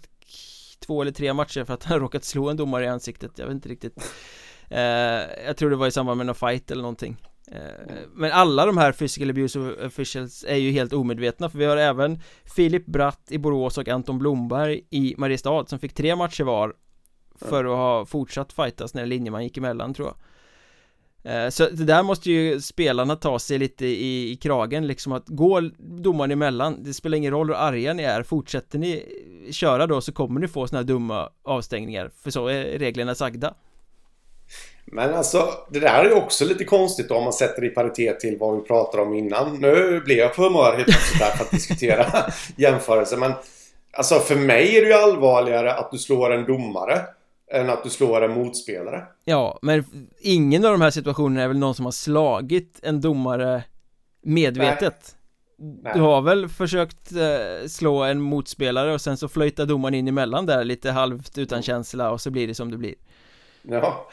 två 0.80 1.02
eller 1.02 1.12
tre 1.12 1.34
matcher 1.34 1.64
för 1.64 1.74
att 1.74 1.84
han 1.84 2.00
råkat 2.00 2.24
slå 2.24 2.50
en 2.50 2.58
domare 2.58 2.86
i 2.86 2.88
ansiktet, 2.88 3.32
jag 3.36 3.46
vet 3.46 3.54
inte 3.56 3.70
riktigt. 3.70 4.14
Eh, 4.70 4.80
Jag 5.46 5.58
tror 5.58 5.70
det 5.70 5.76
var 5.76 5.88
i 5.88 5.92
samband 5.92 6.18
med 6.18 6.26
någon 6.26 6.36
fight 6.36 6.72
eller 6.72 6.82
någonting. 6.82 7.18
Eh, 7.52 7.96
men 8.14 8.32
alla 8.32 8.66
de 8.66 8.78
här 8.78 8.92
physical 8.92 9.30
abuse 9.30 9.60
officials 9.60 10.46
är 10.48 10.56
ju 10.56 10.72
helt 10.72 10.94
omedvetna 10.94 11.50
för 11.50 11.58
vi 11.58 11.66
har 11.66 11.78
även 11.78 12.22
Filip 12.56 12.86
Bratt 12.86 13.28
i 13.30 13.38
Borås 13.38 13.78
och 13.78 13.88
Anton 13.88 14.20
Blomberg 14.20 14.82
i 14.90 15.16
Mariestad 15.18 15.66
som 15.66 15.80
fick 15.80 15.94
tre 15.94 16.16
matcher 16.16 16.44
var 16.44 16.74
för 17.36 17.66
att 17.66 17.78
ha 17.78 18.06
fortsatt 18.06 18.54
fightas 18.54 18.94
när 18.94 19.06
linjeman 19.06 19.44
gick 19.44 19.58
emellan 19.58 19.94
tror 19.94 20.08
jag 20.08 20.16
Eh, 21.24 21.50
så 21.50 21.70
det 21.70 21.84
där 21.84 22.04
måste 22.04 22.32
ju 22.32 22.62
spelarna 22.62 23.16
ta 23.16 23.40
sig 23.40 23.58
lite 23.58 23.86
i, 23.86 24.32
i 24.32 24.36
kragen 24.36 24.88
liksom 24.88 25.12
att 25.12 25.28
gå 25.28 25.70
domaren 25.80 26.32
emellan 26.32 26.84
Det 26.84 26.94
spelar 26.94 27.18
ingen 27.18 27.32
roll 27.32 27.48
hur 27.48 27.56
arga 27.56 27.94
ni 27.94 28.04
är 28.04 28.24
Fortsätter 28.24 28.80
ni 28.80 29.04
köra 29.52 29.88
då 29.88 30.02
så 30.02 30.12
kommer 30.12 30.40
ni 30.40 30.48
få 30.48 30.68
såna 30.68 30.80
här 30.80 30.86
dumma 30.86 31.30
avstängningar 31.44 32.12
För 32.24 32.32
så 32.32 32.48
är 32.48 32.64
reglerna 32.64 33.16
sagda 33.16 33.54
men 34.92 35.14
alltså 35.14 35.50
det 35.70 35.80
där 35.80 36.06
är 36.06 36.10
ju 36.10 36.14
också 36.14 36.46
lite 36.46 36.64
konstigt 36.64 37.10
då 37.10 37.16
om 37.16 37.24
man 37.24 37.34
sätter 37.34 37.62
det 37.62 37.68
i 37.68 37.70
paritet 37.70 38.20
till 38.20 38.38
vad 38.38 38.56
vi 38.56 38.62
pratade 38.62 39.04
om 39.04 39.14
innan. 39.14 39.56
Nu 39.62 40.02
blev 40.06 40.18
jag 40.18 40.36
på 40.36 40.44
humör 40.44 40.74
helt 40.76 40.88
plötsligt 40.88 41.20
där 41.20 41.32
för 41.32 41.44
att 41.44 41.52
diskutera 41.52 42.06
jämförelser. 42.56 43.18
Men 43.18 43.34
alltså 43.94 44.20
för 44.20 44.36
mig 44.36 44.78
är 44.78 44.82
det 44.82 44.88
ju 44.88 44.94
allvarligare 44.94 45.74
att 45.74 45.92
du 45.92 45.98
slår 45.98 46.34
en 46.34 46.46
domare 46.46 47.02
än 47.52 47.70
att 47.70 47.84
du 47.84 47.90
slår 47.90 48.22
en 48.22 48.32
motspelare. 48.32 49.04
Ja, 49.26 49.60
men 49.62 49.86
ingen 50.20 50.66
av 50.66 50.72
de 50.72 50.82
här 50.82 50.92
situationerna 50.92 51.44
är 51.44 51.48
väl 51.48 51.58
någon 51.58 51.76
som 51.76 51.86
har 51.86 51.92
slagit 51.92 52.80
en 52.84 53.02
domare 53.02 53.64
medvetet? 54.22 55.16
Nej. 55.58 55.94
Du 55.96 56.02
har 56.02 56.22
väl 56.22 56.50
försökt 56.50 57.12
eh, 57.12 57.68
slå 57.68 58.04
en 58.04 58.22
motspelare 58.22 58.94
och 58.94 59.02
sen 59.02 59.18
så 59.18 59.28
flöjtar 59.28 59.66
domaren 59.66 59.94
in 59.94 60.08
emellan 60.08 60.46
där 60.46 60.64
lite 60.64 60.92
halvt 60.92 61.38
utan 61.38 61.62
känsla 61.62 62.12
och 62.12 62.22
så 62.22 62.32
blir 62.32 62.48
det 62.48 62.56
som 62.56 62.72
det 62.72 62.78
blir. 62.78 62.96
Ja, 63.62 64.08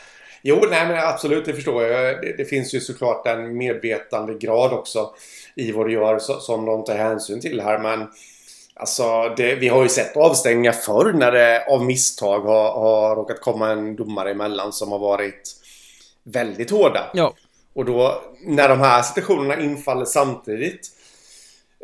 Jo, 0.47 0.61
nej 0.71 0.89
men 0.89 1.09
absolut, 1.09 1.45
det 1.45 1.53
förstår 1.53 1.83
jag. 1.83 2.23
Det, 2.23 2.35
det 2.37 2.45
finns 2.45 2.75
ju 2.75 2.81
såklart 2.81 3.27
en 3.27 3.57
medvetande 3.57 4.35
grad 4.35 4.73
också 4.73 5.15
i 5.55 5.73
vad 5.73 5.87
du 5.87 5.93
gör 5.93 6.19
som 6.19 6.67
de 6.67 6.85
tar 6.85 6.97
hänsyn 6.97 7.41
till 7.41 7.61
här. 7.61 7.79
Men 7.79 8.09
alltså, 8.75 9.35
det, 9.37 9.55
vi 9.55 9.69
har 9.69 9.83
ju 9.83 9.89
sett 9.89 10.17
avstängningar 10.17 10.73
förr 10.73 11.13
när 11.13 11.33
det 11.33 11.67
av 11.67 11.85
misstag 11.85 12.41
har, 12.41 12.73
har 12.73 13.17
råkat 13.17 13.41
komma 13.41 13.71
en 13.71 13.97
domare 13.97 14.31
emellan 14.31 14.73
som 14.73 14.93
har 14.93 14.99
varit 14.99 15.57
väldigt 16.23 16.71
hårda. 16.71 17.11
Ja. 17.15 17.35
Och 17.75 17.85
då 17.85 18.23
när 18.41 18.69
de 18.69 18.81
här 18.81 19.03
situationerna 19.03 19.63
infaller 19.63 20.05
samtidigt 20.05 20.91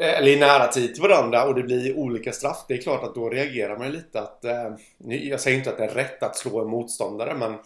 eh, 0.00 0.18
eller 0.18 0.28
i 0.28 0.40
nära 0.40 0.66
tid 0.66 0.94
till 0.94 1.02
varandra 1.02 1.44
och 1.44 1.54
det 1.54 1.62
blir 1.62 1.96
olika 1.96 2.32
straff. 2.32 2.64
Det 2.68 2.74
är 2.74 2.82
klart 2.82 3.04
att 3.04 3.14
då 3.14 3.28
reagerar 3.28 3.78
man 3.78 3.92
lite 3.92 4.20
att... 4.20 4.44
Eh, 4.44 4.70
jag 4.98 5.40
säger 5.40 5.58
inte 5.58 5.70
att 5.70 5.78
det 5.78 5.84
är 5.84 5.94
rätt 5.94 6.22
att 6.22 6.36
slå 6.36 6.60
en 6.60 6.70
motståndare 6.70 7.34
men 7.34 7.58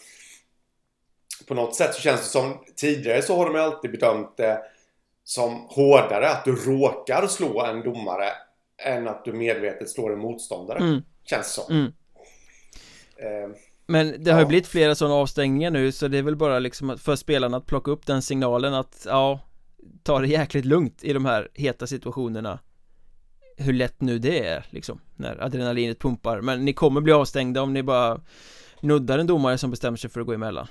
på 1.48 1.54
något 1.54 1.74
sätt 1.74 1.94
så 1.94 2.00
känns 2.00 2.20
det 2.20 2.26
som 2.26 2.58
tidigare 2.76 3.22
så 3.22 3.36
har 3.36 3.52
de 3.52 3.60
alltid 3.60 3.90
bedömt 3.90 4.36
det 4.36 4.62
som 5.24 5.66
hårdare 5.68 6.30
att 6.30 6.44
du 6.44 6.56
råkar 6.56 7.26
slå 7.26 7.62
en 7.62 7.82
domare 7.82 8.32
än 8.84 9.08
att 9.08 9.24
du 9.24 9.32
medvetet 9.32 9.90
slår 9.90 10.12
en 10.12 10.18
motståndare. 10.18 10.78
Mm. 10.78 11.02
Känns 11.24 11.54
så. 11.54 11.72
Mm. 11.72 11.92
Eh, 13.16 13.56
Men 13.86 14.24
det 14.24 14.32
har 14.32 14.40
ju 14.40 14.46
blivit 14.46 14.66
flera 14.66 14.94
sådana 14.94 15.14
avstängningar 15.14 15.70
nu 15.70 15.92
så 15.92 16.08
det 16.08 16.18
är 16.18 16.22
väl 16.22 16.36
bara 16.36 16.58
liksom 16.58 16.98
för 16.98 17.16
spelarna 17.16 17.56
att 17.56 17.66
plocka 17.66 17.90
upp 17.90 18.06
den 18.06 18.22
signalen 18.22 18.74
att 18.74 19.06
ja 19.08 19.40
Ta 20.02 20.18
det 20.18 20.26
jäkligt 20.26 20.64
lugnt 20.64 21.04
i 21.04 21.12
de 21.12 21.24
här 21.24 21.48
heta 21.54 21.86
situationerna 21.86 22.58
Hur 23.56 23.72
lätt 23.72 24.00
nu 24.00 24.18
det 24.18 24.46
är 24.46 24.66
liksom 24.70 25.00
När 25.16 25.44
adrenalinet 25.44 25.98
pumpar 25.98 26.40
Men 26.40 26.64
ni 26.64 26.72
kommer 26.72 27.00
bli 27.00 27.12
avstängda 27.12 27.62
om 27.62 27.72
ni 27.72 27.82
bara 27.82 28.20
Nuddar 28.80 29.18
en 29.18 29.26
domare 29.26 29.58
som 29.58 29.70
bestämmer 29.70 29.96
sig 29.96 30.10
för 30.10 30.20
att 30.20 30.26
gå 30.26 30.32
emellan 30.32 30.68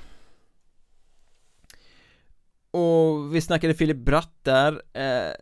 och 2.73 3.35
vi 3.35 3.41
snackade 3.41 3.73
Filip 3.73 3.97
Bratt 3.97 4.33
där 4.41 4.81
eh, 4.93 5.33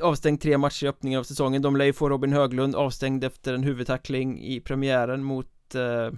Avstängd 0.00 0.40
tre 0.40 0.58
matcher 0.58 0.84
i 0.84 0.88
öppningen 0.88 1.20
av 1.20 1.24
säsongen. 1.24 1.62
De 1.62 1.76
lär 1.76 1.84
ju 1.84 1.92
få 1.92 2.08
Robin 2.08 2.32
Höglund 2.32 2.76
avstängd 2.76 3.24
efter 3.24 3.54
en 3.54 3.62
huvudtackling 3.62 4.42
i 4.42 4.60
premiären 4.60 5.24
mot 5.24 5.74
eh, 5.74 6.12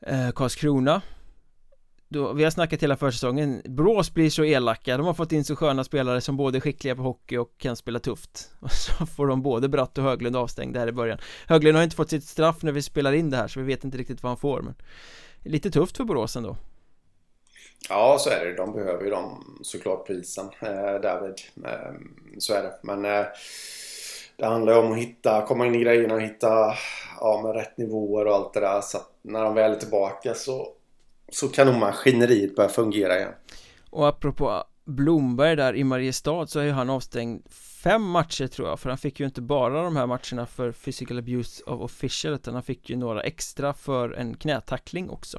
eh, 0.00 0.32
Karlskrona. 0.32 1.02
Då, 2.08 2.32
Vi 2.32 2.44
har 2.44 2.50
snackat 2.50 2.82
hela 2.82 2.96
försäsongen. 2.96 3.62
Brås 3.64 4.14
blir 4.14 4.30
så 4.30 4.44
elaka. 4.44 4.96
De 4.96 5.06
har 5.06 5.14
fått 5.14 5.32
in 5.32 5.44
så 5.44 5.56
sköna 5.56 5.84
spelare 5.84 6.20
som 6.20 6.36
både 6.36 6.58
är 6.58 6.60
skickliga 6.60 6.96
på 6.96 7.02
hockey 7.02 7.36
och 7.36 7.58
kan 7.58 7.76
spela 7.76 7.98
tufft. 7.98 8.50
Och 8.60 8.72
så 8.72 9.06
får 9.06 9.26
de 9.26 9.42
både 9.42 9.68
Bratt 9.68 9.98
och 9.98 10.04
Höglund 10.04 10.36
avstängda 10.36 10.80
här 10.80 10.88
i 10.88 10.92
början. 10.92 11.18
Höglund 11.46 11.76
har 11.76 11.84
inte 11.84 11.96
fått 11.96 12.10
sitt 12.10 12.24
straff 12.24 12.62
när 12.62 12.72
vi 12.72 12.82
spelar 12.82 13.12
in 13.12 13.30
det 13.30 13.36
här 13.36 13.48
så 13.48 13.60
vi 13.60 13.66
vet 13.66 13.84
inte 13.84 13.98
riktigt 13.98 14.22
vad 14.22 14.30
han 14.30 14.36
får 14.36 14.62
men 14.62 14.74
Lite 15.44 15.70
tufft 15.70 15.96
för 15.96 16.04
Borås 16.04 16.36
ändå. 16.36 16.56
Ja, 17.88 18.16
så 18.18 18.30
är 18.30 18.44
det. 18.44 18.56
De 18.56 18.72
behöver 18.72 19.04
ju 19.04 19.10
dem 19.10 19.58
såklart 19.62 20.06
på 20.06 20.12
isen, 20.12 20.50
eh, 20.60 21.00
därvid. 21.02 21.34
Eh, 21.64 21.92
så 22.38 22.54
är 22.54 22.62
det. 22.62 22.78
Men 22.82 23.04
eh, 23.04 23.26
det 24.36 24.46
handlar 24.46 24.72
ju 24.72 24.78
om 24.78 24.92
att 24.92 24.98
hitta, 24.98 25.46
komma 25.46 25.66
in 25.66 25.74
i 25.74 25.78
grejerna 25.78 26.14
och 26.14 26.22
hitta 26.22 26.74
ja, 27.20 27.40
med 27.44 27.54
rätt 27.54 27.78
nivåer 27.78 28.26
och 28.26 28.34
allt 28.34 28.54
det 28.54 28.60
där. 28.60 28.80
Så 28.80 28.96
att 28.96 29.10
när 29.22 29.44
de 29.44 29.54
väl 29.54 29.72
är 29.72 29.76
tillbaka 29.76 30.34
så, 30.34 30.68
så 31.28 31.48
kan 31.48 31.66
nog 31.66 31.76
maskineriet 31.76 32.56
börja 32.56 32.68
fungera 32.68 33.18
igen. 33.18 33.32
Och 33.90 34.08
apropå 34.08 34.64
Blomberg 34.84 35.56
där 35.56 35.76
i 35.76 35.84
Mariestad 35.84 36.46
så 36.46 36.60
är 36.60 36.64
ju 36.64 36.70
han 36.70 36.90
avstängd 36.90 37.52
fem 37.82 38.02
matcher 38.02 38.46
tror 38.46 38.68
jag 38.68 38.80
För 38.80 38.88
han 38.88 38.98
fick 38.98 39.20
ju 39.20 39.26
inte 39.26 39.40
bara 39.40 39.82
de 39.82 39.96
här 39.96 40.06
matcherna 40.06 40.46
för 40.46 40.72
physical 40.72 41.18
abuse 41.18 41.62
of 41.62 41.80
official 41.80 42.34
Utan 42.34 42.54
han 42.54 42.62
fick 42.62 42.90
ju 42.90 42.96
några 42.96 43.22
extra 43.22 43.72
för 43.72 44.12
en 44.12 44.34
knätackling 44.34 45.10
också 45.10 45.38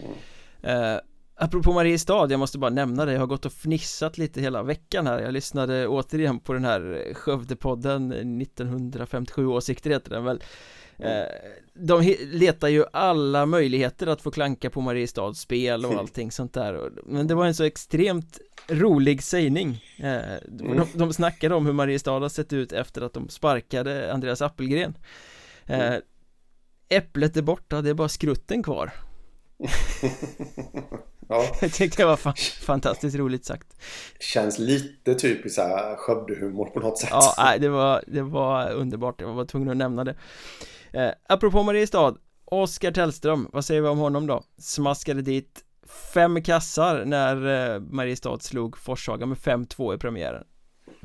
mm. 0.00 0.94
eh, 0.94 1.00
Apropå 1.40 1.72
Mariestad, 1.72 2.30
jag 2.30 2.40
måste 2.40 2.58
bara 2.58 2.70
nämna 2.70 3.04
det 3.04 3.12
Jag 3.12 3.20
har 3.20 3.26
gått 3.26 3.46
och 3.46 3.52
fnissat 3.52 4.18
lite 4.18 4.40
hela 4.40 4.62
veckan 4.62 5.06
här. 5.06 5.20
Jag 5.20 5.32
lyssnade 5.32 5.88
återigen 5.88 6.40
på 6.40 6.52
den 6.52 6.64
här 6.64 7.12
Skövdepodden 7.14 8.12
1957 8.42 9.46
åsikter 9.46 9.90
heter 9.90 10.10
den 10.10 10.24
väl. 10.24 10.42
Mm. 10.98 11.26
De 11.74 12.16
letar 12.32 12.68
ju 12.68 12.84
alla 12.92 13.46
möjligheter 13.46 14.06
att 14.06 14.22
få 14.22 14.30
klanka 14.30 14.70
på 14.70 14.80
Mariestads 14.80 15.40
spel 15.40 15.86
och 15.86 15.94
allting 15.94 16.30
sånt 16.30 16.52
där. 16.52 16.90
Men 17.04 17.26
det 17.26 17.34
var 17.34 17.46
en 17.46 17.54
så 17.54 17.64
extremt 17.64 18.38
rolig 18.68 19.22
sägning. 19.22 19.84
Eh, 19.98 20.32
mm. 20.32 20.40
de, 20.48 20.86
de 20.94 21.12
snackade 21.12 21.54
om 21.54 21.66
hur 21.66 21.72
Mariestad 21.72 22.20
har 22.20 22.28
sett 22.28 22.52
ut 22.52 22.72
efter 22.72 23.02
att 23.02 23.12
de 23.12 23.28
sparkade 23.28 24.12
Andreas 24.12 24.42
Appelgren. 24.42 24.94
Mm. 25.66 26.02
Äpplet 26.88 27.36
är 27.36 27.42
borta, 27.42 27.82
det 27.82 27.90
är 27.90 27.94
bara 27.94 28.08
skrutten 28.08 28.62
kvar 28.62 28.92
Ja. 31.28 31.44
Jag 31.60 31.72
tyckte 31.72 32.02
det 32.02 32.06
var 32.06 32.16
fan, 32.16 32.34
fantastiskt 32.60 33.16
roligt 33.16 33.44
sagt. 33.44 33.76
Känns 34.20 34.58
lite 34.58 35.14
typiskt 35.14 35.54
såhär 35.56 35.96
Skövdehumor 35.96 36.66
på 36.66 36.80
något 36.80 36.98
sätt. 36.98 37.10
Ja, 37.12 37.34
nej, 37.38 37.58
det 37.58 37.68
var, 37.68 38.04
det 38.06 38.22
var 38.22 38.72
underbart, 38.72 39.20
jag 39.20 39.32
var 39.32 39.44
tvungen 39.44 39.70
att 39.70 39.76
nämna 39.76 40.04
det. 40.04 40.14
Eh, 40.92 41.10
Apropå 41.28 41.62
Mariestad 41.62 42.14
Oskar 42.44 42.90
Tellström, 42.92 43.48
vad 43.52 43.64
säger 43.64 43.80
vi 43.80 43.88
om 43.88 43.98
honom 43.98 44.26
då? 44.26 44.42
Smaskade 44.58 45.22
dit 45.22 45.64
fem 46.14 46.42
kassar 46.42 47.04
när 47.04 47.74
eh, 47.74 47.80
Mariestad 47.80 48.38
slog 48.38 48.78
Forshaga 48.78 49.26
med 49.26 49.38
5-2 49.38 49.94
i 49.94 49.98
premiären 49.98 50.44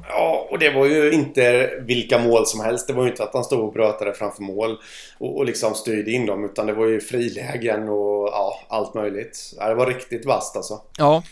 Ja, 0.09 0.47
och 0.49 0.59
det 0.59 0.69
var 0.69 0.85
ju 0.85 1.11
inte 1.11 1.73
vilka 1.79 2.17
mål 2.17 2.45
som 2.45 2.59
helst. 2.59 2.87
Det 2.87 2.93
var 2.93 3.03
ju 3.03 3.09
inte 3.09 3.23
att 3.23 3.33
han 3.33 3.43
stod 3.43 3.59
och 3.59 3.73
brötade 3.73 4.13
framför 4.13 4.43
mål 4.43 4.77
och, 5.17 5.37
och 5.37 5.45
liksom 5.45 5.75
styrde 5.75 6.11
in 6.11 6.25
dem. 6.25 6.45
Utan 6.45 6.67
det 6.67 6.73
var 6.73 6.87
ju 6.87 7.01
frilägen 7.01 7.89
och 7.89 8.27
ja, 8.31 8.59
allt 8.67 8.93
möjligt. 8.93 9.53
Ja, 9.57 9.69
det 9.69 9.75
var 9.75 9.87
riktigt 9.87 10.25
vasst 10.25 10.55
alltså. 10.55 10.81
Ja. 10.97 11.23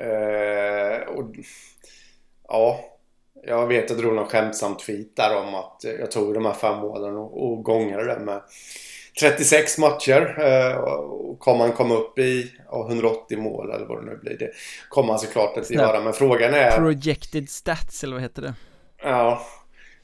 Eh, 0.00 1.08
och, 1.08 1.24
ja, 2.48 2.80
jag 3.46 3.66
vet 3.66 3.84
att 3.84 3.90
jag 3.90 3.98
drog 3.98 4.14
någon 4.14 4.26
skämtsamt 4.26 4.78
tweet 4.78 5.16
där 5.16 5.36
om 5.36 5.54
att 5.54 5.84
jag 6.00 6.10
tog 6.10 6.34
de 6.34 6.44
här 6.44 6.54
fem 6.54 6.78
målen 6.78 7.16
och, 7.16 7.46
och 7.46 7.62
gångade 7.62 8.04
det 8.04 8.20
med 8.20 8.42
36 9.20 9.78
matcher 9.78 10.36
eh, 10.38 10.76
och 10.76 11.38
kommer 11.38 11.60
han 11.60 11.72
komma 11.72 11.94
upp 11.94 12.18
i 12.18 12.52
180 12.72 13.38
mål 13.38 13.70
eller 13.70 13.86
vad 13.86 14.04
det 14.04 14.10
nu 14.10 14.16
blir. 14.16 14.38
Det 14.38 14.50
kommer 14.88 15.08
han 15.08 15.18
såklart 15.18 15.56
inte 15.56 15.74
göra. 15.74 16.00
Men 16.00 16.12
frågan 16.12 16.54
är... 16.54 16.76
Projected 16.76 17.50
stats 17.50 18.04
eller 18.04 18.14
vad 18.14 18.22
heter 18.22 18.42
det? 18.42 18.54
Ja. 19.02 19.46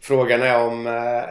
Frågan 0.01 0.43
är 0.43 0.67
om... 0.67 0.87
Eh, 0.87 1.23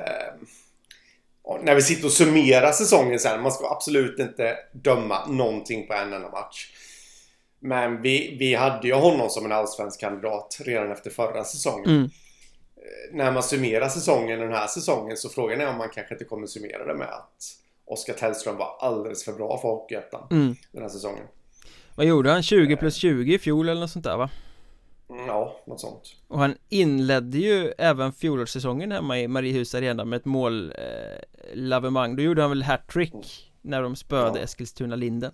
när 1.61 1.75
vi 1.75 1.81
sitter 1.81 2.05
och 2.05 2.11
summerar 2.11 2.71
säsongen 2.71 3.19
sen. 3.19 3.41
Man 3.41 3.51
ska 3.51 3.71
absolut 3.71 4.19
inte 4.19 4.57
döma 4.71 5.25
någonting 5.27 5.87
på 5.87 5.93
en 5.93 6.13
enda 6.13 6.29
match. 6.29 6.67
Men 7.59 8.01
vi, 8.01 8.35
vi 8.39 8.55
hade 8.55 8.87
ju 8.87 8.93
honom 8.93 9.29
som 9.29 9.45
en 9.45 9.51
allsvensk 9.51 9.99
kandidat 9.99 10.57
redan 10.59 10.91
efter 10.91 11.09
förra 11.09 11.43
säsongen. 11.43 11.89
Mm. 11.89 12.03
Eh, 12.03 13.15
när 13.15 13.31
man 13.31 13.43
summerar 13.43 13.89
säsongen 13.89 14.39
den 14.39 14.53
här 14.53 14.67
säsongen 14.67 15.17
så 15.17 15.29
frågan 15.29 15.61
är 15.61 15.67
om 15.67 15.77
man 15.77 15.89
kanske 15.89 16.13
inte 16.13 16.25
kommer 16.25 16.47
summera 16.47 16.85
det 16.85 16.93
med 16.93 17.07
att 17.07 17.60
Oskar 17.91 18.13
Tellström 18.13 18.57
var 18.57 18.77
alldeles 18.79 19.25
för 19.25 19.33
bra 19.33 19.57
för 19.57 19.67
Hockeyettan 19.67 20.27
mm. 20.31 20.55
den 20.71 20.81
här 20.81 20.89
säsongen. 20.89 21.23
Vad 21.95 22.05
gjorde 22.05 22.31
han? 22.31 22.43
20 22.43 22.77
plus 22.77 22.95
20 22.95 23.33
i 23.33 23.39
fjol 23.39 23.69
eller 23.69 23.81
något 23.81 23.91
sånt 23.91 24.05
där 24.05 24.17
va? 24.17 24.29
Mm, 25.09 25.27
ja, 25.27 25.55
något 25.65 25.79
sånt. 25.79 26.15
Och 26.27 26.39
han 26.39 26.55
inledde 26.69 27.37
ju 27.37 27.73
även 27.77 28.13
fjolårssäsongen 28.13 28.91
hemma 28.91 29.19
i 29.19 29.27
Mariehus 29.27 29.75
Arena 29.75 30.05
med 30.05 30.17
ett 30.17 30.25
mål 30.25 30.71
eh, 30.71 31.53
lavemang. 31.53 32.15
Då 32.15 32.23
gjorde 32.23 32.41
han 32.41 32.51
väl 32.51 32.63
hattrick 32.63 33.13
mm. 33.13 33.25
när 33.61 33.81
de 33.81 33.95
spöade 33.95 34.39
ja. 34.39 34.43
Eskilstuna 34.43 34.95
Linden. 34.95 35.31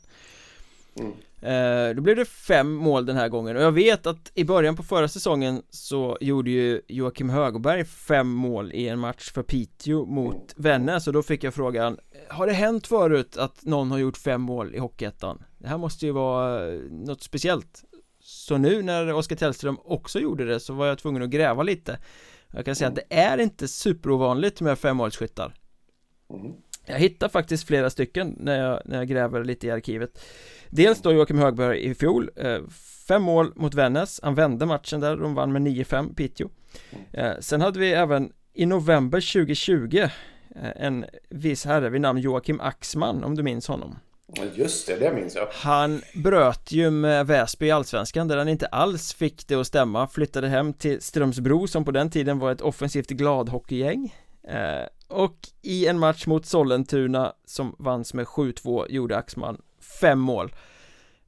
Mm. 0.99 1.89
eh, 1.89 1.95
Då 1.95 2.01
blev 2.01 2.15
det 2.15 2.25
fem 2.25 2.73
mål 2.73 3.05
den 3.05 3.15
här 3.15 3.29
gången 3.29 3.57
och 3.57 3.63
jag 3.63 3.71
vet 3.71 4.07
att 4.07 4.31
i 4.33 4.43
början 4.43 4.75
på 4.75 4.83
förra 4.83 5.07
säsongen 5.07 5.61
så 5.69 6.17
gjorde 6.21 6.49
ju 6.49 6.81
Joakim 6.87 7.29
Högberg 7.29 7.85
fem 7.85 8.29
mål 8.29 8.71
i 8.73 8.87
en 8.87 8.99
match 8.99 9.31
för 9.31 9.43
Piteå 9.43 10.05
mot 10.05 10.35
mm. 10.35 10.45
Vännäs 10.55 11.07
och 11.07 11.13
då 11.13 11.23
fick 11.23 11.43
jag 11.43 11.53
frågan 11.53 11.97
Har 12.29 12.47
det 12.47 12.53
hänt 12.53 12.87
förut 12.87 13.37
att 13.37 13.65
någon 13.65 13.91
har 13.91 13.97
gjort 13.97 14.17
fem 14.17 14.41
mål 14.41 14.75
i 14.75 14.79
Hockeyettan? 14.79 15.43
Det 15.57 15.67
här 15.67 15.77
måste 15.77 16.05
ju 16.05 16.11
vara 16.11 16.73
eh, 16.73 16.79
något 16.91 17.23
speciellt 17.23 17.83
Så 18.19 18.57
nu 18.57 18.83
när 18.83 19.13
Oskar 19.13 19.35
Tellström 19.35 19.77
också 19.83 20.19
gjorde 20.19 20.45
det 20.45 20.59
så 20.59 20.73
var 20.73 20.87
jag 20.87 20.97
tvungen 20.97 21.23
att 21.23 21.29
gräva 21.29 21.63
lite 21.63 21.99
Jag 22.47 22.65
kan 22.65 22.75
säga 22.75 22.87
att 22.87 22.95
det 22.95 23.15
är 23.15 23.37
inte 23.37 23.67
superovanligt 23.67 24.61
med 24.61 24.79
femmålsskyttar 24.79 25.53
mm. 26.33 26.53
Jag 26.87 26.99
hittar 26.99 27.29
faktiskt 27.29 27.67
flera 27.67 27.89
stycken 27.89 28.35
när 28.39 28.59
jag, 28.59 28.81
när 28.85 28.97
jag 28.97 29.07
gräver 29.07 29.43
lite 29.43 29.67
i 29.67 29.71
arkivet. 29.71 30.19
Dels 30.69 31.01
då 31.01 31.13
Joakim 31.13 31.37
Högberg 31.37 31.83
i 31.83 31.95
fjol 31.95 32.29
eh, 32.35 32.59
Fem 33.07 33.21
mål 33.23 33.51
mot 33.55 33.73
Vännäs. 33.73 34.19
Han 34.23 34.35
vände 34.35 34.65
matchen 34.65 34.99
där, 34.99 35.17
de 35.17 35.35
vann 35.35 35.51
med 35.51 35.61
9-5 35.61 36.15
Piteå. 36.15 36.49
Eh, 37.13 37.31
Sen 37.39 37.61
hade 37.61 37.79
vi 37.79 37.91
även 37.91 38.31
i 38.53 38.65
november 38.65 39.33
2020 39.33 39.97
eh, 39.97 40.09
En 40.75 41.05
viss 41.29 41.65
herre 41.65 41.89
vid 41.89 42.01
namn 42.01 42.19
Joakim 42.19 42.61
Axman 42.61 43.23
om 43.23 43.35
du 43.35 43.43
minns 43.43 43.67
honom. 43.67 43.99
Just 44.53 44.87
det, 44.87 44.95
det 44.95 45.13
minns 45.13 45.35
jag. 45.35 45.47
Han 45.51 46.01
bröt 46.15 46.71
ju 46.71 46.91
med 46.91 47.27
Väsby 47.27 47.65
i 47.65 47.71
Allsvenskan 47.71 48.27
där 48.27 48.37
han 48.37 48.49
inte 48.49 48.65
alls 48.67 49.13
fick 49.13 49.47
det 49.47 49.55
att 49.55 49.67
stämma. 49.67 50.07
Flyttade 50.07 50.47
hem 50.47 50.73
till 50.73 51.01
Strömsbro 51.01 51.67
som 51.67 51.85
på 51.85 51.91
den 51.91 52.09
tiden 52.09 52.39
var 52.39 52.51
ett 52.51 52.61
offensivt 52.61 53.09
gladhockeygäng 53.09 54.13
Och 55.07 55.49
i 55.61 55.87
en 55.87 55.99
match 55.99 56.27
mot 56.27 56.45
Sollentuna 56.45 57.33
som 57.45 57.75
vanns 57.79 58.13
med 58.13 58.25
7-2 58.25 58.85
gjorde 58.89 59.17
Axman 59.17 59.61
fem 60.01 60.19
mål. 60.19 60.55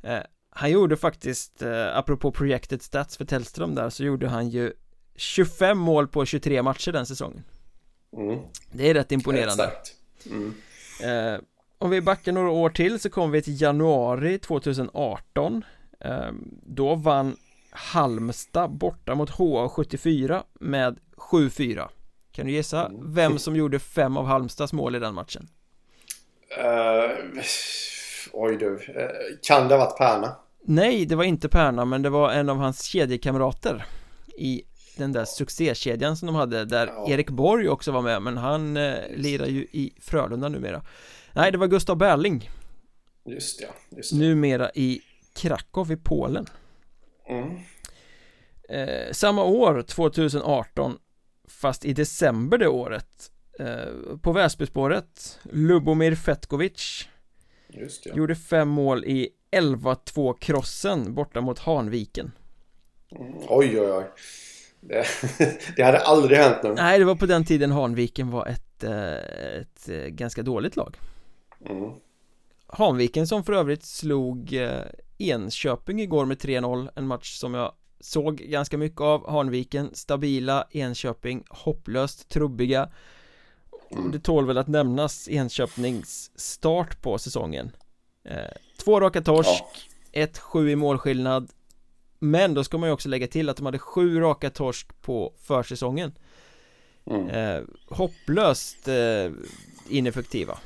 Eh, 0.03 0.19
Han 0.49 0.71
gjorde 0.71 0.97
faktiskt, 0.97 1.61
eh, 1.61 1.97
apropå 1.97 2.31
projektet 2.31 2.83
Stats 2.83 3.17
för 3.17 3.25
Tellström 3.25 3.75
där 3.75 3.89
så 3.89 4.03
gjorde 4.03 4.27
han 4.27 4.49
ju 4.49 4.73
25 5.15 5.77
mål 5.77 6.07
på 6.07 6.25
23 6.25 6.63
matcher 6.63 6.91
den 6.91 7.05
säsongen. 7.05 7.43
Mm. 8.17 8.39
Det 8.71 8.89
är 8.89 8.93
rätt 8.93 9.11
imponerande. 9.11 9.71
Mm. 10.25 10.53
eh, 11.03 11.39
Om 11.77 11.89
vi 11.89 12.01
backar 12.01 12.31
några 12.31 12.49
år 12.49 12.69
till 12.69 12.99
så 12.99 13.09
kommer 13.09 13.27
vi 13.33 13.41
till 13.41 13.61
januari 13.61 14.39
2018 14.39 15.63
eh, 15.99 16.31
Då 16.63 16.95
vann 16.95 17.35
Halmstad 17.71 18.71
borta 18.71 19.15
mot 19.15 19.29
HA74 19.31 20.43
med 20.53 20.99
7-4 21.17 21.87
Kan 22.39 22.47
du 22.47 22.53
gissa 22.53 22.85
mm. 22.85 23.13
vem 23.13 23.39
som 23.39 23.55
gjorde 23.55 23.79
fem 23.79 24.17
av 24.17 24.25
Halmstads 24.25 24.73
mål 24.73 24.95
i 24.95 24.99
den 24.99 25.13
matchen? 25.13 25.47
Uh, 26.57 27.43
oj 28.33 28.57
du. 28.57 28.69
Uh, 28.69 28.79
kan 29.41 29.67
det 29.67 29.75
ha 29.75 29.85
varit 29.85 29.97
Pärna? 29.97 30.35
Nej, 30.61 31.05
det 31.05 31.15
var 31.15 31.23
inte 31.23 31.49
Pärna 31.49 31.85
men 31.85 32.01
det 32.01 32.09
var 32.09 32.31
en 32.31 32.49
av 32.49 32.57
hans 32.57 32.83
kedjekamrater 32.83 33.85
I 34.37 34.63
den 34.97 35.11
där 35.11 35.25
succékedjan 35.25 36.17
som 36.17 36.25
de 36.25 36.35
hade 36.35 36.65
där 36.65 36.87
ja. 36.87 37.09
Erik 37.09 37.29
Borg 37.29 37.69
också 37.69 37.91
var 37.91 38.01
med 38.01 38.21
men 38.21 38.37
han 38.37 38.77
eh, 38.77 38.95
lirar 39.15 39.45
ju 39.45 39.61
i 39.61 39.93
Frölunda 40.01 40.49
numera 40.49 40.81
Nej, 41.33 41.51
det 41.51 41.57
var 41.57 41.67
Gustav 41.67 41.97
Berling 41.97 42.49
Just 43.25 43.61
ja, 43.61 43.67
just 43.89 44.11
det. 44.11 44.17
Numera 44.17 44.71
i 44.75 45.01
Krakow 45.35 45.91
i 45.91 45.97
Polen 45.97 46.45
mm. 47.29 47.57
eh, 48.69 49.11
Samma 49.11 49.43
år, 49.43 49.81
2018 49.81 50.97
Fast 51.49 51.85
i 51.85 51.93
december 51.93 52.57
det 52.57 52.67
året 52.67 53.31
eh, 53.59 54.17
På 54.21 54.31
Väsbyspåret 54.31 55.39
Lubomir 55.43 56.15
Fetkovic 56.15 57.07
Just 57.69 58.05
ja. 58.05 58.15
Gjorde 58.15 58.35
fem 58.35 58.69
mål 58.69 59.05
i 59.05 59.29
11-2 59.51 60.37
krossen 60.39 61.13
borta 61.13 61.41
mot 61.41 61.59
Hanviken 61.59 62.31
mm. 63.11 63.33
Oj 63.47 63.79
oj 63.79 63.91
oj 63.91 64.05
det, 64.81 65.05
det 65.75 65.83
hade 65.83 65.99
aldrig 65.99 66.37
hänt 66.37 66.63
nu 66.63 66.73
Nej, 66.73 66.99
det 66.99 67.05
var 67.05 67.15
på 67.15 67.25
den 67.25 67.45
tiden 67.45 67.71
Hanviken 67.71 68.31
var 68.31 68.45
ett, 68.45 68.83
eh, 68.83 69.13
ett, 69.61 69.89
eh, 69.89 69.95
ganska 69.95 70.43
dåligt 70.43 70.75
lag 70.75 70.97
mm. 71.69 71.91
Hanviken 72.67 73.27
som 73.27 73.43
för 73.43 73.53
övrigt 73.53 73.85
slog 73.85 74.53
eh, 74.53 74.81
Enköping 75.17 76.01
igår 76.01 76.25
med 76.25 76.37
3-0 76.37 76.89
En 76.95 77.07
match 77.07 77.37
som 77.37 77.53
jag 77.53 77.73
såg 77.99 78.37
ganska 78.37 78.77
mycket 78.77 79.01
av 79.01 79.29
Hanviken, 79.29 79.89
stabila 79.93 80.67
Enköping, 80.71 81.43
hopplöst 81.49 82.29
trubbiga. 82.29 82.89
Det 84.11 84.19
tål 84.19 84.45
väl 84.45 84.57
att 84.57 84.67
nämnas 84.67 85.29
Enköpings 85.29 86.31
start 86.35 87.01
på 87.01 87.17
säsongen 87.17 87.71
Två 88.83 88.99
raka 88.99 89.21
torsk, 89.21 89.63
ja. 90.11 90.25
1-7 90.25 90.69
i 90.69 90.75
målskillnad 90.75 91.49
men 92.19 92.53
då 92.53 92.63
ska 92.63 92.77
man 92.77 92.89
ju 92.89 92.93
också 92.93 93.09
lägga 93.09 93.27
till 93.27 93.49
att 93.49 93.57
de 93.57 93.65
hade 93.65 93.79
sju 93.79 94.19
raka 94.19 94.49
torsk 94.49 95.01
på 95.01 95.33
försäsongen 95.41 96.11
mm. 97.05 97.27
eh, 97.29 97.63
Hopplöst 97.87 98.87
eh, 98.87 99.31
ineffektiva 99.89 100.57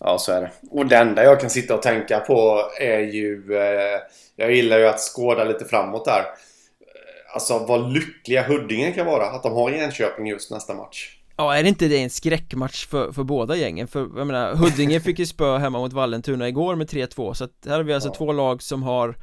Ja 0.00 0.18
så 0.18 0.32
är 0.32 0.40
det 0.40 0.50
Och 0.70 0.86
det 0.86 0.96
enda 0.96 1.24
jag 1.24 1.40
kan 1.40 1.50
sitta 1.50 1.74
och 1.74 1.82
tänka 1.82 2.20
på 2.20 2.60
är 2.80 3.00
ju 3.00 3.56
eh, 3.56 4.00
Jag 4.36 4.54
gillar 4.54 4.78
ju 4.78 4.86
att 4.86 5.00
skåda 5.00 5.44
lite 5.44 5.64
framåt 5.64 6.04
där 6.04 6.24
Alltså 7.34 7.58
vad 7.58 7.92
lyckliga 7.92 8.42
Huddinge 8.42 8.92
kan 8.92 9.06
vara 9.06 9.26
att 9.26 9.42
de 9.42 9.52
har 9.52 9.70
Enköping 9.70 10.26
just 10.26 10.50
nästa 10.50 10.74
match 10.74 11.18
Ja, 11.36 11.56
är 11.56 11.62
det 11.62 11.68
inte 11.68 11.88
det 11.88 12.02
en 12.02 12.10
skräckmatch 12.10 12.86
för, 12.86 13.12
för 13.12 13.22
båda 13.22 13.56
gängen? 13.56 13.88
För 13.88 14.00
jag 14.00 14.26
menar, 14.26 14.54
Huddinge 14.54 15.00
fick 15.00 15.18
ju 15.18 15.26
spö 15.26 15.58
hemma 15.58 15.78
mot 15.78 15.92
Vallentuna 15.92 16.48
igår 16.48 16.74
med 16.74 16.90
3-2 16.90 17.34
Så 17.34 17.44
att 17.44 17.50
här 17.66 17.76
har 17.76 17.82
vi 17.82 17.94
alltså 17.94 18.08
ja. 18.08 18.14
två 18.14 18.32
lag 18.32 18.62
som 18.62 18.82
har 18.82 19.16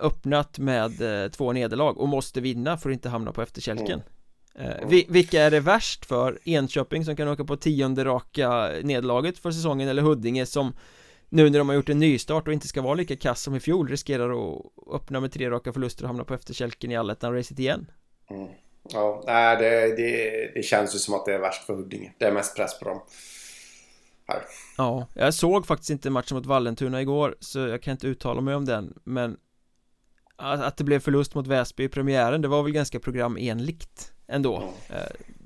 öppnat 0.00 0.58
med 0.58 1.24
eh, 1.24 1.30
två 1.30 1.52
nederlag 1.52 1.98
och 1.98 2.08
måste 2.08 2.40
vinna 2.40 2.76
för 2.76 2.90
att 2.90 2.94
inte 2.94 3.08
hamna 3.08 3.32
på 3.32 3.42
efterkälken 3.42 3.86
mm. 3.86 4.00
Eh, 4.54 4.88
vi, 4.88 5.06
Vilka 5.08 5.42
är 5.42 5.50
det 5.50 5.60
värst 5.60 6.06
för? 6.06 6.38
Enköping 6.44 7.04
som 7.04 7.16
kan 7.16 7.28
åka 7.28 7.44
på 7.44 7.56
tionde 7.56 8.04
raka 8.04 8.72
nederlaget 8.82 9.38
för 9.38 9.50
säsongen 9.50 9.88
eller 9.88 10.02
Huddinge 10.02 10.46
som 10.46 10.72
nu 11.28 11.50
när 11.50 11.58
de 11.58 11.68
har 11.68 11.76
gjort 11.76 11.88
en 11.88 11.98
nystart 11.98 12.46
och 12.46 12.52
inte 12.52 12.68
ska 12.68 12.82
vara 12.82 12.94
lika 12.94 13.16
kass 13.16 13.42
som 13.42 13.54
i 13.54 13.60
fjol 13.60 13.88
riskerar 13.88 14.30
att 14.30 14.62
öppna 14.94 15.20
med 15.20 15.32
tre 15.32 15.50
raka 15.50 15.72
förluster 15.72 16.04
och 16.04 16.08
hamna 16.08 16.24
på 16.24 16.34
efterkälken 16.34 16.90
i 16.90 16.96
allettan-racet 16.96 17.58
igen 17.58 17.90
mm. 18.30 18.48
Ja, 18.92 19.22
det, 19.58 19.96
det, 19.96 20.50
det 20.54 20.62
känns 20.62 20.94
ju 20.94 20.98
som 20.98 21.14
att 21.14 21.26
det 21.26 21.34
är 21.34 21.38
värst 21.38 21.62
för 21.62 21.74
Huddinge 21.74 22.12
Det 22.18 22.24
är 22.24 22.32
mest 22.32 22.56
press 22.56 22.78
på 22.78 22.84
dem 22.84 23.00
här. 24.28 24.42
Ja, 24.76 25.06
jag 25.14 25.34
såg 25.34 25.66
faktiskt 25.66 25.90
inte 25.90 26.10
matchen 26.10 26.36
mot 26.36 26.46
Vallentuna 26.46 27.00
igår 27.00 27.36
Så 27.40 27.58
jag 27.58 27.82
kan 27.82 27.92
inte 27.92 28.06
uttala 28.06 28.40
mig 28.40 28.54
om 28.54 28.64
den 28.64 28.98
Men 29.04 29.36
att 30.36 30.76
det 30.76 30.84
blev 30.84 31.00
förlust 31.00 31.34
mot 31.34 31.46
Väsby 31.46 31.84
i 31.84 31.88
premiären, 31.88 32.42
det 32.42 32.48
var 32.48 32.62
väl 32.62 32.72
ganska 32.72 33.00
programenligt 33.00 34.12
ändå. 34.30 34.56
Mm. 34.56 35.02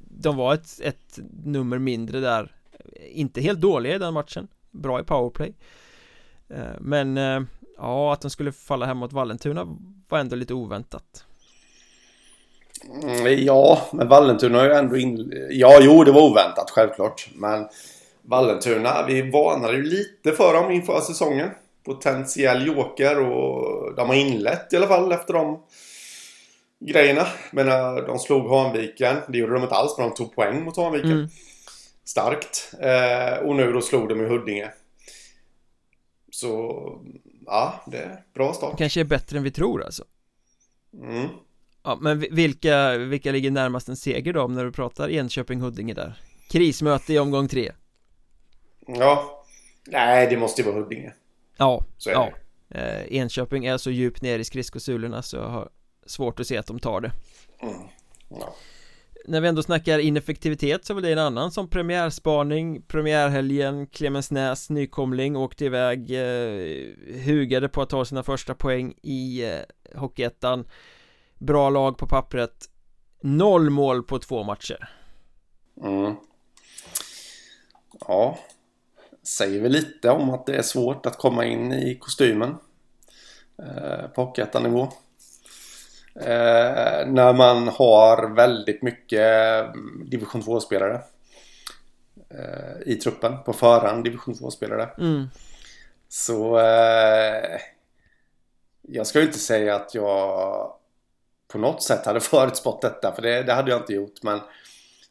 De 0.08 0.36
var 0.36 0.54
ett, 0.54 0.80
ett 0.80 1.18
nummer 1.44 1.78
mindre 1.78 2.20
där. 2.20 2.52
Inte 3.12 3.40
helt 3.40 3.60
dåliga 3.60 3.94
i 3.94 3.98
den 3.98 4.14
matchen. 4.14 4.48
Bra 4.70 5.00
i 5.00 5.04
powerplay. 5.04 5.54
Eh, 6.48 6.80
Men 6.80 7.18
eh, 7.18 7.40
ja, 7.78 8.12
att 8.12 8.20
de 8.20 8.30
skulle 8.30 8.52
falla 8.52 8.86
hem 8.86 8.96
mot 8.98 9.12
Vallentuna 9.12 9.76
var 10.08 10.18
ändå 10.18 10.36
lite 10.36 10.54
oväntat. 10.54 11.24
Mm, 13.02 13.44
Ja, 13.44 13.80
men 13.92 14.08
Vallentuna 14.08 14.58
har 14.58 14.64
ju 14.66 14.72
ändå 14.72 14.96
in... 14.96 15.32
Ja, 15.50 15.78
jo, 15.80 16.04
det 16.04 16.12
var 16.12 16.22
oväntat 16.22 16.70
självklart. 16.70 17.28
Men 17.34 17.68
Vallentuna, 18.22 19.06
vi 19.06 19.30
varnade 19.30 19.76
ju 19.76 19.82
lite 19.82 20.32
för 20.32 20.54
dem 20.54 20.70
inför 20.70 21.00
säsongen. 21.00 21.50
Potentiell 21.84 22.66
joker 22.66 23.20
och 23.20 23.94
de 23.94 24.08
har 24.08 24.14
inlett 24.14 24.72
i 24.72 24.76
alla 24.76 24.86
fall 24.86 25.12
efter 25.12 25.34
de 25.34 25.62
grejerna. 26.92 27.26
Men 27.50 27.66
de 28.06 28.18
slog 28.18 28.50
Hanviken. 28.50 29.16
Det 29.28 29.38
gjorde 29.38 29.52
de 29.52 29.62
inte 29.62 29.74
alls 29.74 29.98
men 29.98 30.08
de 30.08 30.14
tog 30.14 30.34
poäng 30.34 30.64
mot 30.64 30.76
Hanviken. 30.76 31.12
Mm. 31.12 31.28
Starkt. 32.04 32.74
Eh, 32.80 33.46
och 33.46 33.56
nu 33.56 33.72
då 33.72 33.80
slog 33.80 34.08
de 34.08 34.20
i 34.20 34.24
Huddinge. 34.24 34.70
Så 36.30 36.72
ja, 37.46 37.84
det 37.86 37.98
är 37.98 38.22
bra 38.34 38.52
start. 38.52 38.78
Kanske 38.78 39.00
är 39.00 39.04
bättre 39.04 39.36
än 39.36 39.44
vi 39.44 39.50
tror 39.50 39.84
alltså. 39.84 40.04
Mm. 41.02 41.28
Ja, 41.82 41.98
men 42.00 42.18
vilka, 42.30 42.98
vilka 42.98 43.32
ligger 43.32 43.50
närmast 43.50 43.88
en 43.88 43.96
seger 43.96 44.32
då 44.32 44.46
när 44.46 44.64
du 44.64 44.72
pratar 44.72 45.08
Enköping-Huddinge 45.08 45.94
där? 45.94 46.18
Krismöte 46.50 47.12
i 47.12 47.18
omgång 47.18 47.48
tre. 47.48 47.72
Ja. 48.86 49.44
Nej, 49.86 50.26
det 50.30 50.36
måste 50.36 50.62
ju 50.62 50.70
vara 50.70 50.82
Huddinge. 50.82 51.12
Ja, 51.56 51.84
ja. 52.06 52.32
Eh, 52.70 53.16
Enköping 53.16 53.64
är 53.64 53.76
så 53.76 53.90
djupt 53.90 54.22
ner 54.22 54.38
i 54.38 54.44
skridskosulorna 54.44 55.22
så 55.22 55.36
jag 55.36 55.48
har 55.48 55.68
svårt 56.06 56.40
att 56.40 56.46
se 56.46 56.56
att 56.56 56.66
de 56.66 56.78
tar 56.78 57.00
det 57.00 57.12
mm. 57.62 57.74
ja. 58.28 58.54
När 59.26 59.40
vi 59.40 59.48
ändå 59.48 59.62
snackar 59.62 59.98
ineffektivitet 59.98 60.84
så 60.84 60.92
är 60.92 60.94
väl 60.94 61.04
det 61.04 61.12
en 61.12 61.18
annan 61.18 61.50
som 61.50 61.68
premiärspaning 61.68 62.82
Premiärhelgen, 62.82 63.86
Clemensnäs, 63.86 64.70
nykomling 64.70 65.36
åkte 65.36 65.64
iväg 65.64 66.10
eh, 66.10 67.24
Hugade 67.24 67.68
på 67.68 67.82
att 67.82 67.90
ta 67.90 68.04
sina 68.04 68.22
första 68.22 68.54
poäng 68.54 68.94
i 69.02 69.44
eh, 69.44 69.60
Hockeyettan 69.94 70.68
Bra 71.38 71.70
lag 71.70 71.98
på 71.98 72.06
pappret 72.06 72.70
Noll 73.20 73.70
mål 73.70 74.02
på 74.02 74.18
två 74.18 74.42
matcher 74.42 74.88
mm. 75.82 76.14
Ja 78.08 78.38
säger 79.26 79.60
väl 79.60 79.72
lite 79.72 80.10
om 80.10 80.30
att 80.30 80.46
det 80.46 80.56
är 80.56 80.62
svårt 80.62 81.06
att 81.06 81.18
komma 81.18 81.44
in 81.44 81.72
i 81.72 81.98
kostymen 81.98 82.56
eh, 83.58 84.08
på 84.14 84.24
Hockeyettan-nivå. 84.24 84.88
Eh, 86.20 87.06
när 87.06 87.32
man 87.32 87.68
har 87.68 88.34
väldigt 88.34 88.82
mycket 88.82 89.20
mm, 89.64 90.10
division 90.10 90.42
2-spelare 90.42 91.00
eh, 92.30 92.92
i 92.92 92.96
truppen 92.96 93.42
på 93.44 93.52
förhand, 93.52 94.04
division 94.04 94.34
2-spelare. 94.34 94.90
mm. 94.98 95.28
Så 96.08 96.58
eh, 96.58 97.60
jag 98.82 99.06
ska 99.06 99.18
ju 99.18 99.26
inte 99.26 99.38
säga 99.38 99.74
att 99.76 99.94
jag 99.94 100.72
på 101.48 101.58
något 101.58 101.82
sätt 101.82 102.06
hade 102.06 102.20
förutspått 102.34 102.82
detta, 102.82 103.12
för 103.14 103.22
det, 103.22 103.42
det 103.42 103.52
hade 103.52 103.70
jag 103.70 103.80
inte 103.80 103.94
gjort. 103.94 104.22
Men 104.22 104.40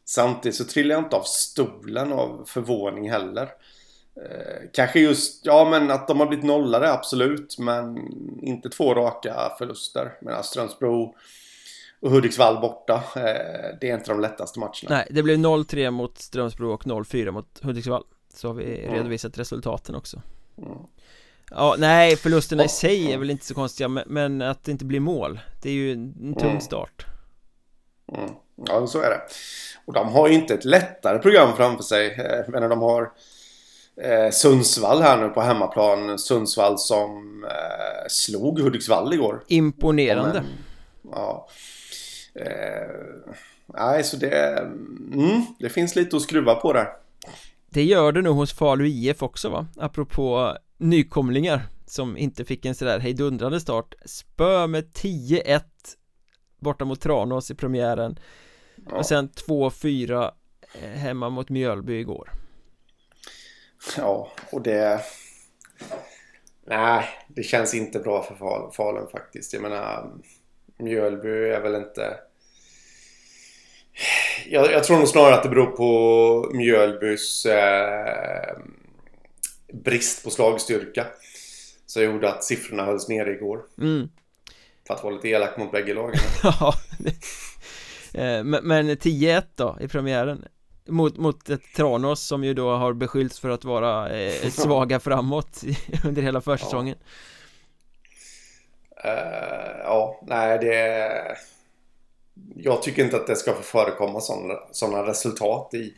samtidigt 0.04 0.56
så 0.56 0.64
trillar 0.64 0.94
jag 0.94 1.04
inte 1.04 1.16
av 1.16 1.22
stolen 1.22 2.12
av 2.12 2.44
förvåning 2.46 3.10
heller. 3.10 3.48
Eh, 4.16 4.62
kanske 4.72 5.00
just, 5.00 5.46
ja 5.46 5.68
men 5.70 5.90
att 5.90 6.08
de 6.08 6.20
har 6.20 6.26
blivit 6.26 6.44
nollade 6.44 6.92
absolut, 6.92 7.58
men 7.58 7.98
inte 8.42 8.68
två 8.68 8.94
raka 8.94 9.52
förluster. 9.58 10.12
Medan 10.20 10.44
Strömsbro 10.44 11.14
och 12.00 12.10
Hudiksvall 12.10 12.60
borta, 12.60 12.94
eh, 13.16 13.76
det 13.80 13.90
är 13.90 13.94
inte 13.94 14.10
de 14.10 14.20
lättaste 14.20 14.58
matcherna. 14.58 14.88
Nej, 14.88 15.06
det 15.10 15.22
blev 15.22 15.38
0-3 15.38 15.90
mot 15.90 16.18
Strömsbro 16.18 16.72
och 16.72 16.86
0-4 16.86 17.30
mot 17.30 17.60
Hudiksvall 17.62 18.04
Så 18.34 18.48
har 18.48 18.54
vi 18.54 18.80
Mm. 18.84 18.94
redovisat 18.94 19.38
resultaten 19.38 19.94
också 19.94 20.22
Mm. 20.58 20.78
Ja, 21.50 21.74
nej, 21.78 22.16
förlusterna 22.16 22.64
i 22.64 22.68
sig 22.68 23.12
är 23.12 23.18
väl 23.18 23.30
inte 23.30 23.46
så 23.46 23.54
konstiga 23.54 23.88
men, 23.88 24.04
men 24.06 24.42
att 24.42 24.64
det 24.64 24.72
inte 24.72 24.84
blir 24.84 25.00
mål 25.00 25.40
Det 25.62 25.68
är 25.68 25.72
ju 25.72 25.92
en 25.92 26.34
tung 26.34 26.48
Mm. 26.50 26.60
start 26.60 27.06
Mm. 28.14 28.30
Ja, 28.66 28.86
så 28.86 29.00
är 29.00 29.10
det. 29.10 29.20
Och 29.84 29.92
de 29.92 30.08
har 30.12 30.28
ju 30.28 30.34
inte 30.34 30.54
ett 30.54 30.64
lättare 30.64 31.18
program 31.18 31.56
framför 31.56 31.82
sig. 31.82 32.06
Eh, 32.20 32.48
menar, 32.48 32.68
de 32.68 32.80
har 32.82 33.12
eh, 34.02 34.30
Sundsvall 34.32 35.02
här 35.02 35.20
nu 35.22 35.28
på 35.28 35.40
hemmaplan. 35.40 36.18
Sundsvall 36.18 36.78
som 36.78 37.44
eh, 37.44 38.08
slog 38.08 38.60
Hudiksvall 38.60 39.12
igår. 39.14 39.44
Imponerande 39.48 40.44
Men, 41.02 41.12
ja. 41.12 41.48
Eh, 42.34 42.90
nej, 43.66 44.04
så 44.04 44.16
det... 44.16 44.58
Mm, 45.12 45.42
det 45.58 45.68
finns 45.68 45.96
lite 45.96 46.16
att 46.16 46.22
skruva 46.22 46.54
på 46.54 46.72
där. 46.72 46.86
Det 47.70 47.82
gör 47.84 48.12
det 48.12 48.22
nog 48.22 48.36
hos 48.36 48.52
Falu 48.52 48.86
IF 48.88 49.22
också 49.22 49.48
va? 49.48 49.66
Apropå 49.76 50.56
nykomlingar 50.78 51.62
som 51.86 52.16
inte 52.16 52.44
fick 52.44 52.64
en 52.64 52.74
sådär 52.74 52.98
hejdundrande 52.98 53.60
start 53.60 53.94
Spö 54.04 54.66
med 54.66 54.84
10-1 54.84 55.60
borta 56.58 56.84
mot 56.84 57.00
Tranås 57.00 57.50
i 57.50 57.54
premiären 57.54 58.18
Ja. 58.90 58.96
och 58.96 59.06
sen 59.06 59.28
2-4 59.28 60.30
eh, 60.82 60.88
hemma 60.90 61.28
mot 61.28 61.48
Mjölby 61.48 62.00
igår 62.00 62.30
Ja, 63.96 64.32
och 64.50 64.62
det... 64.62 65.00
Nej, 66.66 67.08
det 67.28 67.42
känns 67.42 67.74
inte 67.74 67.98
bra 67.98 68.22
för 68.22 68.34
Fal- 68.34 68.72
Falun 68.72 69.08
faktiskt. 69.12 69.52
Jag 69.52 69.62
menar, 69.62 70.10
Mjölby 70.78 71.28
är 71.28 71.60
väl 71.60 71.74
inte... 71.74 72.16
Jag, 74.46 74.72
jag 74.72 74.84
tror 74.84 74.98
nog 74.98 75.08
snarare 75.08 75.34
att 75.34 75.42
det 75.42 75.48
beror 75.48 75.66
på 75.66 76.50
Mjölbys 76.54 77.46
eh, 77.46 78.56
brist 79.72 80.24
på 80.24 80.30
slagstyrka. 80.30 81.06
Så 81.86 82.02
gjorde 82.02 82.28
att 82.28 82.44
siffrorna 82.44 82.84
hölls 82.84 83.08
nere 83.08 83.30
igår. 83.30 83.62
mm. 83.80 84.08
För 84.86 84.94
att 84.94 85.04
vara 85.04 85.14
lite 85.14 85.28
elak 85.28 85.56
mot 85.56 85.72
bägge 85.72 85.94
lagen. 85.94 86.20
Ja, 86.42 86.74
eh, 88.14 88.44
men, 88.44 88.64
men 88.68 88.90
10-1 88.90 89.42
då 89.54 89.76
i 89.80 89.88
premiären 89.88 90.44
mot, 90.88 91.16
mot 91.16 91.50
ett 91.50 91.62
Tranås 91.76 92.26
som 92.26 92.44
ju 92.44 92.54
då 92.54 92.76
har 92.76 92.92
beskyllts 92.92 93.40
för 93.40 93.48
att 93.48 93.64
vara 93.64 94.18
eh, 94.18 94.50
svaga 94.50 95.00
framåt 95.00 95.62
under 96.04 96.22
hela 96.22 96.40
försäsongen. 96.40 96.96
Eh, 99.04 99.78
ja, 99.84 100.20
nej 100.26 100.58
det... 100.58 101.36
Jag 102.56 102.82
tycker 102.82 103.04
inte 103.04 103.16
att 103.16 103.26
det 103.26 103.36
ska 103.36 103.54
få 103.54 103.62
förekomma 103.62 104.20
sådana, 104.70 105.06
resultat 105.06 105.74
i 105.74 105.94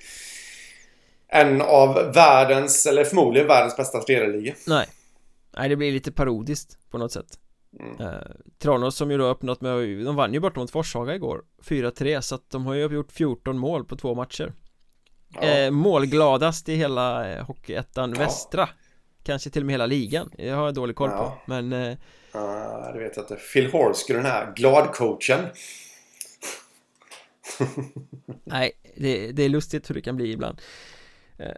en 1.29 1.63
av 1.63 2.13
världens, 2.15 2.87
eller 2.87 3.05
förmodligen 3.05 3.49
världens 3.49 3.77
bästa 3.77 4.01
spelliga. 4.01 4.55
Nej. 4.67 4.87
Nej, 5.57 5.69
det 5.69 5.77
blir 5.77 5.93
lite 5.93 6.13
parodiskt 6.13 6.79
på 6.91 6.99
något 6.99 7.13
sätt. 7.13 7.39
Mm. 7.81 8.01
eh, 8.01 8.21
Tranås 8.59 8.97
som 8.97 9.11
ju 9.11 9.19
då 9.19 9.27
öppnat 9.27 9.61
med, 9.61 10.05
de 10.05 10.17
vann 10.17 10.35
ju 10.35 10.41
borta 10.41 10.61
mot 10.61 10.71
Forshaga 10.71 11.15
igår 11.15 11.43
4-3 11.65 12.21
så 12.21 12.35
att 12.35 12.51
de 12.51 12.67
har 12.67 12.75
ju 12.75 12.83
gjort 12.83 13.13
14 13.13 13.59
mål 13.59 13.85
på 13.85 13.97
två 13.97 14.15
matcher 14.15 14.53
Ja. 15.41 15.49
eh, 15.49 15.71
Målgladast 15.71 16.69
i 16.69 16.75
hela 16.75 17.33
eh, 17.33 17.45
Hockeyettan 17.47 18.13
Ja. 18.13 18.19
Västra 18.19 18.69
Kanske 19.23 19.51
till 19.51 19.63
och 19.63 19.67
med 19.67 19.73
hela 19.73 19.87
ligan, 19.87 20.31
jag 20.39 20.57
har 20.57 20.73
dålig 20.73 20.97
koll 20.97 21.11
på 21.11 21.15
Ja. 21.17 21.43
Men 21.47 21.73
eh, 21.73 21.97
Ja, 22.33 22.91
det 22.95 22.99
vet 22.99 23.17
jag 23.17 23.23
inte. 23.23 23.37
Phil 23.53 23.71
Horsky, 23.73 24.15
den 24.15 24.25
här 24.25 24.53
gladcoachen. 24.57 25.41
Nej, 28.45 28.73
det, 28.97 29.33
det 29.33 29.43
är 29.43 29.49
lustigt 29.49 29.91
hur 29.91 29.95
det 29.95 30.01
kan 30.03 30.17
bli 30.17 30.33
ibland 30.33 30.61
Eh, 31.39 31.53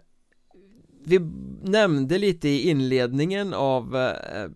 Vi 1.04 1.18
nämnde 1.62 2.18
lite 2.18 2.48
i 2.48 2.68
inledningen 2.70 3.54
av 3.54 3.96
eh, 3.96 4.50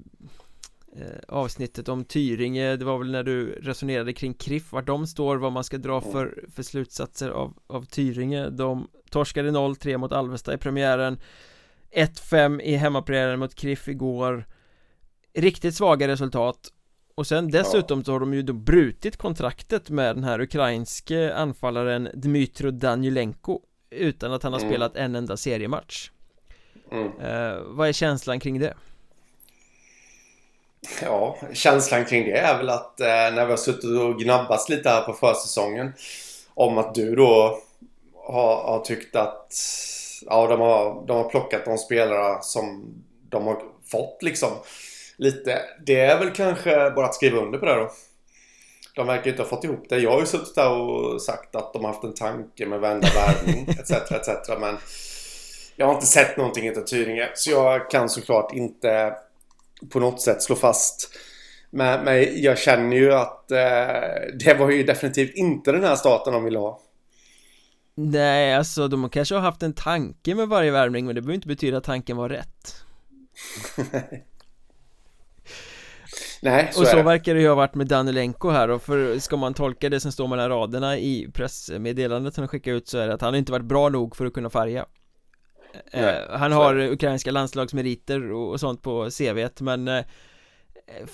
avsnittet 1.29 1.89
om 1.89 2.05
Tyringe 2.05 2.77
Det 2.77 2.85
var 2.85 2.99
väl 2.99 3.11
när 3.11 3.23
du 3.23 3.53
resonerade 3.53 4.13
kring 4.13 4.35
Kriff, 4.35 4.73
vart 4.73 4.87
de 4.87 5.07
står, 5.07 5.37
vad 5.37 5.53
man 5.53 5.65
ska 5.65 5.79
dra 5.79 6.01
för, 6.01 6.45
för 6.55 6.63
slutsatser 6.63 7.31
av, 7.31 7.55
av 7.67 7.85
Tyringe 7.85 8.51
De 8.51 8.89
torskade 9.11 9.51
0-3 9.51 9.97
mot 9.97 10.13
Alvesta 10.13 10.55
i 10.55 10.59
premiären 10.59 11.19
1-5 11.97 12.61
i 12.61 12.77
hemmapremiären 12.77 13.39
mot 13.41 13.55
Kriff 13.55 13.89
igår 13.89 14.47
Riktigt 15.35 15.75
svaga 15.75 16.09
resultat 16.09 16.69
och 17.15 17.27
sen 17.27 17.51
dessutom 17.51 18.05
så 18.05 18.13
har 18.13 18.21
de 18.21 18.35
ju 18.35 18.43
då 18.43 18.53
brutit 18.53 19.17
kontraktet 19.17 19.91
med 19.91 20.17
den 20.17 20.25
här 20.25 20.41
ukrainske 20.41 21.35
anfallaren 21.35 22.09
Dmytro 22.15 22.71
Danilenko 22.71 23.61
Utan 23.91 24.33
att 24.33 24.43
han 24.43 24.53
har 24.53 24.61
Mm. 24.61 24.71
spelat 24.71 24.97
en 24.97 25.15
enda 25.17 25.37
seriematch 25.37 26.11
Mm. 26.93 27.07
eh, 27.21 27.63
Vad 27.67 27.89
är 27.89 27.93
känslan 27.93 28.41
kring 28.41 28.59
det? 28.59 28.75
Ja, 31.03 31.37
känslan 31.53 32.05
kring 32.05 32.25
det 32.25 32.39
är 32.39 32.59
väl 32.59 32.71
att 32.71 33.01
eh, 33.01 33.07
när 33.07 33.45
vi 33.45 33.51
har 33.51 33.57
suttit 33.57 34.01
och 34.01 34.19
gnabbats 34.19 34.69
lite 34.69 34.89
här 34.89 35.01
på 35.01 35.13
försäsongen 35.13 35.93
om 36.55 36.79
att 36.79 36.95
du 36.95 37.17
då 37.17 37.59
har, 38.15 38.57
har 38.57 38.85
tyckt 38.85 39.17
att 39.17 39.55
ja, 40.27 40.47
de, 40.47 40.61
har, 40.61 41.07
de 41.07 41.17
har 41.17 41.31
plockat 41.31 41.65
de 41.65 41.79
spelare 41.79 42.39
som 42.43 42.95
de 43.29 43.47
har 43.47 43.63
fått 43.91 44.23
liksom 44.23 44.51
lite. 45.17 45.63
Det 45.87 46.01
är 46.01 46.19
väl 46.19 46.31
kanske 46.31 46.91
bara 46.91 47.07
att 47.07 47.15
skriva 47.15 47.39
under 47.39 47.59
på 47.59 47.67
det 47.67 47.75
då. 47.75 47.91
De 48.95 49.07
verkar 49.07 49.31
inte 49.31 49.43
ha 49.43 49.49
fått 49.49 49.65
ihop 49.65 49.89
det. 49.89 49.99
Jag 49.99 50.11
har 50.11 50.21
ju 50.21 50.27
suttit 50.27 50.55
där 50.55 50.71
och 50.71 51.23
sagt 51.23 51.57
att 51.57 51.73
de 51.73 51.85
har 51.85 51.93
haft 51.93 52.05
en 52.05 52.15
tanke 52.15 52.67
med 52.67 52.81
vända 52.81 53.09
värvning 53.15 53.67
etc. 53.81 53.91
etc. 53.91 54.29
Men 54.61 54.77
jag 55.77 55.87
har 55.87 55.95
inte 55.95 56.07
sett 56.07 56.37
någonting 56.37 56.67
i 56.67 56.75
Tyringe. 56.75 57.29
Så 57.35 57.51
jag 57.51 57.91
kan 57.91 58.09
såklart 58.09 58.53
inte 58.53 59.17
på 59.91 60.01
något 60.01 60.21
sätt 60.21 60.43
slå 60.43 60.57
fast. 60.57 61.11
Men, 61.71 62.05
men 62.05 62.43
jag 62.43 62.59
känner 62.59 62.97
ju 62.97 63.13
att 63.15 63.51
eh, 63.51 63.59
det 64.39 64.57
var 64.59 64.71
ju 64.71 64.83
definitivt 64.83 65.35
inte 65.35 65.73
den 65.73 65.85
här 65.85 65.97
starten 65.97 66.33
de 66.33 66.45
ville 66.45 66.59
ha. 66.59 66.81
Nej, 67.95 68.55
alltså 68.55 68.89
de 68.89 69.09
kanske 69.11 69.35
har 69.35 69.43
haft 69.43 69.63
en 69.63 69.73
tanke 69.75 70.35
med 70.35 70.49
varje 70.49 70.71
värvning 70.71 71.07
men 71.07 71.15
det 71.15 71.21
behöver 71.21 71.35
inte 71.35 71.49
betyda 71.49 71.77
att 71.79 71.85
tanken 71.85 72.17
var 72.17 72.29
rätt 72.29 72.85
Nej, 76.43 76.69
så 76.73 76.81
Och 76.81 76.87
är 76.87 76.91
så 76.91 76.97
det. 76.97 77.03
verkar 77.03 77.35
det 77.35 77.41
ju 77.41 77.49
ha 77.49 77.55
varit 77.55 77.75
med 77.75 77.87
Danilenko 77.87 78.51
här 78.51 78.69
och 78.71 78.83
för 78.83 79.19
ska 79.19 79.37
man 79.37 79.55
tolka 79.55 79.89
det 79.91 80.01
som 80.01 80.13
står 80.13 80.29
mellan 80.29 80.49
raderna 80.49 80.99
i 80.99 81.29
pressmeddelandet 81.35 82.35
som 82.35 82.43
de 82.43 82.49
skickar 82.49 82.73
ut 82.73 82.89
så 82.89 82.99
är 82.99 83.09
det 83.09 83.15
att 83.15 83.21
han 83.21 83.35
inte 83.35 83.53
varit 83.53 83.65
bra 83.67 83.89
nog 83.89 84.17
för 84.17 84.27
att 84.27 84.33
kunna 84.33 84.51
färga 84.51 84.87
Nej, 85.93 86.27
eh, 86.31 86.39
Han 86.39 86.51
så 86.51 86.57
har 86.57 86.75
är 86.75 86.91
ukrainska 86.91 87.31
landslagsmeriter 87.31 88.33
och, 88.33 88.61
sånt 88.61 88.83
på 88.83 89.11
CVt 89.11 89.61
men 89.61 89.89
eh, 89.89 90.05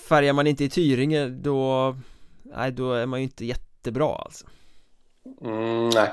Färgar 0.09 0.33
man 0.33 0.47
inte 0.47 0.65
i 0.65 0.69
Tyringe 0.69 1.29
då 1.29 1.97
Nej 2.57 2.73
då 2.73 2.93
är 2.93 3.07
man 3.07 3.21
ju 3.21 3.25
inte 3.25 3.45
jättebra 3.45 4.15
alltså. 4.15 4.47
Mm, 5.43 5.89
nej. 5.89 6.11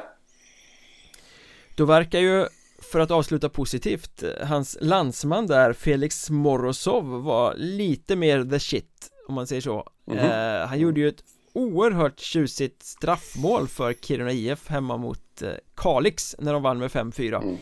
Då 1.75 1.85
verkar 1.85 2.19
ju, 2.19 2.45
för 2.81 2.99
att 2.99 3.11
avsluta 3.11 3.49
positivt, 3.49 4.23
hans 4.43 4.77
landsman 4.81 5.47
där, 5.47 5.73
Felix 5.73 6.29
Morozov, 6.29 7.23
var 7.23 7.53
lite 7.57 8.15
mer 8.15 8.43
the 8.43 8.59
shit, 8.59 9.11
om 9.27 9.35
man 9.35 9.47
säger 9.47 9.61
så. 9.61 9.89
Mhm. 10.07 10.17
eh, 10.17 10.67
Han 10.67 10.79
gjorde 10.79 10.99
ju 10.99 11.07
ett 11.09 11.23
oerhört 11.53 12.19
tjusigt 12.19 12.83
straffmål 12.83 13.67
för 13.67 13.93
Kiruna 13.93 14.31
IF 14.31 14.67
hemma 14.67 14.97
mot 14.97 15.41
eh, 15.41 15.49
Kalix 15.75 16.35
när 16.39 16.53
de 16.53 16.63
vann 16.63 16.77
med 16.77 16.91
5-4 16.91 17.57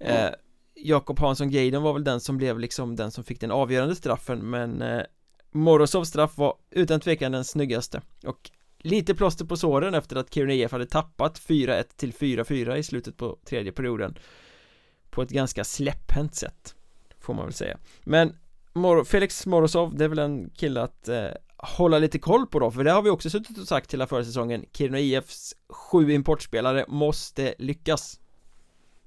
Mm. 0.00 0.16
eh, 0.16 0.30
Jakob 0.74 1.18
Hansson 1.18 1.50
Geiden 1.50 1.82
var 1.82 1.92
väl 1.92 2.04
den 2.04 2.20
som 2.20 2.36
blev 2.36 2.58
liksom 2.58 2.96
den 2.96 3.10
som 3.10 3.24
fick 3.24 3.40
den 3.40 3.50
avgörande 3.50 3.94
straffen 3.94 4.50
men 4.50 4.82
eh, 4.82 5.02
Morozovs 5.50 6.08
straff 6.08 6.38
var 6.38 6.54
utan 6.70 7.00
tvekan 7.00 7.32
den 7.32 7.44
snyggaste 7.44 8.02
och 8.24 8.50
lite 8.78 9.14
plåster 9.14 9.44
på 9.44 9.56
såren 9.56 9.94
efter 9.94 10.16
att 10.16 10.34
Kiruna 10.34 10.52
IF 10.52 10.72
hade 10.72 10.86
tappat 10.86 11.40
4-1 11.40 11.84
till 11.96 12.12
4-4 12.12 12.76
i 12.76 12.82
slutet 12.82 13.16
på 13.16 13.38
tredje 13.44 13.72
perioden 13.72 14.18
på 15.10 15.22
ett 15.22 15.30
ganska 15.30 15.64
släpphänt 15.64 16.34
sätt 16.34 16.74
Får 17.18 17.34
man 17.34 17.44
väl 17.44 17.54
säga 17.54 17.78
Men 18.02 18.36
Mor 18.72 19.04
Felix 19.04 19.46
Morozov, 19.46 19.96
det 19.96 20.04
är 20.04 20.08
väl 20.08 20.18
en 20.18 20.50
kille 20.50 20.82
att 20.82 21.08
eh, 21.08 21.28
hålla 21.56 21.98
lite 21.98 22.18
koll 22.18 22.46
på 22.46 22.58
då 22.58 22.70
För 22.70 22.84
det 22.84 22.90
har 22.90 23.02
vi 23.02 23.10
också 23.10 23.30
suttit 23.30 23.58
och 23.58 23.68
sagt 23.68 23.94
hela 23.94 24.06
förra 24.06 24.24
säsongen 24.24 24.64
Kiruna 24.72 25.00
IFs 25.00 25.54
sju 25.68 26.12
importspelare 26.12 26.84
måste 26.88 27.54
lyckas 27.58 28.20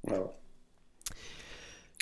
Ja. 0.01 0.33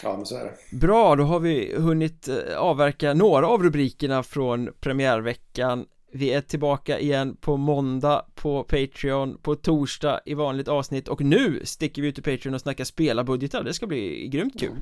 Ja, 0.03 0.17
men 0.17 0.25
så 0.25 0.35
är 0.35 0.43
det. 0.43 0.77
Bra, 0.77 1.15
då 1.15 1.23
har 1.23 1.39
vi 1.39 1.75
hunnit 1.77 2.27
eh, 2.27 2.57
avverka 2.57 3.13
några 3.13 3.47
av 3.47 3.63
rubrikerna 3.63 4.23
från 4.23 4.69
premiärveckan. 4.79 5.85
Vi 6.13 6.33
är 6.33 6.41
tillbaka 6.41 6.99
igen 6.99 7.37
på 7.41 7.57
måndag 7.57 8.25
på 8.35 8.63
Patreon 8.63 9.37
På 9.41 9.55
torsdag 9.55 10.19
i 10.25 10.33
vanligt 10.33 10.67
avsnitt. 10.67 11.07
Och 11.07 11.21
nu 11.21 11.61
sticker 11.63 12.01
vi 12.01 12.07
ut 12.07 12.15
till 12.15 12.23
Patreon 12.23 12.53
och 12.53 12.61
snackar 12.61 12.83
spelarbudgetar. 12.83 13.63
Det 13.63 13.73
ska 13.73 13.87
bli 13.87 14.27
grymt 14.27 14.59
kul. 14.59 14.69
Mm. 14.69 14.81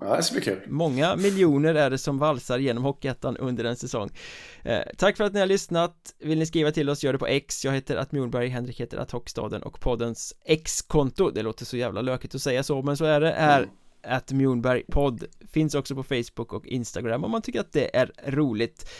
Ja, 0.00 0.16
det 0.16 0.22
ska 0.22 0.32
bli 0.32 0.42
kul. 0.42 0.60
Många 0.68 1.16
miljoner 1.16 1.74
är 1.74 1.90
det 1.90 1.98
som 1.98 2.18
valsar 2.18 2.58
genom 2.58 2.84
Hockeyettan 2.84 3.36
under 3.36 3.64
en 3.64 3.76
säsong. 3.76 4.10
Eh, 4.62 4.80
Tack 4.96 5.16
för 5.16 5.24
att 5.24 5.32
ni 5.32 5.40
har 5.40 5.46
lyssnat. 5.46 6.14
Vill 6.18 6.38
ni 6.38 6.46
skriva 6.46 6.72
till 6.72 6.90
oss, 6.90 7.04
gör 7.04 7.12
det 7.12 7.18
på 7.18 7.26
X. 7.26 7.64
Jag 7.64 7.72
heter 7.72 7.96
att 7.96 8.12
Mjornberg, 8.12 8.48
Henrik 8.48 8.80
heter 8.80 8.98
att 8.98 9.10
Hockstaden 9.10 9.62
och 9.62 9.80
poddens 9.80 10.34
X-konto. 10.44 11.30
Det 11.30 11.42
låter 11.42 11.64
så 11.64 11.76
jävla 11.76 12.02
lökigt 12.02 12.34
att 12.34 12.42
säga 12.42 12.62
så, 12.62 12.82
men 12.82 12.96
så 12.96 13.04
är 13.04 13.20
det 13.20 13.32
är 13.32 13.58
mm. 13.58 13.70
Att 14.02 14.32
Mjornberg 14.32 14.82
podd 14.88 15.24
Finns 15.52 15.74
också 15.74 15.94
på 15.94 16.02
Facebook 16.02 16.52
och 16.52 16.66
Instagram 16.66 17.24
om 17.24 17.30
man 17.30 17.42
tycker 17.42 17.60
att 17.60 17.72
det 17.72 17.96
är 17.96 18.12
roligt. 18.26 18.90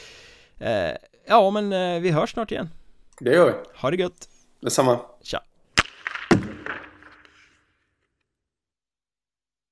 Eh, 0.59 0.93
Ja, 1.31 1.51
men 1.51 1.73
eh, 1.73 2.01
vi 2.01 2.11
hörs 2.11 2.33
snart 2.33 2.53
igen. 2.53 2.69
Det 3.21 3.35
gör 3.35 3.47
vi. 3.47 3.53
Ha 3.81 3.91
det 3.91 3.97
gött. 3.97 4.29
Detsamma. 4.61 5.01
Tja 5.23 5.43